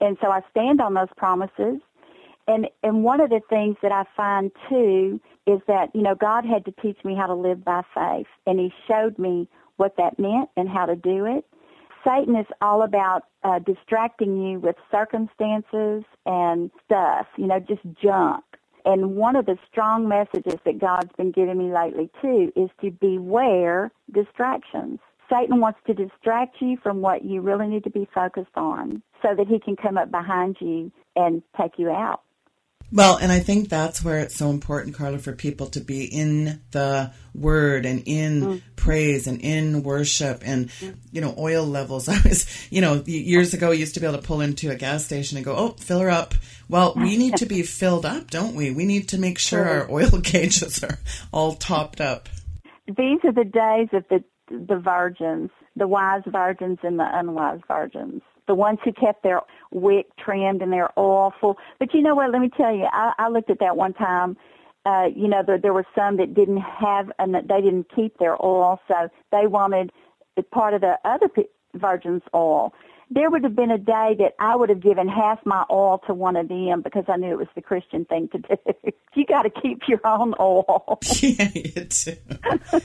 and 0.00 0.16
so 0.22 0.30
I 0.30 0.40
stand 0.50 0.80
on 0.80 0.94
those 0.94 1.12
promises. 1.18 1.80
And 2.48 2.68
and 2.82 3.04
one 3.04 3.20
of 3.20 3.28
the 3.28 3.40
things 3.50 3.76
that 3.82 3.92
I 3.92 4.04
find 4.16 4.50
too 4.70 5.20
is 5.46 5.60
that 5.68 5.94
you 5.94 6.00
know 6.00 6.14
God 6.14 6.46
had 6.46 6.64
to 6.64 6.72
teach 6.80 7.04
me 7.04 7.14
how 7.14 7.26
to 7.26 7.34
live 7.34 7.62
by 7.64 7.82
faith, 7.94 8.26
and 8.46 8.58
He 8.58 8.72
showed 8.88 9.18
me 9.18 9.46
what 9.76 9.96
that 9.98 10.18
meant 10.18 10.48
and 10.56 10.68
how 10.70 10.86
to 10.86 10.96
do 10.96 11.26
it. 11.26 11.44
Satan 12.04 12.36
is 12.36 12.46
all 12.60 12.82
about 12.82 13.24
uh, 13.42 13.58
distracting 13.58 14.40
you 14.40 14.58
with 14.58 14.76
circumstances 14.90 16.04
and 16.26 16.70
stuff, 16.84 17.26
you 17.36 17.46
know, 17.46 17.60
just 17.60 17.82
junk. 18.02 18.44
And 18.84 19.16
one 19.16 19.36
of 19.36 19.46
the 19.46 19.58
strong 19.70 20.08
messages 20.08 20.58
that 20.64 20.78
God's 20.78 21.12
been 21.16 21.32
giving 21.32 21.58
me 21.58 21.72
lately 21.72 22.10
too 22.22 22.52
is 22.56 22.70
to 22.80 22.90
beware 22.90 23.90
distractions. 24.12 25.00
Satan 25.30 25.60
wants 25.60 25.78
to 25.86 25.94
distract 25.94 26.56
you 26.60 26.76
from 26.82 27.02
what 27.02 27.24
you 27.24 27.40
really 27.40 27.68
need 27.68 27.84
to 27.84 27.90
be 27.90 28.08
focused 28.12 28.56
on 28.56 29.02
so 29.22 29.34
that 29.36 29.46
he 29.46 29.60
can 29.60 29.76
come 29.76 29.96
up 29.96 30.10
behind 30.10 30.56
you 30.60 30.90
and 31.14 31.42
take 31.60 31.78
you 31.78 31.90
out. 31.90 32.22
Well, 32.92 33.18
and 33.18 33.30
I 33.30 33.38
think 33.38 33.68
that's 33.68 34.02
where 34.02 34.18
it's 34.18 34.34
so 34.34 34.50
important, 34.50 34.96
Carla, 34.96 35.18
for 35.18 35.32
people 35.32 35.66
to 35.68 35.80
be 35.80 36.04
in 36.04 36.60
the 36.72 37.12
word 37.34 37.86
and 37.86 38.02
in 38.04 38.42
mm. 38.42 38.62
praise 38.74 39.28
and 39.28 39.40
in 39.40 39.84
worship 39.84 40.42
and, 40.44 40.70
you 41.12 41.20
know, 41.20 41.34
oil 41.38 41.64
levels. 41.64 42.08
I 42.08 42.20
was, 42.26 42.68
you 42.70 42.80
know, 42.80 43.02
years 43.06 43.54
ago, 43.54 43.70
I 43.70 43.74
used 43.74 43.94
to 43.94 44.00
be 44.00 44.06
able 44.06 44.18
to 44.18 44.26
pull 44.26 44.40
into 44.40 44.70
a 44.70 44.74
gas 44.74 45.04
station 45.04 45.36
and 45.36 45.44
go, 45.44 45.54
oh, 45.54 45.68
fill 45.78 46.00
her 46.00 46.10
up. 46.10 46.34
Well, 46.68 46.94
we 46.96 47.16
need 47.18 47.36
to 47.36 47.46
be 47.46 47.62
filled 47.62 48.04
up, 48.04 48.30
don't 48.30 48.56
we? 48.56 48.72
We 48.72 48.84
need 48.84 49.08
to 49.10 49.18
make 49.18 49.38
sure 49.38 49.64
our 49.64 49.90
oil 49.90 50.10
gauges 50.22 50.82
are 50.82 50.98
all 51.32 51.54
topped 51.54 52.00
up. 52.00 52.28
These 52.86 53.20
are 53.22 53.32
the 53.32 53.44
days 53.44 53.88
of 53.92 54.04
the, 54.10 54.24
the 54.48 54.80
virgins, 54.80 55.50
the 55.76 55.86
wise 55.86 56.22
virgins 56.26 56.78
and 56.82 56.98
the 56.98 57.06
unwise 57.08 57.60
virgins 57.68 58.22
the 58.50 58.54
ones 58.56 58.80
who 58.82 58.92
kept 58.92 59.22
their 59.22 59.42
wick 59.70 60.06
trimmed 60.18 60.60
and 60.60 60.72
their 60.72 60.90
oil 60.98 61.32
full. 61.40 61.56
But 61.78 61.94
you 61.94 62.02
know 62.02 62.16
what? 62.16 62.32
Let 62.32 62.40
me 62.40 62.50
tell 62.56 62.74
you, 62.74 62.88
I, 62.92 63.12
I 63.16 63.28
looked 63.28 63.48
at 63.48 63.60
that 63.60 63.76
one 63.76 63.92
time. 63.92 64.36
Uh, 64.84 65.06
you 65.14 65.28
know, 65.28 65.44
there, 65.46 65.56
there 65.56 65.72
were 65.72 65.86
some 65.94 66.16
that 66.16 66.34
didn't 66.34 66.56
have, 66.56 67.12
and 67.20 67.32
they 67.32 67.60
didn't 67.60 67.86
keep 67.94 68.18
their 68.18 68.34
oil, 68.44 68.80
so 68.88 69.08
they 69.30 69.46
wanted 69.46 69.92
part 70.50 70.74
of 70.74 70.80
the 70.80 70.98
other 71.04 71.30
virgin's 71.74 72.22
oil. 72.34 72.74
There 73.08 73.30
would 73.30 73.44
have 73.44 73.54
been 73.54 73.70
a 73.70 73.78
day 73.78 74.16
that 74.18 74.34
I 74.40 74.56
would 74.56 74.68
have 74.68 74.80
given 74.80 75.06
half 75.06 75.38
my 75.46 75.64
oil 75.70 76.02
to 76.08 76.14
one 76.14 76.34
of 76.34 76.48
them 76.48 76.82
because 76.82 77.04
I 77.06 77.18
knew 77.18 77.30
it 77.30 77.38
was 77.38 77.48
the 77.54 77.62
Christian 77.62 78.04
thing 78.04 78.28
to 78.32 78.38
do. 78.38 78.92
you 79.14 79.26
got 79.26 79.42
to 79.42 79.50
keep 79.50 79.82
your 79.86 80.04
own 80.04 80.34
oil. 80.40 80.98
yeah, 81.20 81.50
you 81.54 81.86
do. 81.88 82.16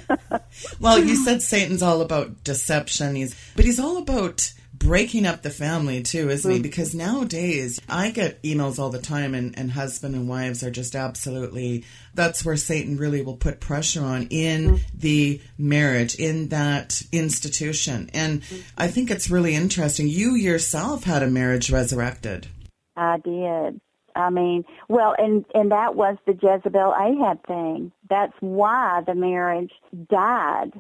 well, 0.80 1.00
you 1.00 1.16
said 1.16 1.42
Satan's 1.42 1.82
all 1.82 2.02
about 2.02 2.44
deception. 2.44 3.16
He's, 3.16 3.36
but 3.56 3.66
he's 3.66 3.80
all 3.80 3.98
about 3.98 4.52
breaking 4.86 5.26
up 5.26 5.42
the 5.42 5.50
family 5.50 6.04
too, 6.04 6.30
isn't 6.30 6.50
he? 6.50 6.60
Mm. 6.60 6.64
Because 6.64 6.94
nowadays 6.94 7.82
I 7.90 8.12
get 8.12 8.42
emails 8.44 8.78
all 8.80 8.90
the 8.90 9.02
time, 9.02 9.34
and, 9.34 9.58
and 9.58 9.72
husband 9.72 10.16
and 10.16 10.30
wives 10.30 10.64
are 10.64 10.72
just 10.72 10.96
absolutely. 10.96 11.84
That's 12.14 12.46
where 12.46 12.56
Satan 12.56 12.98
really 12.98 13.22
will 13.22 13.36
put 13.36 13.60
pressure 13.60 14.04
on 14.04 14.28
in 14.30 14.76
mm. 14.76 14.80
the 14.94 15.42
marriage, 15.58 16.16
in 16.16 16.50
that 16.50 17.02
institution. 17.12 18.10
And 18.14 18.42
mm. 18.44 18.64
I 18.78 18.88
think 18.88 19.10
it's 19.10 19.30
really 19.30 19.56
interesting. 19.56 20.08
You 20.08 20.36
yourself 20.36 21.04
had 21.04 21.24
a 21.24 21.28
marriage 21.28 21.72
resurrected. 21.72 22.48
I 22.96 23.18
did. 23.18 23.82
I 24.16 24.30
mean, 24.30 24.64
well, 24.88 25.14
and 25.18 25.44
and 25.54 25.72
that 25.72 25.96
was 25.96 26.18
the 26.26 26.34
Jezebel 26.34 26.94
Ahab 26.98 27.46
thing. 27.46 27.92
That's 28.10 28.34
why 28.40 29.02
the 29.06 29.16
marriage 29.16 29.74
died 30.10 30.72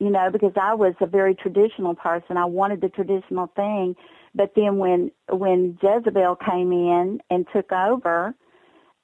you 0.00 0.10
know, 0.10 0.30
because 0.30 0.52
I 0.60 0.74
was 0.74 0.94
a 1.00 1.06
very 1.06 1.34
traditional 1.34 1.94
person. 1.94 2.36
I 2.36 2.44
wanted 2.44 2.80
the 2.80 2.88
traditional 2.88 3.48
thing. 3.56 3.96
But 4.34 4.52
then 4.54 4.78
when 4.78 5.10
when 5.30 5.78
Jezebel 5.82 6.36
came 6.36 6.72
in 6.72 7.20
and 7.30 7.46
took 7.52 7.72
over, 7.72 8.34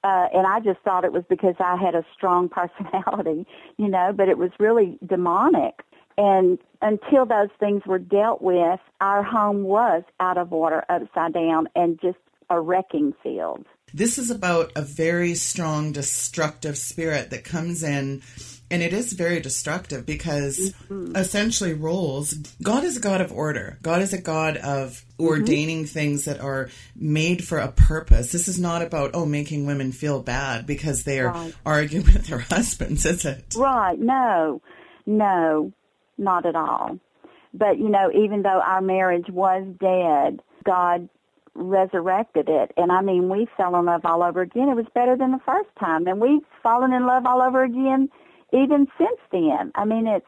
uh, 0.03 0.27
and 0.33 0.45
I 0.45 0.59
just 0.59 0.79
thought 0.81 1.03
it 1.03 1.11
was 1.11 1.23
because 1.29 1.55
I 1.59 1.75
had 1.75 1.95
a 1.95 2.05
strong 2.13 2.47
personality, 2.59 3.45
you 3.77 3.87
know, 3.87 4.13
but 4.15 4.29
it 4.29 4.37
was 4.37 4.51
really 4.59 4.97
demonic. 5.05 5.81
And 6.17 6.59
until 6.81 7.25
those 7.25 7.49
things 7.59 7.81
were 7.85 7.99
dealt 7.99 8.41
with, 8.41 8.79
our 9.01 9.21
home 9.21 9.63
was 9.63 10.03
out 10.19 10.37
of 10.37 10.53
order, 10.53 10.85
upside 10.87 11.33
down, 11.33 11.67
and 11.75 11.99
just 11.99 12.19
a 12.49 12.61
wrecking 12.61 13.13
field. 13.21 13.65
This 13.93 14.17
is 14.17 14.29
about 14.29 14.71
a 14.75 14.81
very 14.81 15.35
strong 15.35 15.91
destructive 15.91 16.77
spirit 16.77 17.29
that 17.29 17.43
comes 17.43 17.83
in 17.83 18.21
and 18.71 18.81
it 18.81 18.93
is 18.93 19.13
very 19.13 19.39
destructive 19.39 20.05
because 20.05 20.57
mm-hmm. 20.57 21.15
essentially 21.15 21.73
roles 21.73 22.33
god 22.63 22.83
is 22.83 22.97
a 22.97 22.99
god 22.99 23.21
of 23.21 23.31
order. 23.31 23.77
God 23.81 24.01
is 24.01 24.13
a 24.13 24.21
god 24.21 24.57
of 24.57 24.91
mm-hmm. 24.91 25.25
ordaining 25.25 25.85
things 25.85 26.25
that 26.25 26.39
are 26.39 26.69
made 26.95 27.43
for 27.43 27.59
a 27.59 27.71
purpose. 27.71 28.31
This 28.31 28.47
is 28.47 28.59
not 28.59 28.81
about 28.81 29.11
oh 29.13 29.25
making 29.25 29.65
women 29.65 29.91
feel 29.91 30.21
bad 30.21 30.65
because 30.65 31.03
they 31.03 31.19
are 31.19 31.31
right. 31.31 31.55
arguing 31.65 32.05
with 32.13 32.27
their 32.27 32.39
husbands 32.39 33.05
is 33.05 33.25
it? 33.25 33.55
Right. 33.55 33.99
No. 33.99 34.61
No. 35.05 35.71
Not 36.17 36.45
at 36.45 36.55
all. 36.55 36.99
But 37.53 37.77
you 37.77 37.89
know 37.89 38.11
even 38.11 38.41
though 38.41 38.61
our 38.61 38.81
marriage 38.81 39.29
was 39.29 39.63
dead 39.79 40.41
god 40.65 41.07
resurrected 41.55 42.49
it. 42.49 42.71
And 42.77 42.91
I 42.91 43.01
mean, 43.01 43.29
we 43.29 43.47
fell 43.57 43.75
in 43.75 43.85
love 43.85 44.05
all 44.05 44.21
over 44.21 44.41
again. 44.41 44.69
It 44.69 44.75
was 44.75 44.85
better 44.93 45.15
than 45.15 45.31
the 45.31 45.39
first 45.45 45.69
time. 45.79 46.07
And 46.07 46.19
we've 46.19 46.43
fallen 46.61 46.93
in 46.93 47.05
love 47.05 47.25
all 47.25 47.41
over 47.41 47.63
again 47.63 48.09
even 48.53 48.87
since 48.97 49.19
then. 49.31 49.71
I 49.75 49.85
mean, 49.85 50.07
it's 50.07 50.25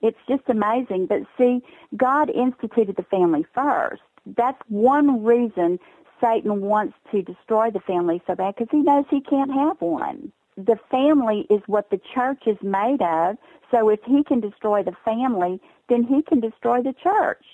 it's 0.00 0.18
just 0.28 0.42
amazing. 0.48 1.06
But 1.06 1.22
see, 1.36 1.60
God 1.96 2.30
instituted 2.30 2.96
the 2.96 3.02
family 3.04 3.44
first. 3.54 4.02
That's 4.36 4.60
one 4.68 5.24
reason 5.24 5.78
Satan 6.20 6.60
wants 6.60 6.94
to 7.12 7.22
destroy 7.22 7.70
the 7.70 7.80
family 7.80 8.22
so 8.26 8.34
bad 8.34 8.54
because 8.54 8.70
he 8.70 8.78
knows 8.78 9.04
he 9.10 9.20
can't 9.20 9.52
have 9.52 9.80
one. 9.80 10.32
The 10.56 10.78
family 10.90 11.46
is 11.50 11.60
what 11.66 11.90
the 11.90 12.00
church 12.14 12.42
is 12.46 12.56
made 12.62 13.00
of. 13.00 13.36
So 13.70 13.88
if 13.88 14.00
he 14.04 14.24
can 14.24 14.40
destroy 14.40 14.82
the 14.82 14.96
family, 15.04 15.60
then 15.88 16.02
he 16.02 16.22
can 16.22 16.40
destroy 16.40 16.82
the 16.82 16.94
church. 17.02 17.44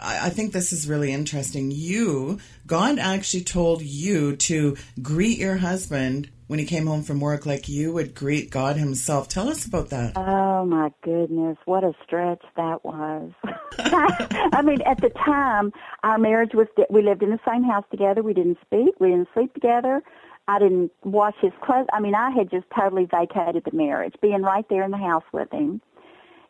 I 0.00 0.30
think 0.30 0.52
this 0.52 0.72
is 0.72 0.88
really 0.88 1.12
interesting. 1.12 1.70
You, 1.70 2.38
God 2.66 2.98
actually 2.98 3.44
told 3.44 3.82
you 3.82 4.36
to 4.36 4.76
greet 5.00 5.38
your 5.38 5.56
husband 5.56 6.30
when 6.46 6.58
he 6.58 6.64
came 6.64 6.86
home 6.86 7.02
from 7.02 7.20
work 7.20 7.46
like 7.46 7.68
you 7.68 7.92
would 7.92 8.14
greet 8.14 8.50
God 8.50 8.76
himself. 8.76 9.28
Tell 9.28 9.48
us 9.48 9.64
about 9.64 9.90
that. 9.90 10.16
Oh 10.16 10.64
my 10.64 10.92
goodness, 11.02 11.56
what 11.64 11.82
a 11.82 11.92
stretch 12.04 12.42
that 12.56 12.84
was. 12.84 13.32
I 13.78 14.62
mean, 14.62 14.82
at 14.82 15.00
the 15.00 15.10
time, 15.10 15.72
our 16.02 16.18
marriage 16.18 16.52
was, 16.54 16.66
we 16.90 17.02
lived 17.02 17.22
in 17.22 17.30
the 17.30 17.40
same 17.48 17.64
house 17.64 17.84
together. 17.90 18.22
We 18.22 18.34
didn't 18.34 18.58
speak. 18.64 18.94
We 19.00 19.08
didn't 19.08 19.28
sleep 19.34 19.54
together. 19.54 20.02
I 20.48 20.58
didn't 20.58 20.92
wash 21.02 21.34
his 21.40 21.52
clothes. 21.60 21.88
I 21.92 22.00
mean, 22.00 22.14
I 22.14 22.30
had 22.30 22.50
just 22.50 22.66
totally 22.74 23.06
vacated 23.06 23.64
the 23.64 23.76
marriage, 23.76 24.14
being 24.20 24.42
right 24.42 24.64
there 24.68 24.84
in 24.84 24.92
the 24.92 24.96
house 24.96 25.24
with 25.32 25.50
him. 25.50 25.80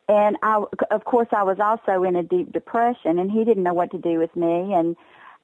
And 0.09 0.37
I, 0.43 0.63
of 0.91 1.05
course, 1.05 1.29
I 1.33 1.43
was 1.43 1.59
also 1.59 2.05
in 2.05 2.15
a 2.15 2.23
deep 2.23 2.53
depression, 2.53 3.19
and 3.19 3.31
he 3.31 3.45
didn't 3.45 3.63
know 3.63 3.75
what 3.75 3.91
to 3.93 3.99
do 3.99 4.19
with 4.19 4.35
me. 4.37 4.73
And 4.75 4.97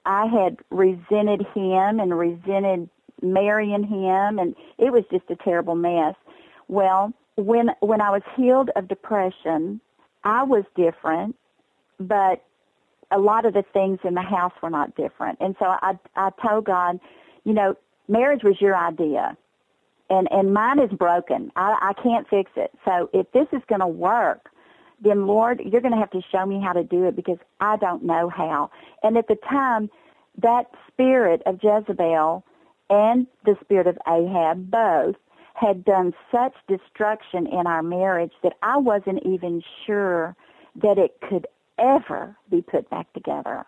I 0.04 0.26
had 0.26 0.58
resented 0.70 1.46
him 1.54 1.98
and 1.98 2.16
resented 2.16 2.88
marrying 3.22 3.84
him, 3.84 4.38
and 4.38 4.54
it 4.78 4.92
was 4.92 5.04
just 5.10 5.24
a 5.30 5.36
terrible 5.36 5.74
mess. 5.74 6.14
Well, 6.68 7.12
when 7.36 7.70
when 7.80 8.00
I 8.00 8.10
was 8.10 8.22
healed 8.36 8.70
of 8.76 8.88
depression, 8.88 9.80
I 10.24 10.44
was 10.44 10.64
different, 10.76 11.36
but 11.98 12.44
a 13.10 13.18
lot 13.18 13.44
of 13.44 13.54
the 13.54 13.64
things 13.72 13.98
in 14.04 14.14
the 14.14 14.22
house 14.22 14.52
were 14.62 14.70
not 14.70 14.94
different. 14.96 15.38
And 15.40 15.56
so 15.58 15.66
I 15.66 15.98
I 16.16 16.30
told 16.40 16.66
God, 16.66 17.00
you 17.44 17.54
know, 17.54 17.76
marriage 18.08 18.42
was 18.42 18.60
your 18.60 18.76
idea. 18.76 19.36
And 20.10 20.28
and 20.30 20.52
mine 20.52 20.78
is 20.78 20.90
broken. 20.90 21.50
I 21.56 21.76
I 21.80 22.02
can't 22.02 22.28
fix 22.28 22.50
it. 22.56 22.70
So 22.84 23.08
if 23.12 23.30
this 23.32 23.46
is 23.52 23.62
going 23.68 23.80
to 23.80 23.86
work, 23.86 24.50
then 25.00 25.26
Lord, 25.26 25.60
you're 25.64 25.80
going 25.80 25.94
to 25.94 25.98
have 25.98 26.10
to 26.10 26.22
show 26.30 26.44
me 26.46 26.60
how 26.60 26.72
to 26.72 26.84
do 26.84 27.06
it 27.06 27.16
because 27.16 27.38
I 27.60 27.76
don't 27.76 28.04
know 28.04 28.28
how. 28.28 28.70
And 29.02 29.16
at 29.16 29.28
the 29.28 29.36
time, 29.36 29.90
that 30.38 30.70
spirit 30.88 31.42
of 31.46 31.60
Jezebel 31.62 32.44
and 32.90 33.26
the 33.44 33.56
spirit 33.62 33.86
of 33.86 33.98
Ahab 34.06 34.70
both 34.70 35.16
had 35.54 35.84
done 35.84 36.14
such 36.30 36.54
destruction 36.68 37.46
in 37.46 37.66
our 37.66 37.82
marriage 37.82 38.32
that 38.42 38.54
I 38.62 38.78
wasn't 38.78 39.22
even 39.24 39.62
sure 39.86 40.34
that 40.76 40.98
it 40.98 41.20
could 41.28 41.46
ever 41.78 42.36
be 42.50 42.62
put 42.62 42.88
back 42.90 43.12
together. 43.12 43.64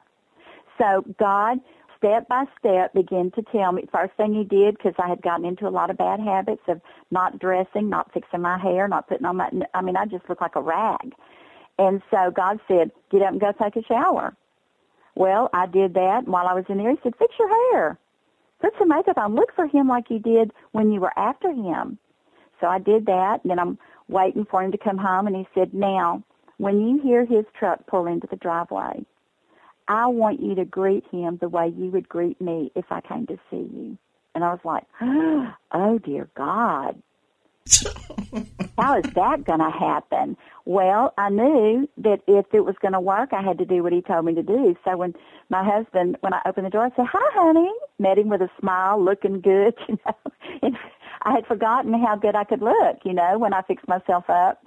So 0.78 1.04
God, 1.18 1.60
step 2.04 2.28
by 2.28 2.44
step, 2.58 2.92
began 2.92 3.30
to 3.32 3.42
tell 3.42 3.72
me. 3.72 3.84
First 3.90 4.14
thing 4.16 4.34
He 4.34 4.44
did, 4.44 4.76
because 4.76 4.94
I 4.98 5.08
had 5.08 5.22
gotten 5.22 5.44
into 5.44 5.66
a 5.66 5.70
lot 5.70 5.90
of 5.90 5.96
bad 5.96 6.20
habits 6.20 6.62
of 6.68 6.80
not 7.10 7.38
dressing, 7.38 7.88
not 7.88 8.12
fixing 8.12 8.42
my 8.42 8.58
hair, 8.58 8.88
not 8.88 9.08
putting 9.08 9.26
on 9.26 9.36
my. 9.36 9.50
I 9.72 9.80
mean, 9.80 9.96
I 9.96 10.04
just 10.06 10.28
looked 10.28 10.42
like 10.42 10.56
a 10.56 10.60
rag. 10.60 11.14
And 11.78 12.02
so 12.10 12.30
God 12.30 12.60
said, 12.68 12.90
"Get 13.10 13.22
up 13.22 13.32
and 13.32 13.40
go 13.40 13.52
take 13.52 13.76
a 13.76 13.82
shower." 13.82 14.34
Well, 15.14 15.48
I 15.52 15.66
did 15.66 15.94
that. 15.94 16.24
And 16.24 16.32
while 16.32 16.46
I 16.46 16.54
was 16.54 16.64
in 16.68 16.78
there, 16.78 16.90
He 16.90 16.98
said, 17.02 17.16
"Fix 17.16 17.34
your 17.38 17.48
hair." 17.72 17.98
put 18.64 18.72
some 18.78 18.88
makeup 18.88 19.18
on. 19.18 19.34
Look 19.34 19.54
for 19.54 19.66
him 19.66 19.88
like 19.88 20.10
you 20.10 20.18
did 20.18 20.50
when 20.72 20.90
you 20.90 21.00
were 21.00 21.12
after 21.18 21.52
him. 21.52 21.98
So 22.60 22.66
I 22.66 22.78
did 22.78 23.06
that, 23.06 23.40
and 23.42 23.50
then 23.50 23.58
I'm 23.58 23.78
waiting 24.08 24.46
for 24.46 24.62
him 24.62 24.72
to 24.72 24.78
come 24.78 24.96
home, 24.96 25.26
and 25.26 25.36
he 25.36 25.46
said, 25.54 25.74
now, 25.74 26.22
when 26.56 26.80
you 26.80 27.02
hear 27.02 27.24
his 27.24 27.44
truck 27.58 27.86
pull 27.86 28.06
into 28.06 28.26
the 28.26 28.36
driveway, 28.36 29.04
I 29.88 30.06
want 30.06 30.40
you 30.40 30.54
to 30.54 30.64
greet 30.64 31.04
him 31.10 31.38
the 31.40 31.48
way 31.48 31.68
you 31.68 31.90
would 31.90 32.08
greet 32.08 32.40
me 32.40 32.72
if 32.74 32.86
I 32.90 33.00
came 33.00 33.26
to 33.26 33.38
see 33.50 33.56
you. 33.56 33.98
And 34.34 34.42
I 34.42 34.50
was 34.50 34.60
like, 34.64 34.84
oh, 35.72 35.98
dear 35.98 36.28
God. 36.36 37.00
How 38.78 38.98
is 38.98 39.10
that 39.14 39.44
going 39.44 39.60
to 39.60 39.70
happen? 39.70 40.36
Well, 40.66 41.14
I 41.16 41.30
knew 41.30 41.88
that 41.98 42.20
if 42.26 42.46
it 42.52 42.60
was 42.60 42.74
going 42.80 42.92
to 42.92 43.00
work, 43.00 43.32
I 43.32 43.42
had 43.42 43.58
to 43.58 43.64
do 43.64 43.82
what 43.82 43.92
he 43.92 44.02
told 44.02 44.26
me 44.26 44.34
to 44.34 44.42
do. 44.42 44.76
So 44.84 44.96
when 44.96 45.14
my 45.48 45.64
husband, 45.64 46.16
when 46.20 46.34
I 46.34 46.40
opened 46.46 46.66
the 46.66 46.70
door, 46.70 46.84
I 46.84 46.96
said, 46.96 47.06
"Hi, 47.10 47.30
honey." 47.32 47.72
Met 47.98 48.18
him 48.18 48.28
with 48.28 48.42
a 48.42 48.50
smile, 48.60 49.02
looking 49.02 49.40
good, 49.40 49.74
you 49.88 49.98
know. 50.04 50.14
And 50.62 50.76
I 51.22 51.32
had 51.32 51.46
forgotten 51.46 51.94
how 51.94 52.16
good 52.16 52.34
I 52.34 52.44
could 52.44 52.60
look, 52.60 52.98
you 53.04 53.14
know, 53.14 53.38
when 53.38 53.54
I 53.54 53.62
fixed 53.62 53.88
myself 53.88 54.28
up. 54.28 54.63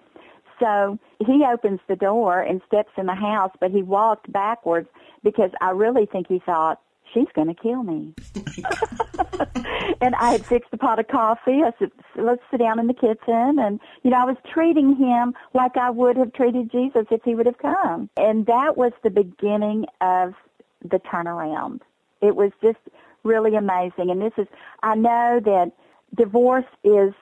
So 0.60 0.98
he 1.26 1.46
opens 1.46 1.80
the 1.88 1.96
door 1.96 2.42
and 2.42 2.62
steps 2.68 2.92
in 2.98 3.06
the 3.06 3.16
house, 3.16 3.52
but 3.60 3.72
he 3.72 3.84
walked 3.84 4.32
backwards 4.32 4.90
because 5.24 5.52
I 5.62 5.72
really 5.72 6.06
think 6.06 6.28
he 6.28 6.40
thought, 6.40 6.82
she's 7.14 7.28
going 7.34 7.48
to 7.48 7.54
kill 7.54 7.84
me. 7.84 8.14
and 10.02 10.16
I 10.16 10.32
had 10.32 10.46
fixed 10.46 10.70
a 10.74 10.78
pot 10.78 11.00
of 11.00 11.08
coffee. 11.08 11.62
I 11.64 11.72
said, 11.80 11.92
let's 12.16 12.42
sit 12.52 12.60
down 12.60 12.80
in 12.80 12.88
the 12.88 12.94
kitchen. 12.94 13.60
And, 13.60 13.80
you 14.04 14.12
know, 14.12 14.18
I 14.18 14.26
was 14.26 14.38
treating 14.52 14.96
him 14.96 15.34
like 15.54 15.78
I 15.78 15.90
would 15.90 16.18
have 16.18 16.34
treated 16.34 16.72
Jesus 16.72 17.06
if 17.12 17.24
he 17.24 17.36
would 17.36 17.46
have 17.46 17.58
come. 17.58 18.10
And 18.18 18.46
that 18.48 18.78
was 18.78 18.92
the 19.04 19.10
beginning 19.10 19.86
of 20.02 20.34
the 20.82 21.00
turnaround. 21.00 21.82
It 22.22 22.36
was 22.36 22.52
just 22.62 22.80
really 23.24 23.56
amazing. 23.56 24.10
And 24.10 24.22
this 24.22 24.34
is, 24.38 24.48
I 24.84 24.96
know 24.96 25.40
that 25.44 25.72
divorce 26.16 26.66
is, 26.84 27.14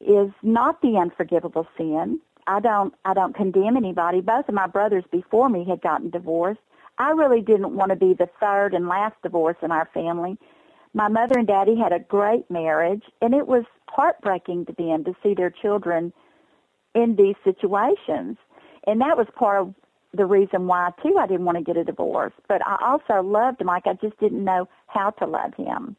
is 0.00 0.30
not 0.42 0.82
the 0.82 0.98
unforgivable 0.98 1.66
sin. 1.76 2.20
I 2.46 2.60
don't, 2.60 2.94
I 3.04 3.14
don't 3.14 3.34
condemn 3.34 3.76
anybody. 3.76 4.20
Both 4.20 4.48
of 4.48 4.54
my 4.54 4.66
brothers 4.66 5.04
before 5.10 5.48
me 5.48 5.64
had 5.68 5.80
gotten 5.80 6.10
divorced. 6.10 6.60
I 6.98 7.10
really 7.10 7.40
didn't 7.40 7.74
want 7.74 7.90
to 7.90 7.96
be 7.96 8.14
the 8.14 8.28
third 8.40 8.74
and 8.74 8.88
last 8.88 9.16
divorce 9.22 9.56
in 9.62 9.70
our 9.70 9.88
family. 9.94 10.36
My 10.94 11.08
mother 11.08 11.38
and 11.38 11.46
daddy 11.46 11.76
had 11.76 11.92
a 11.92 12.00
great 12.00 12.50
marriage, 12.50 13.04
and 13.22 13.34
it 13.34 13.46
was 13.46 13.64
heartbreaking 13.88 14.66
to 14.66 14.72
them 14.72 15.04
to 15.04 15.14
see 15.22 15.34
their 15.34 15.50
children 15.50 16.12
in 16.94 17.16
these 17.16 17.36
situations. 17.44 18.36
And 18.86 19.00
that 19.00 19.16
was 19.16 19.26
part 19.34 19.62
of 19.62 19.74
the 20.12 20.26
reason 20.26 20.66
why, 20.66 20.90
too, 21.02 21.16
I 21.18 21.26
didn't 21.26 21.46
want 21.46 21.56
to 21.58 21.64
get 21.64 21.76
a 21.76 21.84
divorce. 21.84 22.34
But 22.48 22.60
I 22.66 22.76
also 22.82 23.26
loved 23.26 23.64
Mike. 23.64 23.86
I 23.86 23.94
just 23.94 24.18
didn't 24.18 24.44
know 24.44 24.68
how 24.88 25.10
to 25.10 25.26
love 25.26 25.54
him. 25.54 25.96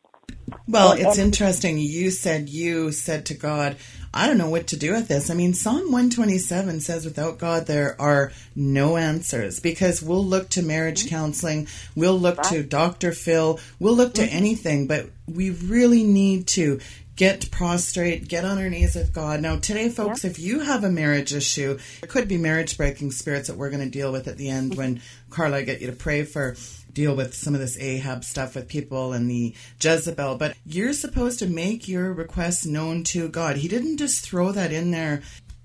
Well, 0.68 0.94
it's 0.94 1.18
interesting. 1.18 1.78
You 1.78 2.12
said 2.12 2.50
you 2.50 2.91
said 2.91 3.26
to 3.28 3.34
God, 3.34 3.78
I 4.14 4.28
don't 4.28 4.38
know 4.38 4.50
what 4.50 4.68
to 4.68 4.78
do 4.78 4.94
with 4.94 5.08
this. 5.08 5.32
I 5.32 5.34
mean, 5.34 5.56
Psalm 5.56 5.91
127 5.91 6.82
says, 6.82 7.04
without 7.04 7.39
God, 7.39 7.66
there 7.66 8.00
are 8.00 8.32
no 8.56 8.96
answers 8.96 9.60
because 9.60 10.04
we'll 10.04 10.24
look 10.24 10.50
to 10.50 10.62
marriage 10.62 11.02
mm-hmm. 11.02 11.16
counseling, 11.16 11.68
we'll 11.96 12.20
look 12.20 12.38
right. 12.38 12.48
to 12.48 12.64
Dr. 12.64 13.12
Phil, 13.12 13.60
we'll 13.80 13.96
look 13.96 14.14
to 14.16 14.22
mm-hmm. 14.22 14.38
anything, 14.38 14.88
but 14.88 15.10
we 15.28 15.50
really 15.50 16.04
need 16.04 16.46
to 16.48 16.80
get 17.16 17.50
prostrate, 17.50 18.28
get 18.28 18.46
on 18.46 18.60
our 18.60 18.70
knees 18.70 18.96
with 18.96 19.14
God. 19.14 19.41
Now, 19.41 19.58
today, 19.58 19.89
folks, 19.89 20.24
yeah. 20.24 20.30
if 20.30 20.39
you 20.39 20.60
have 20.60 20.84
a 20.84 20.91
marriage 20.91 21.34
issue, 21.34 21.80
it 22.02 22.10
could 22.10 22.28
be 22.28 22.38
marriage 22.38 22.78
breaking 22.78 23.12
spirits 23.12 23.48
that 23.48 23.58
we're 23.58 23.70
going 23.70 23.84
to 23.84 23.89
deal 23.89 24.12
with 24.12 24.28
at 24.28 24.38
the 24.38 24.50
end 24.50 24.76
when 24.76 25.02
Carla 25.30 25.58
I 25.58 25.62
get 25.64 25.82
you 25.82 25.88
to 25.88 25.94
pray 25.94 26.24
for 26.24 26.56
deal 26.94 27.16
with 27.16 27.34
some 27.34 27.54
of 27.54 27.60
this 27.60 27.78
Ahab 27.80 28.24
stuff 28.24 28.56
with 28.56 28.68
people 28.68 29.14
and 29.14 29.30
the 29.30 29.56
Jezebel, 29.80 30.38
but 30.38 30.56
you're 30.66 30.94
supposed 30.94 31.39
to 31.39 31.48
make 31.48 31.88
your 31.88 32.14
requests 32.14 32.66
known 32.66 33.04
to 33.06 33.28
God. 33.30 33.58
He 33.58 33.68
didn't 33.68 33.98
just 33.98 34.24
throw 34.24 34.52
that 34.52 34.72
in 34.72 34.91
there. 34.91 35.22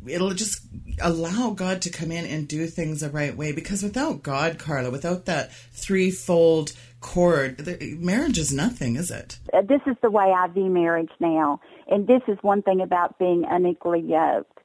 It'll 0.06 0.32
just 0.32 0.62
allow 1.02 1.50
God 1.50 1.82
to 1.82 1.90
come 1.90 2.12
in 2.12 2.24
and 2.24 2.46
do 2.48 2.66
things 2.66 3.00
the 3.00 3.10
right 3.10 3.36
way 3.36 3.52
because 3.52 3.82
without 3.82 4.22
God, 4.22 4.58
Carla, 4.58 4.90
without 4.90 5.26
that 5.26 5.52
threefold 5.72 6.72
cord, 7.00 7.66
marriage 7.98 8.38
is 8.38 8.52
nothing, 8.52 8.96
is 8.96 9.10
it? 9.10 9.38
Uh, 9.52 9.62
this 9.62 9.80
is 9.86 9.96
the 10.02 10.10
way 10.10 10.32
I 10.36 10.46
view 10.48 10.70
marriage 10.70 11.10
now. 11.20 11.60
And 11.88 12.06
this 12.06 12.22
is 12.28 12.38
one 12.42 12.62
thing 12.62 12.80
about 12.80 13.18
being 13.18 13.44
unequally 13.48 14.00
yoked 14.00 14.60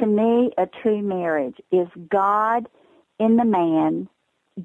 To 0.00 0.06
me, 0.06 0.52
a 0.56 0.66
true 0.82 1.02
marriage 1.02 1.56
is 1.72 1.88
God 2.08 2.68
in 3.18 3.36
the 3.36 3.44
man 3.44 4.08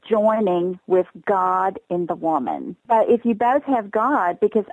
joining 0.07 0.79
with 0.87 1.07
God 1.25 1.79
in 1.89 2.05
the 2.05 2.15
woman. 2.15 2.75
But 2.87 3.09
if 3.09 3.25
you 3.25 3.35
both 3.35 3.63
have 3.63 3.91
God, 3.91 4.39
because 4.39 4.65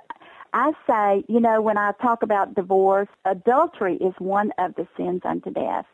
I 0.53 0.71
say, 0.87 1.23
you 1.27 1.39
know, 1.39 1.61
when 1.61 1.77
I 1.77 1.91
talk 2.01 2.23
about 2.23 2.55
divorce, 2.55 3.09
adultery 3.25 3.95
is 3.97 4.13
one 4.17 4.51
of 4.57 4.75
the 4.75 4.87
sins 4.97 5.21
unto 5.25 5.51
death. 5.51 5.85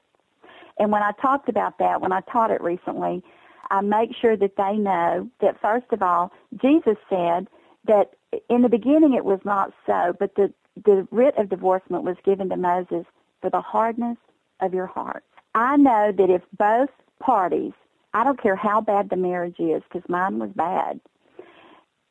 And 0.78 0.92
when 0.92 1.02
I 1.02 1.12
talked 1.22 1.50
about 1.50 1.80
that, 1.80 2.02
when 2.02 2.12
I 2.12 2.22
taught 2.22 2.52
it 2.52 2.62
recently, 2.62 3.24
I 3.72 3.82
make 3.82 4.12
sure 4.16 4.38
that 4.38 4.58
they 4.58 4.78
know 4.78 5.30
that 5.42 5.60
first 5.62 5.88
of 5.92 6.02
all, 6.02 6.32
Jesus 6.62 6.98
said 7.10 7.48
that 7.86 8.12
in 8.50 8.62
the 8.62 8.70
beginning 8.70 9.14
it 9.14 9.26
was 9.26 9.40
not 9.44 9.74
so, 9.86 10.16
but 10.20 10.36
the, 10.36 10.54
the 10.84 11.08
writ 11.12 11.38
of 11.38 11.50
divorcement 11.50 12.04
was 12.04 12.18
given 12.24 12.50
to 12.50 12.58
Moses 12.58 13.06
for 13.42 13.50
the 13.50 13.62
hardness 13.62 14.18
of 14.60 14.74
your 14.74 14.88
heart. 14.88 15.24
I 15.56 15.78
know 15.78 16.12
that 16.12 16.30
if 16.30 16.42
both 16.58 16.90
parties, 17.20 17.74
I 18.16 18.24
don't 18.24 18.42
care 18.42 18.56
how 18.56 18.80
bad 18.80 19.10
the 19.10 19.18
marriage 19.18 19.60
is, 19.60 19.84
because 19.84 20.08
mine 20.08 20.40
was 20.40 20.50
bad, 20.56 21.02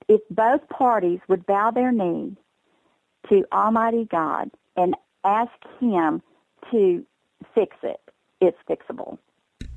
if 0.06 0.20
both 0.30 0.68
parties 0.68 1.18
would 1.28 1.46
bow 1.46 1.70
their 1.70 1.92
knee 1.92 2.36
to 3.30 3.46
Almighty 3.50 4.04
God 4.04 4.50
and 4.76 4.94
ask 5.24 5.50
Him 5.80 6.20
to 6.70 7.06
fix 7.54 7.74
it, 7.82 8.00
it's 8.42 8.58
fixable. 8.68 9.16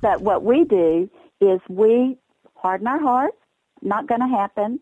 But 0.02 0.20
what 0.20 0.44
we 0.44 0.64
do 0.64 1.08
is 1.40 1.60
we 1.70 2.18
harden 2.56 2.86
our 2.86 3.00
hearts, 3.00 3.38
not 3.80 4.06
going 4.06 4.20
to 4.20 4.28
happen. 4.28 4.80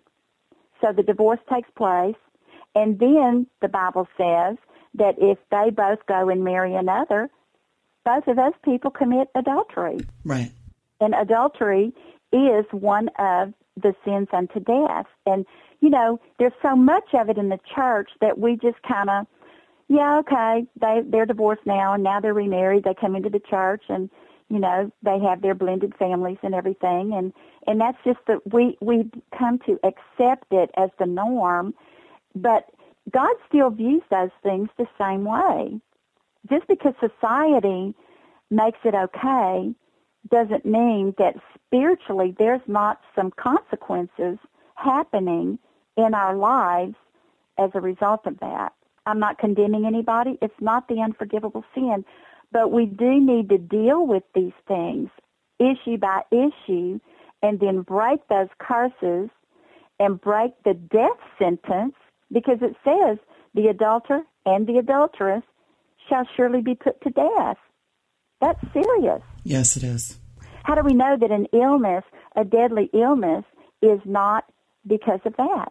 So 0.81 0.93
the 0.93 1.05
divorce 1.05 1.41
takes 1.49 1.71
place. 1.77 2.17
And 2.75 2.99
then 2.99 3.47
the 3.63 3.69
Bible 3.69 4.09
says 4.19 4.57
that 4.95 5.15
if 5.19 5.39
they 5.53 5.71
both 5.71 6.05
go 6.07 6.29
and 6.29 6.43
marry 6.43 6.75
another, 6.75 7.31
both 8.05 8.27
of 8.27 8.35
those 8.35 8.53
people 8.65 8.91
commit 8.91 9.29
adultery. 9.37 9.99
Right. 10.25 10.51
And 11.01 11.15
adultery 11.15 11.93
is 12.33 12.65
one 12.71 13.09
of 13.19 13.53
the 13.77 13.95
sins 14.05 14.29
unto 14.33 14.61
death. 14.61 15.07
And, 15.27 15.45
you 15.81 15.91
know, 15.91 16.19
there's 16.39 16.53
so 16.63 16.75
much 16.75 17.15
of 17.15 17.29
it 17.29 17.39
in 17.39 17.49
the 17.49 17.61
church 17.75 18.11
that 18.21 18.39
we 18.39 18.57
just 18.57 18.83
kind 18.83 19.11
of, 19.11 19.27
yeah, 19.89 20.19
okay, 20.19 20.67
they, 20.81 21.03
they're 21.05 21.27
divorced 21.27 21.67
now 21.67 21.93
and 21.93 22.03
now 22.03 22.21
they're 22.21 22.35
remarried. 22.35 22.85
They 22.85 22.95
come 22.95 23.15
into 23.15 23.29
the 23.31 23.41
church 23.41 23.85
and, 23.89 24.11
you 24.49 24.59
know, 24.59 24.91
they 25.03 25.19
have 25.21 25.43
their 25.43 25.55
blended 25.55 25.95
families 25.99 26.39
and 26.43 26.55
everything. 26.55 27.13
And, 27.15 27.33
and 27.67 27.81
that's 27.81 27.99
just 28.05 28.19
that 28.27 28.53
we, 28.53 28.77
we 28.81 29.11
come 29.37 29.59
to 29.67 29.79
accept 29.85 30.53
it 30.53 30.71
as 30.77 30.91
the 30.99 31.07
norm. 31.07 31.75
But 32.35 32.71
God 33.11 33.35
still 33.49 33.71
views 33.71 34.03
those 34.11 34.31
things 34.43 34.69
the 34.77 34.89
same 34.99 35.25
way. 35.25 35.81
Just 36.49 36.67
because 36.69 36.95
society 37.01 37.95
makes 38.51 38.79
it 38.85 38.95
okay 38.95 39.75
doesn't 40.31 40.65
mean 40.65 41.15
that 41.19 41.35
spiritually 41.55 42.35
there's 42.39 42.61
not 42.67 43.01
some 43.15 43.31
consequences 43.31 44.39
happening 44.75 45.59
in 45.97 46.15
our 46.15 46.37
lives 46.37 46.95
as 47.59 47.71
a 47.75 47.81
result 47.81 48.27
of 48.27 48.39
that. 48.41 48.73
I'm 49.07 49.19
not 49.19 49.39
condemning 49.39 49.87
anybody. 49.87 50.39
It's 50.43 50.61
not 50.61 50.89
the 50.89 51.01
unforgivable 51.01 51.65
sin. 51.75 52.05
But 52.53 52.73
we 52.73 52.87
do 52.87 53.21
need 53.21 53.49
to 53.49 53.59
deal 53.59 54.07
with 54.07 54.23
these 54.35 54.53
things 54.67 55.11
issue 55.59 55.97
by 55.97 56.23
issue 56.31 57.01
and 57.43 57.61
then 57.61 57.83
break 57.83 58.27
those 58.29 58.49
curses 58.59 59.31
and 59.99 60.21
break 60.21 60.53
the 60.65 60.75
death 60.75 61.19
sentence 61.39 61.95
because 62.33 62.59
it 62.61 62.77
says 62.85 63.19
the 63.55 63.69
adulterer 63.69 64.23
and 64.45 64.67
the 64.67 64.79
adulteress 64.79 65.43
shall 66.09 66.27
surely 66.37 66.61
be 66.61 66.75
put 66.75 67.01
to 67.03 67.11
death. 67.11 67.57
That's 68.41 68.61
serious. 68.73 69.23
Yes, 69.47 69.77
it 69.77 69.85
is. 69.85 70.19
How 70.65 70.75
do 70.75 70.83
we 70.83 70.93
know 70.93 71.17
that 71.21 71.31
an 71.31 71.47
illness, 71.53 72.03
a 72.35 72.45
deadly 72.45 72.91
illness, 72.93 73.45
is 73.81 74.01
not 74.05 74.45
because 74.85 75.21
of 75.25 75.37
that? 75.37 75.71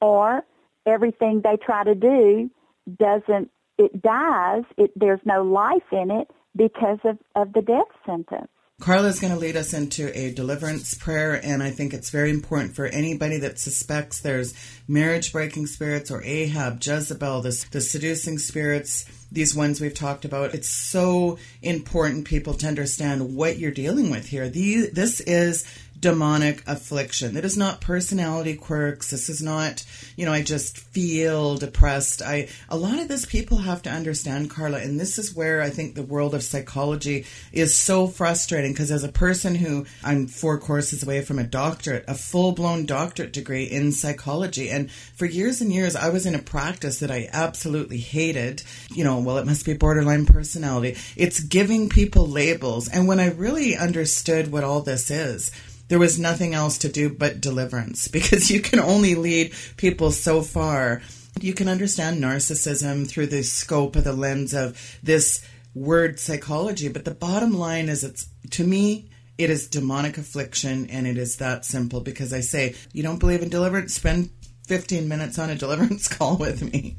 Or 0.00 0.42
everything 0.86 1.42
they 1.44 1.58
try 1.62 1.84
to 1.84 1.94
do 1.94 2.50
doesn't, 2.98 3.50
it 3.76 4.00
dies, 4.00 4.62
it, 4.78 4.92
there's 4.96 5.20
no 5.26 5.42
life 5.42 5.92
in 5.92 6.10
it 6.10 6.28
because 6.56 6.98
of, 7.04 7.18
of 7.36 7.52
the 7.52 7.60
death 7.60 7.92
sentence. 8.06 8.48
Carla 8.80 9.08
is 9.08 9.20
going 9.20 9.34
to 9.34 9.38
lead 9.38 9.56
us 9.56 9.74
into 9.74 10.10
a 10.18 10.32
deliverance 10.32 10.94
prayer, 10.94 11.38
and 11.44 11.62
I 11.62 11.70
think 11.70 11.92
it's 11.92 12.08
very 12.08 12.30
important 12.30 12.74
for 12.74 12.86
anybody 12.86 13.36
that 13.40 13.58
suspects 13.58 14.22
there's 14.22 14.54
marriage 14.88 15.34
breaking 15.34 15.66
spirits 15.66 16.10
or 16.10 16.22
Ahab, 16.22 16.82
Jezebel, 16.82 17.42
the, 17.42 17.66
the 17.72 17.82
seducing 17.82 18.38
spirits, 18.38 19.04
these 19.32 19.54
ones 19.54 19.80
we've 19.80 19.94
talked 19.94 20.24
about. 20.24 20.54
It's 20.54 20.68
so 20.68 21.38
important, 21.62 22.26
people, 22.26 22.54
to 22.54 22.66
understand 22.66 23.34
what 23.36 23.58
you're 23.58 23.70
dealing 23.70 24.10
with 24.10 24.26
here. 24.26 24.48
The, 24.48 24.90
this 24.92 25.20
is 25.20 25.64
demonic 26.00 26.62
affliction. 26.66 27.36
It 27.36 27.44
is 27.44 27.56
not 27.56 27.80
personality 27.80 28.56
quirks. 28.56 29.10
This 29.10 29.28
is 29.28 29.42
not, 29.42 29.84
you 30.16 30.24
know, 30.24 30.32
I 30.32 30.42
just 30.42 30.78
feel 30.78 31.56
depressed. 31.56 32.22
I 32.22 32.48
a 32.68 32.76
lot 32.76 32.98
of 32.98 33.08
this 33.08 33.26
people 33.26 33.58
have 33.58 33.82
to 33.82 33.90
understand, 33.90 34.50
Carla, 34.50 34.78
and 34.78 34.98
this 34.98 35.18
is 35.18 35.34
where 35.34 35.60
I 35.60 35.70
think 35.70 35.94
the 35.94 36.02
world 36.02 36.34
of 36.34 36.42
psychology 36.42 37.26
is 37.52 37.76
so 37.76 38.06
frustrating 38.06 38.72
because 38.72 38.90
as 38.90 39.04
a 39.04 39.12
person 39.12 39.54
who 39.54 39.84
I'm 40.02 40.26
four 40.26 40.58
courses 40.58 41.02
away 41.02 41.22
from 41.22 41.38
a 41.38 41.44
doctorate, 41.44 42.04
a 42.08 42.14
full-blown 42.14 42.86
doctorate 42.86 43.32
degree 43.32 43.64
in 43.64 43.92
psychology, 43.92 44.70
and 44.70 44.90
for 44.90 45.26
years 45.26 45.60
and 45.60 45.72
years 45.72 45.96
I 45.96 46.08
was 46.08 46.26
in 46.26 46.34
a 46.34 46.40
practice 46.40 47.00
that 47.00 47.10
I 47.10 47.28
absolutely 47.32 47.98
hated. 47.98 48.62
You 48.90 49.04
know, 49.04 49.20
well, 49.20 49.38
it 49.38 49.46
must 49.46 49.66
be 49.66 49.74
borderline 49.74 50.26
personality. 50.26 50.96
It's 51.16 51.40
giving 51.40 51.88
people 51.88 52.26
labels, 52.26 52.88
and 52.88 53.06
when 53.06 53.20
I 53.20 53.30
really 53.30 53.76
understood 53.76 54.50
what 54.50 54.64
all 54.64 54.80
this 54.80 55.10
is, 55.10 55.50
there 55.90 55.98
was 55.98 56.20
nothing 56.20 56.54
else 56.54 56.78
to 56.78 56.88
do 56.88 57.10
but 57.10 57.40
deliverance 57.40 58.08
because 58.16 58.50
you 58.50 58.62
can 58.62 58.80
only 58.80 59.14
lead 59.14 59.52
people 59.76 60.10
so 60.10 60.40
far. 60.40 61.02
You 61.40 61.52
can 61.52 61.68
understand 61.68 62.22
narcissism 62.22 63.08
through 63.08 63.26
the 63.26 63.42
scope 63.42 63.96
of 63.96 64.04
the 64.04 64.12
lens 64.12 64.54
of 64.54 64.98
this 65.02 65.44
word 65.74 66.18
psychology, 66.18 66.88
but 66.88 67.04
the 67.04 67.10
bottom 67.10 67.52
line 67.52 67.88
is 67.88 68.02
it's 68.02 68.28
to 68.50 68.64
me 68.64 69.10
it 69.36 69.50
is 69.50 69.68
demonic 69.68 70.18
affliction 70.18 70.88
and 70.90 71.06
it 71.06 71.16
is 71.16 71.36
that 71.36 71.64
simple 71.64 72.00
because 72.00 72.32
I 72.32 72.40
say, 72.40 72.74
you 72.92 73.02
don't 73.02 73.18
believe 73.18 73.42
in 73.42 73.48
deliverance, 73.48 73.94
spend 73.94 74.30
15 74.68 75.08
minutes 75.08 75.38
on 75.38 75.50
a 75.50 75.54
deliverance 75.54 76.08
call 76.16 76.36
with 76.36 76.62
me. 76.72 76.96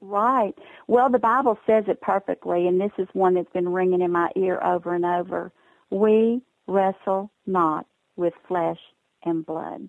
Right. 0.00 0.54
Well, 0.86 1.10
the 1.10 1.18
Bible 1.18 1.58
says 1.66 1.84
it 1.88 2.00
perfectly, 2.00 2.68
and 2.68 2.80
this 2.80 2.92
is 2.98 3.08
one 3.14 3.34
that's 3.34 3.52
been 3.52 3.68
ringing 3.68 4.00
in 4.00 4.12
my 4.12 4.30
ear 4.36 4.62
over 4.62 4.94
and 4.94 5.04
over. 5.04 5.52
We 5.90 6.42
wrestle 6.66 7.30
not 7.46 7.86
with 8.18 8.34
flesh 8.46 8.78
and 9.24 9.46
blood. 9.46 9.88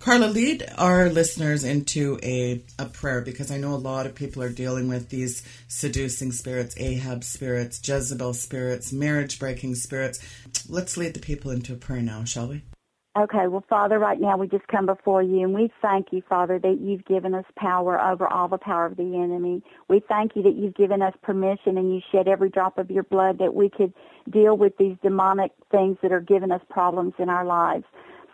Carla, 0.00 0.26
lead 0.26 0.64
our 0.78 1.10
listeners 1.10 1.62
into 1.62 2.18
a, 2.22 2.62
a 2.78 2.86
prayer 2.86 3.20
because 3.20 3.50
I 3.50 3.58
know 3.58 3.74
a 3.74 3.76
lot 3.76 4.06
of 4.06 4.14
people 4.14 4.42
are 4.42 4.48
dealing 4.48 4.88
with 4.88 5.10
these 5.10 5.42
seducing 5.68 6.32
spirits, 6.32 6.74
Ahab 6.78 7.22
spirits, 7.22 7.86
Jezebel 7.86 8.32
spirits, 8.32 8.94
marriage 8.94 9.38
breaking 9.38 9.74
spirits. 9.74 10.18
Let's 10.70 10.96
lead 10.96 11.12
the 11.12 11.20
people 11.20 11.50
into 11.50 11.74
a 11.74 11.76
prayer 11.76 12.00
now, 12.00 12.24
shall 12.24 12.48
we? 12.48 12.62
Okay, 13.18 13.48
well, 13.48 13.64
Father, 13.68 13.98
right 13.98 14.20
now 14.20 14.36
we 14.36 14.46
just 14.46 14.68
come 14.68 14.86
before 14.86 15.20
you 15.20 15.40
and 15.40 15.52
we 15.52 15.72
thank 15.82 16.12
you, 16.12 16.22
Father, 16.28 16.60
that 16.60 16.78
you've 16.80 17.04
given 17.06 17.34
us 17.34 17.44
power 17.56 18.00
over 18.00 18.28
all 18.28 18.46
the 18.46 18.56
power 18.56 18.86
of 18.86 18.96
the 18.96 19.02
enemy. 19.02 19.64
We 19.88 20.00
thank 20.08 20.36
you 20.36 20.44
that 20.44 20.54
you've 20.54 20.76
given 20.76 21.02
us 21.02 21.12
permission 21.20 21.76
and 21.76 21.92
you 21.92 22.02
shed 22.12 22.28
every 22.28 22.50
drop 22.50 22.78
of 22.78 22.88
your 22.88 23.02
blood 23.02 23.38
that 23.38 23.52
we 23.52 23.68
could 23.68 23.92
deal 24.30 24.56
with 24.56 24.76
these 24.76 24.96
demonic 25.02 25.50
things 25.72 25.98
that 26.02 26.12
are 26.12 26.20
giving 26.20 26.52
us 26.52 26.60
problems 26.70 27.14
in 27.18 27.28
our 27.28 27.44
lives. 27.44 27.84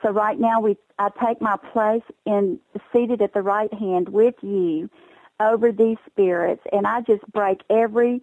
So 0.03 0.11
right 0.11 0.39
now 0.39 0.61
we, 0.61 0.77
I 0.99 1.09
take 1.27 1.41
my 1.41 1.57
place 1.73 2.03
in 2.27 2.61
seated 2.93 3.23
at 3.23 3.33
the 3.33 3.41
right 3.41 3.73
hand 3.73 4.11
with 4.11 4.35
you 4.43 4.91
over 5.41 5.73
these 5.73 5.97
spirits 6.07 6.63
and 6.71 6.87
I 6.87 7.01
just 7.01 7.27
break 7.33 7.63
every 7.71 8.21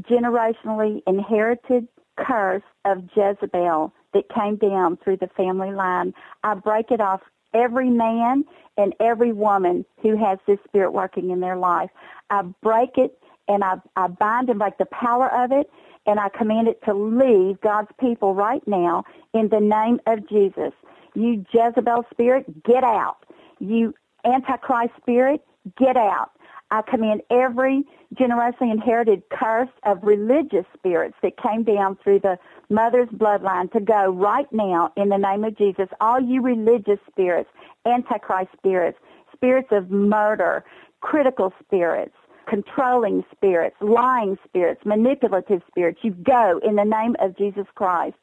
generationally 0.00 1.02
inherited 1.06 1.88
curse 2.16 2.62
of 2.86 3.02
Jezebel 3.14 3.92
that 4.14 4.28
came 4.28 4.56
down 4.56 4.96
through 4.98 5.18
the 5.18 5.28
family 5.36 5.72
line. 5.72 6.14
I 6.44 6.54
break 6.54 6.90
it 6.90 7.00
off 7.00 7.20
every 7.54 7.90
man 7.90 8.44
and 8.76 8.94
every 9.00 9.32
woman 9.32 9.84
who 10.02 10.16
has 10.16 10.38
this 10.46 10.58
spirit 10.64 10.92
working 10.92 11.30
in 11.30 11.40
their 11.40 11.56
life. 11.56 11.90
I 12.30 12.42
break 12.62 12.96
it 12.96 13.18
and 13.48 13.64
I, 13.64 13.76
I 13.96 14.08
bind 14.08 14.48
and 14.48 14.58
break 14.58 14.78
the 14.78 14.86
power 14.86 15.32
of 15.32 15.52
it 15.52 15.70
and 16.06 16.18
I 16.18 16.28
command 16.28 16.68
it 16.68 16.82
to 16.84 16.94
leave 16.94 17.60
God's 17.60 17.90
people 17.98 18.34
right 18.34 18.66
now 18.66 19.04
in 19.34 19.48
the 19.48 19.60
name 19.60 20.00
of 20.06 20.28
Jesus. 20.28 20.72
You 21.14 21.44
Jezebel 21.52 22.06
spirit, 22.10 22.64
get 22.64 22.84
out. 22.84 23.18
You 23.58 23.94
Antichrist 24.24 24.92
spirit, 25.00 25.44
get 25.76 25.96
out. 25.96 26.30
I 26.70 26.82
command 26.82 27.22
every 27.30 27.84
generationally 28.14 28.70
inherited 28.72 29.22
curse 29.30 29.68
of 29.84 30.02
religious 30.02 30.64
spirits 30.76 31.16
that 31.22 31.36
came 31.36 31.64
down 31.64 31.96
through 32.02 32.20
the 32.20 32.38
mother's 32.68 33.08
bloodline 33.08 33.72
to 33.72 33.80
go 33.80 34.10
right 34.10 34.50
now 34.52 34.92
in 34.96 35.08
the 35.08 35.18
name 35.18 35.42
of 35.44 35.56
Jesus. 35.58 35.88
All 36.00 36.20
you 36.20 36.40
religious 36.42 36.98
spirits, 37.10 37.50
antichrist 37.86 38.50
spirits, 38.56 38.98
spirits 39.32 39.68
of 39.72 39.90
murder, 39.90 40.64
critical 41.00 41.52
spirits, 41.64 42.14
controlling 42.48 43.24
spirits, 43.32 43.76
lying 43.80 44.38
spirits, 44.44 44.80
manipulative 44.84 45.62
spirits. 45.68 46.00
You 46.02 46.12
go 46.12 46.60
in 46.62 46.76
the 46.76 46.84
name 46.84 47.16
of 47.20 47.36
Jesus 47.36 47.66
Christ. 47.74 48.16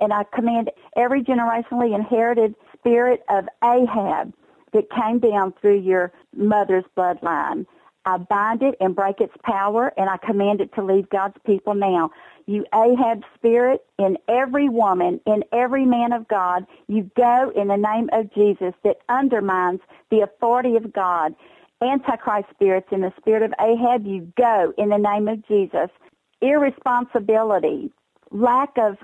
And 0.00 0.14
I 0.14 0.24
command 0.34 0.70
every 0.96 1.22
generationally 1.22 1.94
inherited 1.94 2.54
spirit 2.78 3.22
of 3.28 3.46
Ahab 3.62 4.32
that 4.72 4.84
came 4.90 5.18
down 5.18 5.52
through 5.60 5.80
your 5.80 6.12
mother's 6.34 6.84
bloodline. 6.96 7.66
I 8.04 8.16
bind 8.16 8.62
it 8.62 8.76
and 8.80 8.96
break 8.96 9.20
its 9.20 9.34
power, 9.44 9.92
and 9.96 10.08
I 10.08 10.16
command 10.16 10.60
it 10.60 10.72
to 10.74 10.82
leave 10.82 11.08
God's 11.10 11.36
people 11.44 11.74
now. 11.74 12.10
You 12.46 12.64
Ahab 12.74 13.22
spirit 13.34 13.84
in 13.98 14.16
every 14.26 14.68
woman, 14.68 15.20
in 15.26 15.44
every 15.52 15.84
man 15.84 16.12
of 16.12 16.26
God, 16.28 16.66
you 16.88 17.10
go 17.16 17.52
in 17.54 17.68
the 17.68 17.76
name 17.76 18.08
of 18.12 18.32
Jesus 18.32 18.74
that 18.84 18.96
undermines 19.08 19.80
the 20.10 20.20
authority 20.20 20.76
of 20.76 20.92
God. 20.92 21.34
Antichrist 21.82 22.48
spirits 22.50 22.88
in 22.90 23.02
the 23.02 23.12
spirit 23.18 23.42
of 23.42 23.54
Ahab, 23.60 24.06
you 24.06 24.32
go 24.36 24.72
in 24.76 24.88
the 24.88 24.98
name 24.98 25.28
of 25.28 25.46
Jesus. 25.46 25.90
Irresponsibility, 26.42 27.92
lack 28.30 28.76
of 28.78 28.96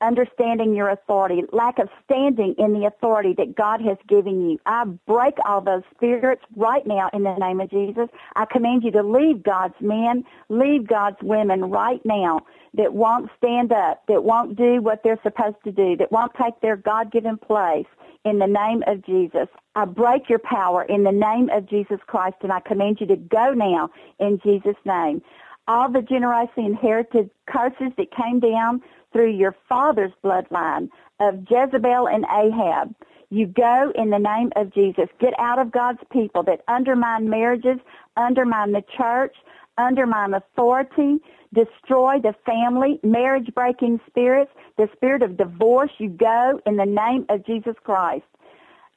understanding 0.00 0.74
your 0.74 0.88
authority, 0.88 1.42
lack 1.52 1.78
of 1.78 1.88
standing 2.04 2.54
in 2.58 2.72
the 2.72 2.86
authority 2.86 3.34
that 3.38 3.54
God 3.54 3.80
has 3.82 3.98
given 4.08 4.50
you. 4.50 4.58
I 4.66 4.84
break 4.84 5.34
all 5.44 5.60
those 5.60 5.82
spirits 5.94 6.42
right 6.56 6.86
now 6.86 7.10
in 7.12 7.22
the 7.22 7.36
name 7.36 7.60
of 7.60 7.70
Jesus. 7.70 8.08
I 8.36 8.44
command 8.46 8.84
you 8.84 8.90
to 8.92 9.02
leave 9.02 9.42
God's 9.42 9.74
men, 9.80 10.24
leave 10.48 10.86
God's 10.86 11.18
women 11.22 11.70
right 11.70 12.00
now 12.04 12.40
that 12.74 12.94
won't 12.94 13.30
stand 13.36 13.72
up, 13.72 14.02
that 14.06 14.24
won't 14.24 14.56
do 14.56 14.80
what 14.80 15.02
they're 15.02 15.20
supposed 15.22 15.56
to 15.64 15.72
do, 15.72 15.96
that 15.96 16.12
won't 16.12 16.32
take 16.34 16.60
their 16.60 16.76
God-given 16.76 17.38
place 17.38 17.86
in 18.24 18.38
the 18.38 18.46
name 18.46 18.82
of 18.86 19.04
Jesus. 19.04 19.48
I 19.74 19.84
break 19.84 20.28
your 20.28 20.38
power 20.38 20.82
in 20.82 21.04
the 21.04 21.12
name 21.12 21.48
of 21.50 21.66
Jesus 21.66 21.98
Christ 22.06 22.36
and 22.42 22.52
I 22.52 22.60
command 22.60 22.98
you 23.00 23.06
to 23.06 23.16
go 23.16 23.52
now 23.52 23.90
in 24.18 24.38
Jesus' 24.42 24.76
name. 24.84 25.22
All 25.68 25.90
the 25.90 26.00
generationally 26.00 26.66
inherited 26.66 27.30
curses 27.46 27.92
that 27.96 28.14
came 28.14 28.40
down 28.40 28.82
through 29.12 29.32
your 29.32 29.54
father's 29.68 30.12
bloodline 30.24 30.88
of 31.20 31.46
Jezebel 31.48 32.08
and 32.08 32.24
Ahab. 32.24 32.94
You 33.30 33.46
go 33.46 33.92
in 33.94 34.10
the 34.10 34.18
name 34.18 34.52
of 34.56 34.72
Jesus. 34.74 35.08
Get 35.20 35.34
out 35.38 35.58
of 35.58 35.70
God's 35.70 36.00
people 36.10 36.42
that 36.44 36.62
undermine 36.66 37.30
marriages, 37.30 37.78
undermine 38.16 38.72
the 38.72 38.84
church, 38.96 39.36
undermine 39.78 40.34
authority, 40.34 41.18
destroy 41.54 42.20
the 42.20 42.34
family, 42.44 42.98
marriage 43.02 43.48
breaking 43.54 44.00
spirits, 44.08 44.50
the 44.76 44.88
spirit 44.94 45.22
of 45.22 45.36
divorce. 45.36 45.92
You 45.98 46.08
go 46.08 46.60
in 46.66 46.76
the 46.76 46.86
name 46.86 47.26
of 47.28 47.46
Jesus 47.46 47.76
Christ 47.84 48.24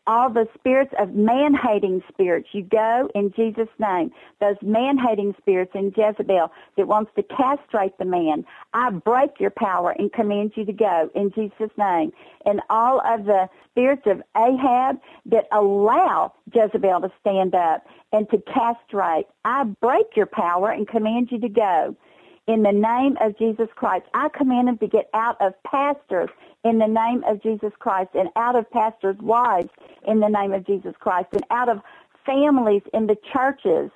all 0.05 0.29
the 0.29 0.47
spirits 0.53 0.93
of 0.99 1.13
man-hating 1.13 2.03
spirits, 2.09 2.49
you 2.51 2.63
go 2.63 3.09
in 3.15 3.31
Jesus' 3.31 3.69
name. 3.79 4.11
Those 4.39 4.57
man-hating 4.61 5.35
spirits 5.37 5.71
in 5.73 5.93
Jezebel 5.95 6.51
that 6.77 6.87
wants 6.87 7.11
to 7.15 7.23
castrate 7.23 7.97
the 7.97 8.05
man, 8.05 8.45
I 8.73 8.89
break 8.89 9.39
your 9.39 9.51
power 9.51 9.91
and 9.91 10.11
command 10.11 10.53
you 10.55 10.65
to 10.65 10.73
go 10.73 11.09
in 11.15 11.31
Jesus' 11.31 11.71
name. 11.77 12.11
And 12.45 12.61
all 12.69 13.01
of 13.05 13.25
the 13.25 13.49
spirits 13.71 14.03
of 14.05 14.21
Ahab 14.35 14.99
that 15.27 15.47
allow 15.51 16.33
Jezebel 16.53 17.01
to 17.01 17.11
stand 17.21 17.55
up 17.55 17.85
and 18.11 18.29
to 18.29 18.37
castrate, 18.39 19.27
I 19.45 19.63
break 19.63 20.15
your 20.15 20.25
power 20.25 20.69
and 20.69 20.87
command 20.87 21.29
you 21.31 21.39
to 21.39 21.49
go 21.49 21.95
in 22.47 22.63
the 22.63 22.71
name 22.71 23.17
of 23.21 23.37
Jesus 23.37 23.69
Christ. 23.75 24.05
I 24.13 24.29
command 24.29 24.67
them 24.67 24.77
to 24.79 24.87
get 24.87 25.09
out 25.13 25.37
of 25.39 25.53
pastors 25.63 26.29
in 26.63 26.79
the 26.79 26.87
name 26.87 27.23
of 27.25 27.41
Jesus 27.41 27.71
Christ 27.79 28.11
and 28.13 28.29
out 28.35 28.55
of 28.55 28.69
pastors' 28.71 29.17
wives 29.19 29.69
in 30.07 30.19
the 30.19 30.29
name 30.29 30.53
of 30.53 30.65
Jesus 30.65 30.93
Christ 30.99 31.29
and 31.33 31.43
out 31.49 31.69
of 31.69 31.79
families 32.25 32.81
in 32.93 33.07
the 33.07 33.17
churches. 33.31 33.91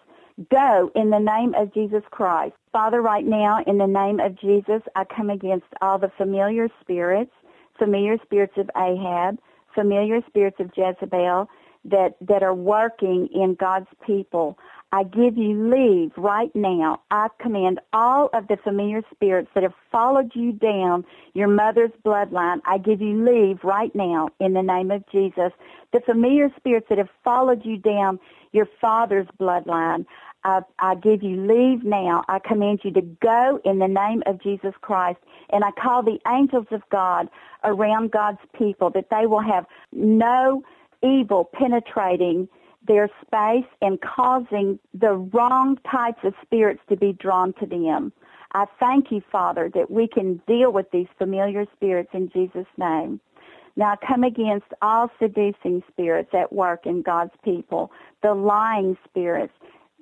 Go 0.51 0.91
in 0.95 1.09
the 1.09 1.19
name 1.19 1.55
of 1.55 1.73
Jesus 1.73 2.03
Christ. 2.11 2.53
Father, 2.71 3.01
right 3.01 3.25
now, 3.25 3.63
in 3.65 3.79
the 3.79 3.87
name 3.87 4.19
of 4.19 4.39
Jesus, 4.39 4.81
I 4.95 5.03
come 5.03 5.29
against 5.29 5.65
all 5.81 5.97
the 5.97 6.11
familiar 6.15 6.69
spirits, 6.79 7.31
familiar 7.79 8.17
spirits 8.23 8.53
of 8.57 8.69
Ahab, 8.77 9.39
familiar 9.73 10.21
spirits 10.27 10.57
of 10.59 10.71
Jezebel 10.75 11.49
that, 11.85 12.15
that 12.21 12.43
are 12.43 12.53
working 12.53 13.29
in 13.33 13.55
God's 13.55 13.87
people. 14.05 14.57
I 14.91 15.03
give 15.03 15.37
you 15.37 15.69
leave 15.69 16.11
right 16.17 16.53
now. 16.55 17.01
I 17.11 17.27
command 17.41 17.81
all 17.91 18.29
of 18.33 18.47
the 18.47 18.57
familiar 18.57 19.01
spirits 19.13 19.49
that 19.53 19.63
have 19.63 19.73
followed 19.91 20.31
you 20.33 20.53
down 20.53 21.05
your 21.33 21.49
mother's 21.49 21.91
bloodline. 22.05 22.61
I 22.65 22.77
give 22.77 23.01
you 23.01 23.25
leave 23.25 23.59
right 23.63 23.93
now 23.93 24.29
in 24.39 24.53
the 24.53 24.63
name 24.63 24.91
of 24.91 25.03
Jesus. 25.11 25.51
The 25.91 25.99
familiar 26.05 26.49
spirits 26.57 26.87
that 26.89 26.99
have 26.99 27.09
followed 27.23 27.65
you 27.65 27.77
down 27.77 28.19
your 28.53 28.67
father's 28.79 29.27
bloodline. 29.39 30.05
I, 30.45 30.61
I 30.79 30.95
give 30.95 31.21
you 31.21 31.35
leave 31.45 31.83
now. 31.83 32.23
I 32.29 32.39
command 32.39 32.81
you 32.83 32.91
to 32.93 33.01
go 33.01 33.59
in 33.65 33.79
the 33.79 33.87
name 33.87 34.23
of 34.25 34.41
Jesus 34.41 34.73
Christ. 34.81 35.19
And 35.49 35.65
I 35.65 35.71
call 35.71 36.01
the 36.01 36.19
angels 36.27 36.67
of 36.71 36.81
God 36.89 37.27
around 37.65 38.11
God's 38.11 38.39
people 38.57 38.89
that 38.91 39.09
they 39.11 39.25
will 39.25 39.41
have 39.41 39.65
no 39.91 40.63
evil 41.03 41.49
penetrating 41.53 42.47
their 42.87 43.09
space 43.25 43.65
and 43.81 43.99
causing 44.01 44.79
the 44.93 45.13
wrong 45.13 45.77
types 45.89 46.19
of 46.23 46.33
spirits 46.41 46.81
to 46.89 46.95
be 46.95 47.13
drawn 47.13 47.53
to 47.53 47.65
them. 47.65 48.11
I 48.53 48.65
thank 48.79 49.11
you, 49.11 49.21
Father, 49.31 49.69
that 49.75 49.91
we 49.91 50.07
can 50.07 50.41
deal 50.47 50.71
with 50.71 50.89
these 50.91 51.07
familiar 51.17 51.65
spirits 51.75 52.09
in 52.13 52.29
Jesus' 52.29 52.65
name. 52.77 53.19
Now 53.75 53.95
come 54.07 54.23
against 54.23 54.67
all 54.81 55.11
seducing 55.19 55.83
spirits 55.91 56.31
at 56.33 56.51
work 56.51 56.85
in 56.85 57.03
God's 57.03 57.33
people, 57.43 57.91
the 58.23 58.33
lying 58.33 58.97
spirits, 59.07 59.53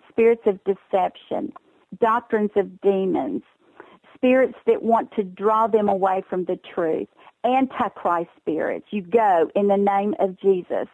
spirits 0.10 0.44
of 0.46 0.60
deception, 0.64 1.52
doctrines 2.00 2.52
of 2.56 2.80
demons, 2.82 3.42
spirits 4.14 4.58
that 4.66 4.82
want 4.82 5.12
to 5.14 5.24
draw 5.24 5.68
them 5.68 5.90
away 5.90 6.24
from 6.30 6.46
the 6.46 6.58
truth, 6.74 7.10
antichrist 7.44 8.30
spirits. 8.38 8.86
You 8.92 9.02
go 9.02 9.52
in 9.56 9.68
the 9.68 9.78
name 9.78 10.16
of 10.20 10.40
Jesus 10.40 10.88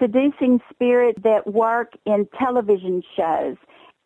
seducing 0.00 0.60
spirits 0.70 1.20
that 1.22 1.46
work 1.46 1.92
in 2.04 2.28
television 2.38 3.02
shows 3.16 3.56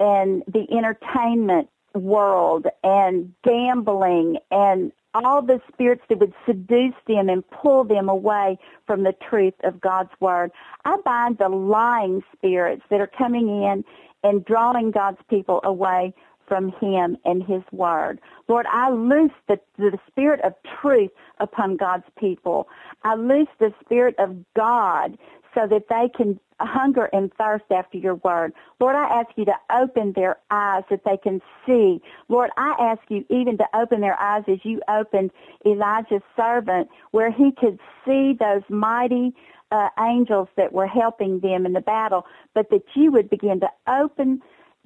and 0.01 0.43
the 0.47 0.67
entertainment 0.71 1.69
world 1.95 2.67
and 2.83 3.33
gambling 3.45 4.39
and 4.51 4.93
all 5.15 5.43
the 5.43 5.61
spirits 5.73 6.03
that 6.09 6.19
would 6.19 6.33
seduce 6.47 6.95
them 7.07 7.29
and 7.29 7.49
pull 7.51 7.85
them 7.85 8.09
away 8.09 8.59
from 8.87 9.03
the 9.03 9.15
truth 9.29 9.55
of 9.63 9.81
God's 9.81 10.11
word. 10.21 10.51
I 10.85 10.97
bind 11.05 11.39
the 11.39 11.51
lying 11.51 12.23
spirits 12.35 12.83
that 12.91 13.01
are 13.01 13.11
coming 13.19 13.49
in 13.63 13.85
and 14.25 14.45
drawing 14.45 14.91
God's 14.91 15.21
people 15.29 15.61
away 15.65 16.15
from 16.47 16.73
him 16.81 17.17
and 17.25 17.43
his 17.43 17.63
word. 17.73 18.21
Lord, 18.49 18.67
I 18.71 18.91
loose 18.91 19.33
the, 19.49 19.61
the 19.79 19.99
spirit 20.07 20.41
of 20.43 20.55
truth 20.81 21.11
upon 21.39 21.77
God's 21.77 22.05
people. 22.19 22.69
I 23.05 23.15
loose 23.15 23.49
the 23.59 23.73
spirit 23.81 24.15
of 24.19 24.37
God 24.55 25.17
so 25.55 25.67
that 25.67 25.89
they 25.89 26.09
can 26.15 26.39
hunger 26.61 27.07
and 27.13 27.33
thirst 27.35 27.65
after 27.71 27.99
your 27.99 28.15
word. 28.17 28.53
Lord, 28.81 28.97
I 28.97 29.21
ask 29.21 29.31
you 29.37 29.45
to 29.47 29.55
open 29.75 30.13
their 30.13 30.39
eyes 30.51 30.85
that 30.91 31.05
they 31.05 31.17
can 31.17 31.41
see. 31.67 32.01
Lord, 32.29 32.51
I 32.57 32.75
ask 32.79 33.03
you 33.09 33.25
even 33.29 33.59
to 33.59 33.67
open 33.75 34.01
their 34.01 34.21
eyes 34.21 34.45
as 34.49 34.59
you 34.65 34.81
opened 34.89 35.31
Elijah's 35.67 36.23
servant 36.37 36.89
where 37.11 37.31
he 37.31 37.53
could 37.53 37.79
see 38.05 38.35
those 38.39 38.63
mighty 38.69 39.35
uh, 39.71 39.89
angels 39.99 40.49
that 40.57 40.73
were 40.73 40.87
helping 40.87 41.41
them 41.41 41.67
in 41.67 41.73
the 41.73 41.81
battle, 41.81 42.27
but 42.55 42.71
that 42.71 42.83
you 42.95 43.11
would 43.11 43.31
begin 43.31 43.61
to 43.61 43.69
open 43.89 44.43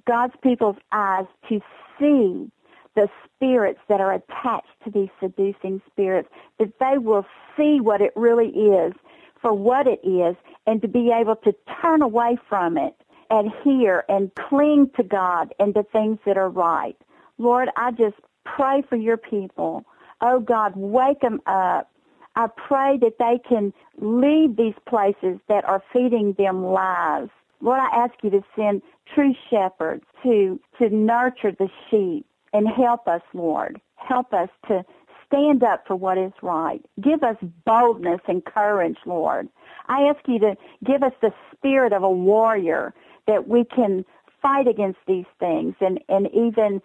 God's 0.07 0.35
people's 0.43 0.77
eyes 0.93 1.27
to 1.49 1.61
see 1.99 2.51
the 2.95 3.09
spirits 3.25 3.81
that 3.89 4.01
are 4.01 4.13
attached 4.15 4.69
to 4.85 4.91
these 4.91 5.11
seducing 5.21 5.83
spirits, 5.91 6.29
that 6.59 6.73
they 6.81 6.97
will 6.97 7.27
see 7.57 7.81
what 7.81 8.01
it 8.01 8.13
really 8.17 8.49
is 8.49 8.95
for 9.41 9.53
what 9.53 9.87
it 9.87 10.01
is 10.07 10.37
and 10.67 10.83
to 10.83 10.89
be 10.89 11.13
able 11.13 11.37
to 11.37 11.55
turn 11.81 12.03
away 12.03 12.39
from 12.49 12.77
it 12.79 12.95
and 13.31 13.51
hear 13.65 14.05
and 14.09 14.31
cling 14.35 14.91
to 14.97 15.03
God 15.03 15.55
and 15.59 15.75
the 15.75 15.85
things 15.93 16.19
that 16.27 16.37
are 16.39 16.49
right. 16.49 16.97
Lord, 17.39 17.69
I 17.77 17.91
just 17.93 18.17
pray 18.45 18.83
for 18.89 18.97
your 18.97 19.17
people. 19.17 19.85
Oh 20.21 20.41
God, 20.41 20.73
wake 20.77 21.21
them 21.21 21.41
up. 21.47 21.91
I 22.37 22.49
pray 22.49 22.99
that 22.99 23.19
they 23.19 23.41
can 23.49 23.73
leave 23.99 24.57
these 24.57 24.75
places 24.89 25.39
that 25.49 25.65
are 25.65 25.83
feeding 25.93 26.35
them 26.39 26.65
lies. 26.65 27.29
Lord, 27.61 27.81
I 27.81 28.05
ask 28.05 28.15
you 28.23 28.31
to 28.31 28.43
send 28.55 28.83
true 29.15 29.35
shepherds 29.51 30.05
to, 30.23 30.61
to 30.79 30.91
nurture 30.91 31.53
the 31.53 31.69
sheep 31.91 32.27
and 32.53 32.69
help 32.69 33.09
us, 33.09 33.23
Lord. 33.33 33.81
Help 33.97 34.33
us 34.33 34.51
to 34.69 34.85
stand 35.27 35.63
up 35.63 35.87
for 35.87 35.97
what 35.97 36.19
is 36.19 36.33
right. 36.43 36.85
Give 37.01 37.23
us 37.23 37.37
boldness 37.65 38.21
and 38.29 38.45
courage, 38.45 38.99
Lord. 39.07 39.49
I 39.89 40.03
ask 40.03 40.21
you 40.27 40.39
to 40.41 40.57
give 40.85 41.03
us 41.03 41.13
the 41.21 41.33
spirit 41.53 41.93
of 41.93 42.03
a 42.03 42.11
warrior 42.11 42.95
that 43.27 43.49
we 43.49 43.65
can 43.65 44.05
fight 44.43 44.69
against 44.69 44.99
these 45.07 45.27
things 45.39 45.75
and, 45.81 46.01
and 46.09 46.29
even 46.33 46.81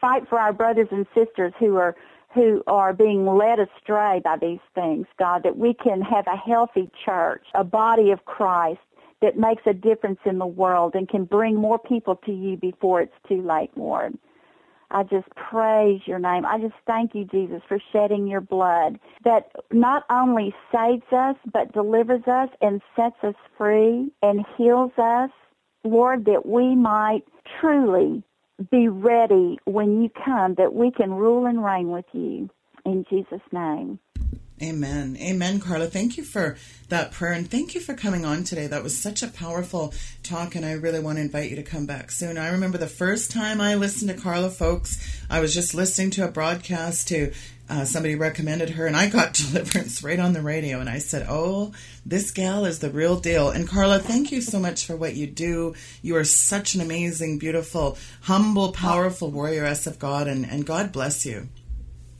fight 0.00 0.28
for 0.28 0.38
our 0.38 0.52
brothers 0.52 0.88
and 0.90 1.06
sisters 1.14 1.52
who 1.58 1.76
are 1.76 1.96
who 2.34 2.62
are 2.66 2.92
being 2.92 3.24
led 3.24 3.58
astray 3.58 4.20
by 4.22 4.36
these 4.36 4.60
things, 4.74 5.06
God, 5.18 5.42
that 5.44 5.56
we 5.56 5.72
can 5.72 6.02
have 6.02 6.26
a 6.26 6.36
healthy 6.36 6.90
church, 7.02 7.46
a 7.54 7.64
body 7.64 8.10
of 8.10 8.26
Christ 8.26 8.80
that 9.22 9.38
makes 9.38 9.62
a 9.64 9.72
difference 9.72 10.20
in 10.26 10.36
the 10.38 10.46
world 10.46 10.94
and 10.94 11.08
can 11.08 11.24
bring 11.24 11.54
more 11.54 11.78
people 11.78 12.16
to 12.26 12.32
you 12.32 12.58
before 12.58 13.00
it's 13.00 13.14
too 13.26 13.40
late, 13.40 13.70
Lord. 13.74 14.18
I 14.90 15.02
just 15.02 15.28
praise 15.34 16.00
your 16.06 16.18
name. 16.18 16.46
I 16.46 16.58
just 16.58 16.74
thank 16.86 17.14
you, 17.14 17.24
Jesus, 17.24 17.62
for 17.68 17.78
shedding 17.92 18.26
your 18.26 18.40
blood 18.40 18.98
that 19.24 19.50
not 19.72 20.04
only 20.10 20.54
saves 20.72 21.02
us, 21.12 21.36
but 21.52 21.72
delivers 21.72 22.26
us 22.26 22.48
and 22.60 22.80
sets 22.94 23.16
us 23.22 23.34
free 23.58 24.10
and 24.22 24.44
heals 24.56 24.92
us. 24.98 25.30
Lord, 25.84 26.24
that 26.26 26.46
we 26.46 26.74
might 26.74 27.22
truly 27.60 28.22
be 28.70 28.88
ready 28.88 29.58
when 29.64 30.02
you 30.02 30.10
come, 30.24 30.54
that 30.54 30.74
we 30.74 30.90
can 30.90 31.12
rule 31.12 31.46
and 31.46 31.64
reign 31.64 31.90
with 31.90 32.06
you. 32.12 32.48
In 32.84 33.04
Jesus' 33.10 33.40
name. 33.52 33.98
Amen. 34.62 35.18
Amen, 35.20 35.60
Carla. 35.60 35.86
Thank 35.86 36.16
you 36.16 36.24
for 36.24 36.56
that 36.88 37.12
prayer 37.12 37.32
and 37.32 37.50
thank 37.50 37.74
you 37.74 37.80
for 37.80 37.94
coming 37.94 38.24
on 38.24 38.42
today. 38.42 38.66
That 38.66 38.82
was 38.82 38.98
such 38.98 39.22
a 39.22 39.28
powerful 39.28 39.92
talk, 40.22 40.54
and 40.54 40.64
I 40.64 40.72
really 40.72 41.00
want 41.00 41.18
to 41.18 41.22
invite 41.22 41.50
you 41.50 41.56
to 41.56 41.62
come 41.62 41.84
back 41.84 42.10
soon. 42.10 42.38
I 42.38 42.48
remember 42.48 42.78
the 42.78 42.86
first 42.86 43.30
time 43.30 43.60
I 43.60 43.74
listened 43.74 44.10
to 44.10 44.16
Carla, 44.16 44.48
folks, 44.48 45.22
I 45.28 45.40
was 45.40 45.52
just 45.52 45.74
listening 45.74 46.10
to 46.12 46.24
a 46.24 46.30
broadcast 46.30 47.08
to 47.08 47.32
uh, 47.68 47.84
somebody 47.84 48.14
recommended 48.14 48.70
her, 48.70 48.86
and 48.86 48.96
I 48.96 49.10
got 49.10 49.34
deliverance 49.52 50.02
right 50.02 50.18
on 50.18 50.32
the 50.32 50.40
radio. 50.40 50.80
And 50.80 50.88
I 50.88 50.98
said, 50.98 51.26
Oh, 51.28 51.72
this 52.06 52.30
gal 52.30 52.64
is 52.64 52.78
the 52.78 52.90
real 52.90 53.18
deal. 53.18 53.50
And 53.50 53.68
Carla, 53.68 53.98
thank 53.98 54.32
you 54.32 54.40
so 54.40 54.58
much 54.58 54.86
for 54.86 54.96
what 54.96 55.16
you 55.16 55.26
do. 55.26 55.74
You 56.00 56.16
are 56.16 56.24
such 56.24 56.74
an 56.74 56.80
amazing, 56.80 57.38
beautiful, 57.38 57.98
humble, 58.22 58.72
powerful 58.72 59.30
warrioress 59.30 59.86
of 59.86 59.98
God, 59.98 60.28
and, 60.28 60.46
and 60.46 60.64
God 60.64 60.92
bless 60.92 61.26
you. 61.26 61.48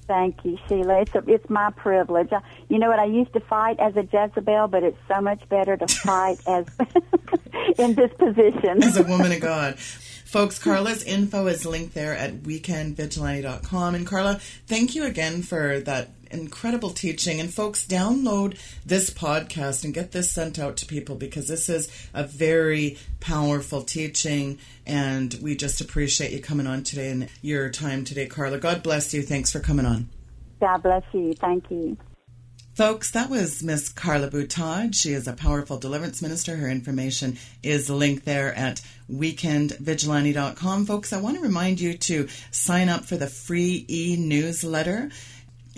Thank 0.06 0.44
you, 0.44 0.58
Sheila. 0.68 1.00
It's 1.00 1.14
a, 1.14 1.22
it's 1.26 1.48
my 1.50 1.70
privilege. 1.70 2.28
I, 2.32 2.40
you 2.68 2.78
know 2.78 2.88
what? 2.88 2.98
I 2.98 3.06
used 3.06 3.32
to 3.32 3.40
fight 3.40 3.80
as 3.80 3.96
a 3.96 4.02
Jezebel, 4.02 4.68
but 4.68 4.82
it's 4.82 4.98
so 5.08 5.20
much 5.20 5.46
better 5.48 5.76
to 5.76 5.86
fight 6.02 6.38
as 6.46 6.66
in 7.78 7.94
this 7.94 8.12
position 8.14 8.82
as 8.82 8.96
a 8.96 9.02
woman 9.02 9.32
of 9.32 9.40
God. 9.40 9.78
Folks, 9.78 10.58
Carla's 10.58 11.04
info 11.04 11.46
is 11.46 11.64
linked 11.64 11.94
there 11.94 12.14
at 12.14 12.42
weekendvigilante.com. 12.42 13.94
And 13.94 14.06
Carla, 14.06 14.40
thank 14.66 14.94
you 14.94 15.04
again 15.04 15.42
for 15.42 15.80
that 15.80 16.15
incredible 16.30 16.90
teaching. 16.90 17.40
And 17.40 17.52
folks, 17.52 17.86
download 17.86 18.58
this 18.84 19.10
podcast 19.10 19.84
and 19.84 19.94
get 19.94 20.12
this 20.12 20.32
sent 20.32 20.58
out 20.58 20.76
to 20.78 20.86
people 20.86 21.16
because 21.16 21.48
this 21.48 21.68
is 21.68 21.90
a 22.14 22.24
very 22.24 22.98
powerful 23.20 23.82
teaching. 23.82 24.58
And 24.86 25.34
we 25.42 25.56
just 25.56 25.80
appreciate 25.80 26.32
you 26.32 26.40
coming 26.40 26.66
on 26.66 26.82
today 26.82 27.10
and 27.10 27.28
your 27.42 27.70
time 27.70 28.04
today, 28.04 28.26
Carla. 28.26 28.58
God 28.58 28.82
bless 28.82 29.12
you. 29.14 29.22
Thanks 29.22 29.50
for 29.52 29.60
coming 29.60 29.86
on. 29.86 30.08
God 30.60 30.82
bless 30.82 31.02
you. 31.12 31.34
Thank 31.34 31.70
you. 31.70 31.96
Folks, 32.76 33.12
that 33.12 33.30
was 33.30 33.62
Miss 33.62 33.88
Carla 33.88 34.28
Butaud. 34.28 34.94
She 34.94 35.14
is 35.14 35.26
a 35.26 35.32
powerful 35.32 35.78
deliverance 35.78 36.20
minister. 36.20 36.56
Her 36.56 36.68
information 36.68 37.38
is 37.62 37.88
linked 37.88 38.26
there 38.26 38.54
at 38.54 38.82
weekendvigilante.com. 39.10 40.84
Folks, 40.84 41.14
I 41.14 41.20
want 41.22 41.36
to 41.36 41.42
remind 41.42 41.80
you 41.80 41.96
to 41.96 42.28
sign 42.50 42.90
up 42.90 43.06
for 43.06 43.16
the 43.16 43.28
free 43.28 43.86
e 43.88 44.16
newsletter. 44.18 45.08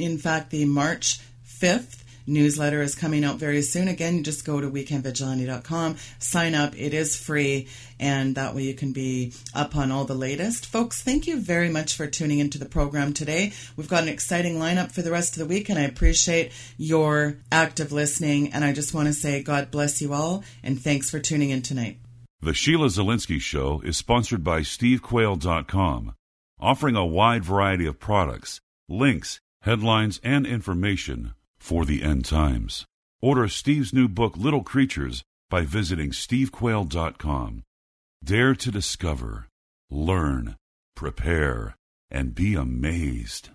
In 0.01 0.19
fact, 0.19 0.51
the 0.51 0.65
March 0.65 1.21
5th 1.47 2.05
newsletter 2.29 2.83
is 2.83 2.95
coming 2.95 3.25
out 3.25 3.39
very 3.39 3.63
soon. 3.63 3.89
Again, 3.89 4.23
just 4.23 4.45
go 4.45 4.61
to 4.61 4.71
weekendvigilante.com, 4.71 5.97
sign 6.19 6.55
up. 6.55 6.79
It 6.79 6.95
is 6.95 7.17
free, 7.17 7.69
and 7.99 8.35
that 8.37 8.55
way 8.55 8.63
you 8.63 8.75
can 8.75 8.93
be 8.93 9.33
up 9.55 9.75
on 9.75 9.91
all 9.91 10.05
the 10.05 10.15
latest. 10.15 10.67
Folks, 10.67 11.03
thank 11.03 11.27
you 11.27 11.41
very 11.41 11.71
much 11.71 11.97
for 11.97 12.07
tuning 12.07 12.39
into 12.39 12.59
the 12.59 12.67
program 12.67 13.13
today. 13.13 13.53
We've 13.77 13.89
got 13.89 14.03
an 14.03 14.11
exciting 14.11 14.59
lineup 14.59 14.93
for 14.93 15.03
the 15.03 15.11
rest 15.11 15.37
of 15.37 15.41
the 15.41 15.53
week, 15.53 15.69
and 15.69 15.79
I 15.79 15.83
appreciate 15.83 16.53
your 16.77 17.39
active 17.51 17.93
listening. 17.93 18.53
And 18.53 18.65
I 18.65 18.73
just 18.73 18.95
want 18.95 19.09
to 19.09 19.15
say, 19.15 19.43
God 19.43 19.71
bless 19.71 20.03
you 20.03 20.13
all, 20.13 20.45
and 20.63 20.81
thanks 20.81 21.11
for 21.11 21.19
tuning 21.19 21.51
in 21.51 21.63
tonight. 21.63 21.99
The 22.41 22.55
Sheila 22.55 22.87
Zilinsky 22.87 23.41
Show 23.41 23.81
is 23.85 23.97
sponsored 23.97 24.45
by 24.45 24.61
SteveQuayle.com, 24.61 26.15
offering 26.61 26.95
a 26.95 27.05
wide 27.05 27.45
variety 27.45 27.87
of 27.87 27.99
products, 27.99 28.61
links, 28.89 29.41
headlines, 29.63 30.21
and 30.23 30.47
information 30.47 31.35
for 31.59 31.85
the 31.85 32.03
end 32.03 32.25
times. 32.25 32.85
Order 33.21 33.49
Steve's 33.49 33.93
new 33.93 34.09
book, 34.09 34.37
Little 34.37 34.63
Creatures, 34.63 35.23
by 35.51 35.63
visiting 35.63 36.11
stevequayle.com. 36.11 37.63
Dare 38.23 38.55
to 38.55 38.71
discover, 38.71 39.47
learn, 39.91 40.57
prepare, 40.95 41.77
and 42.11 42.35
be 42.35 42.55
amazed. 42.55 43.51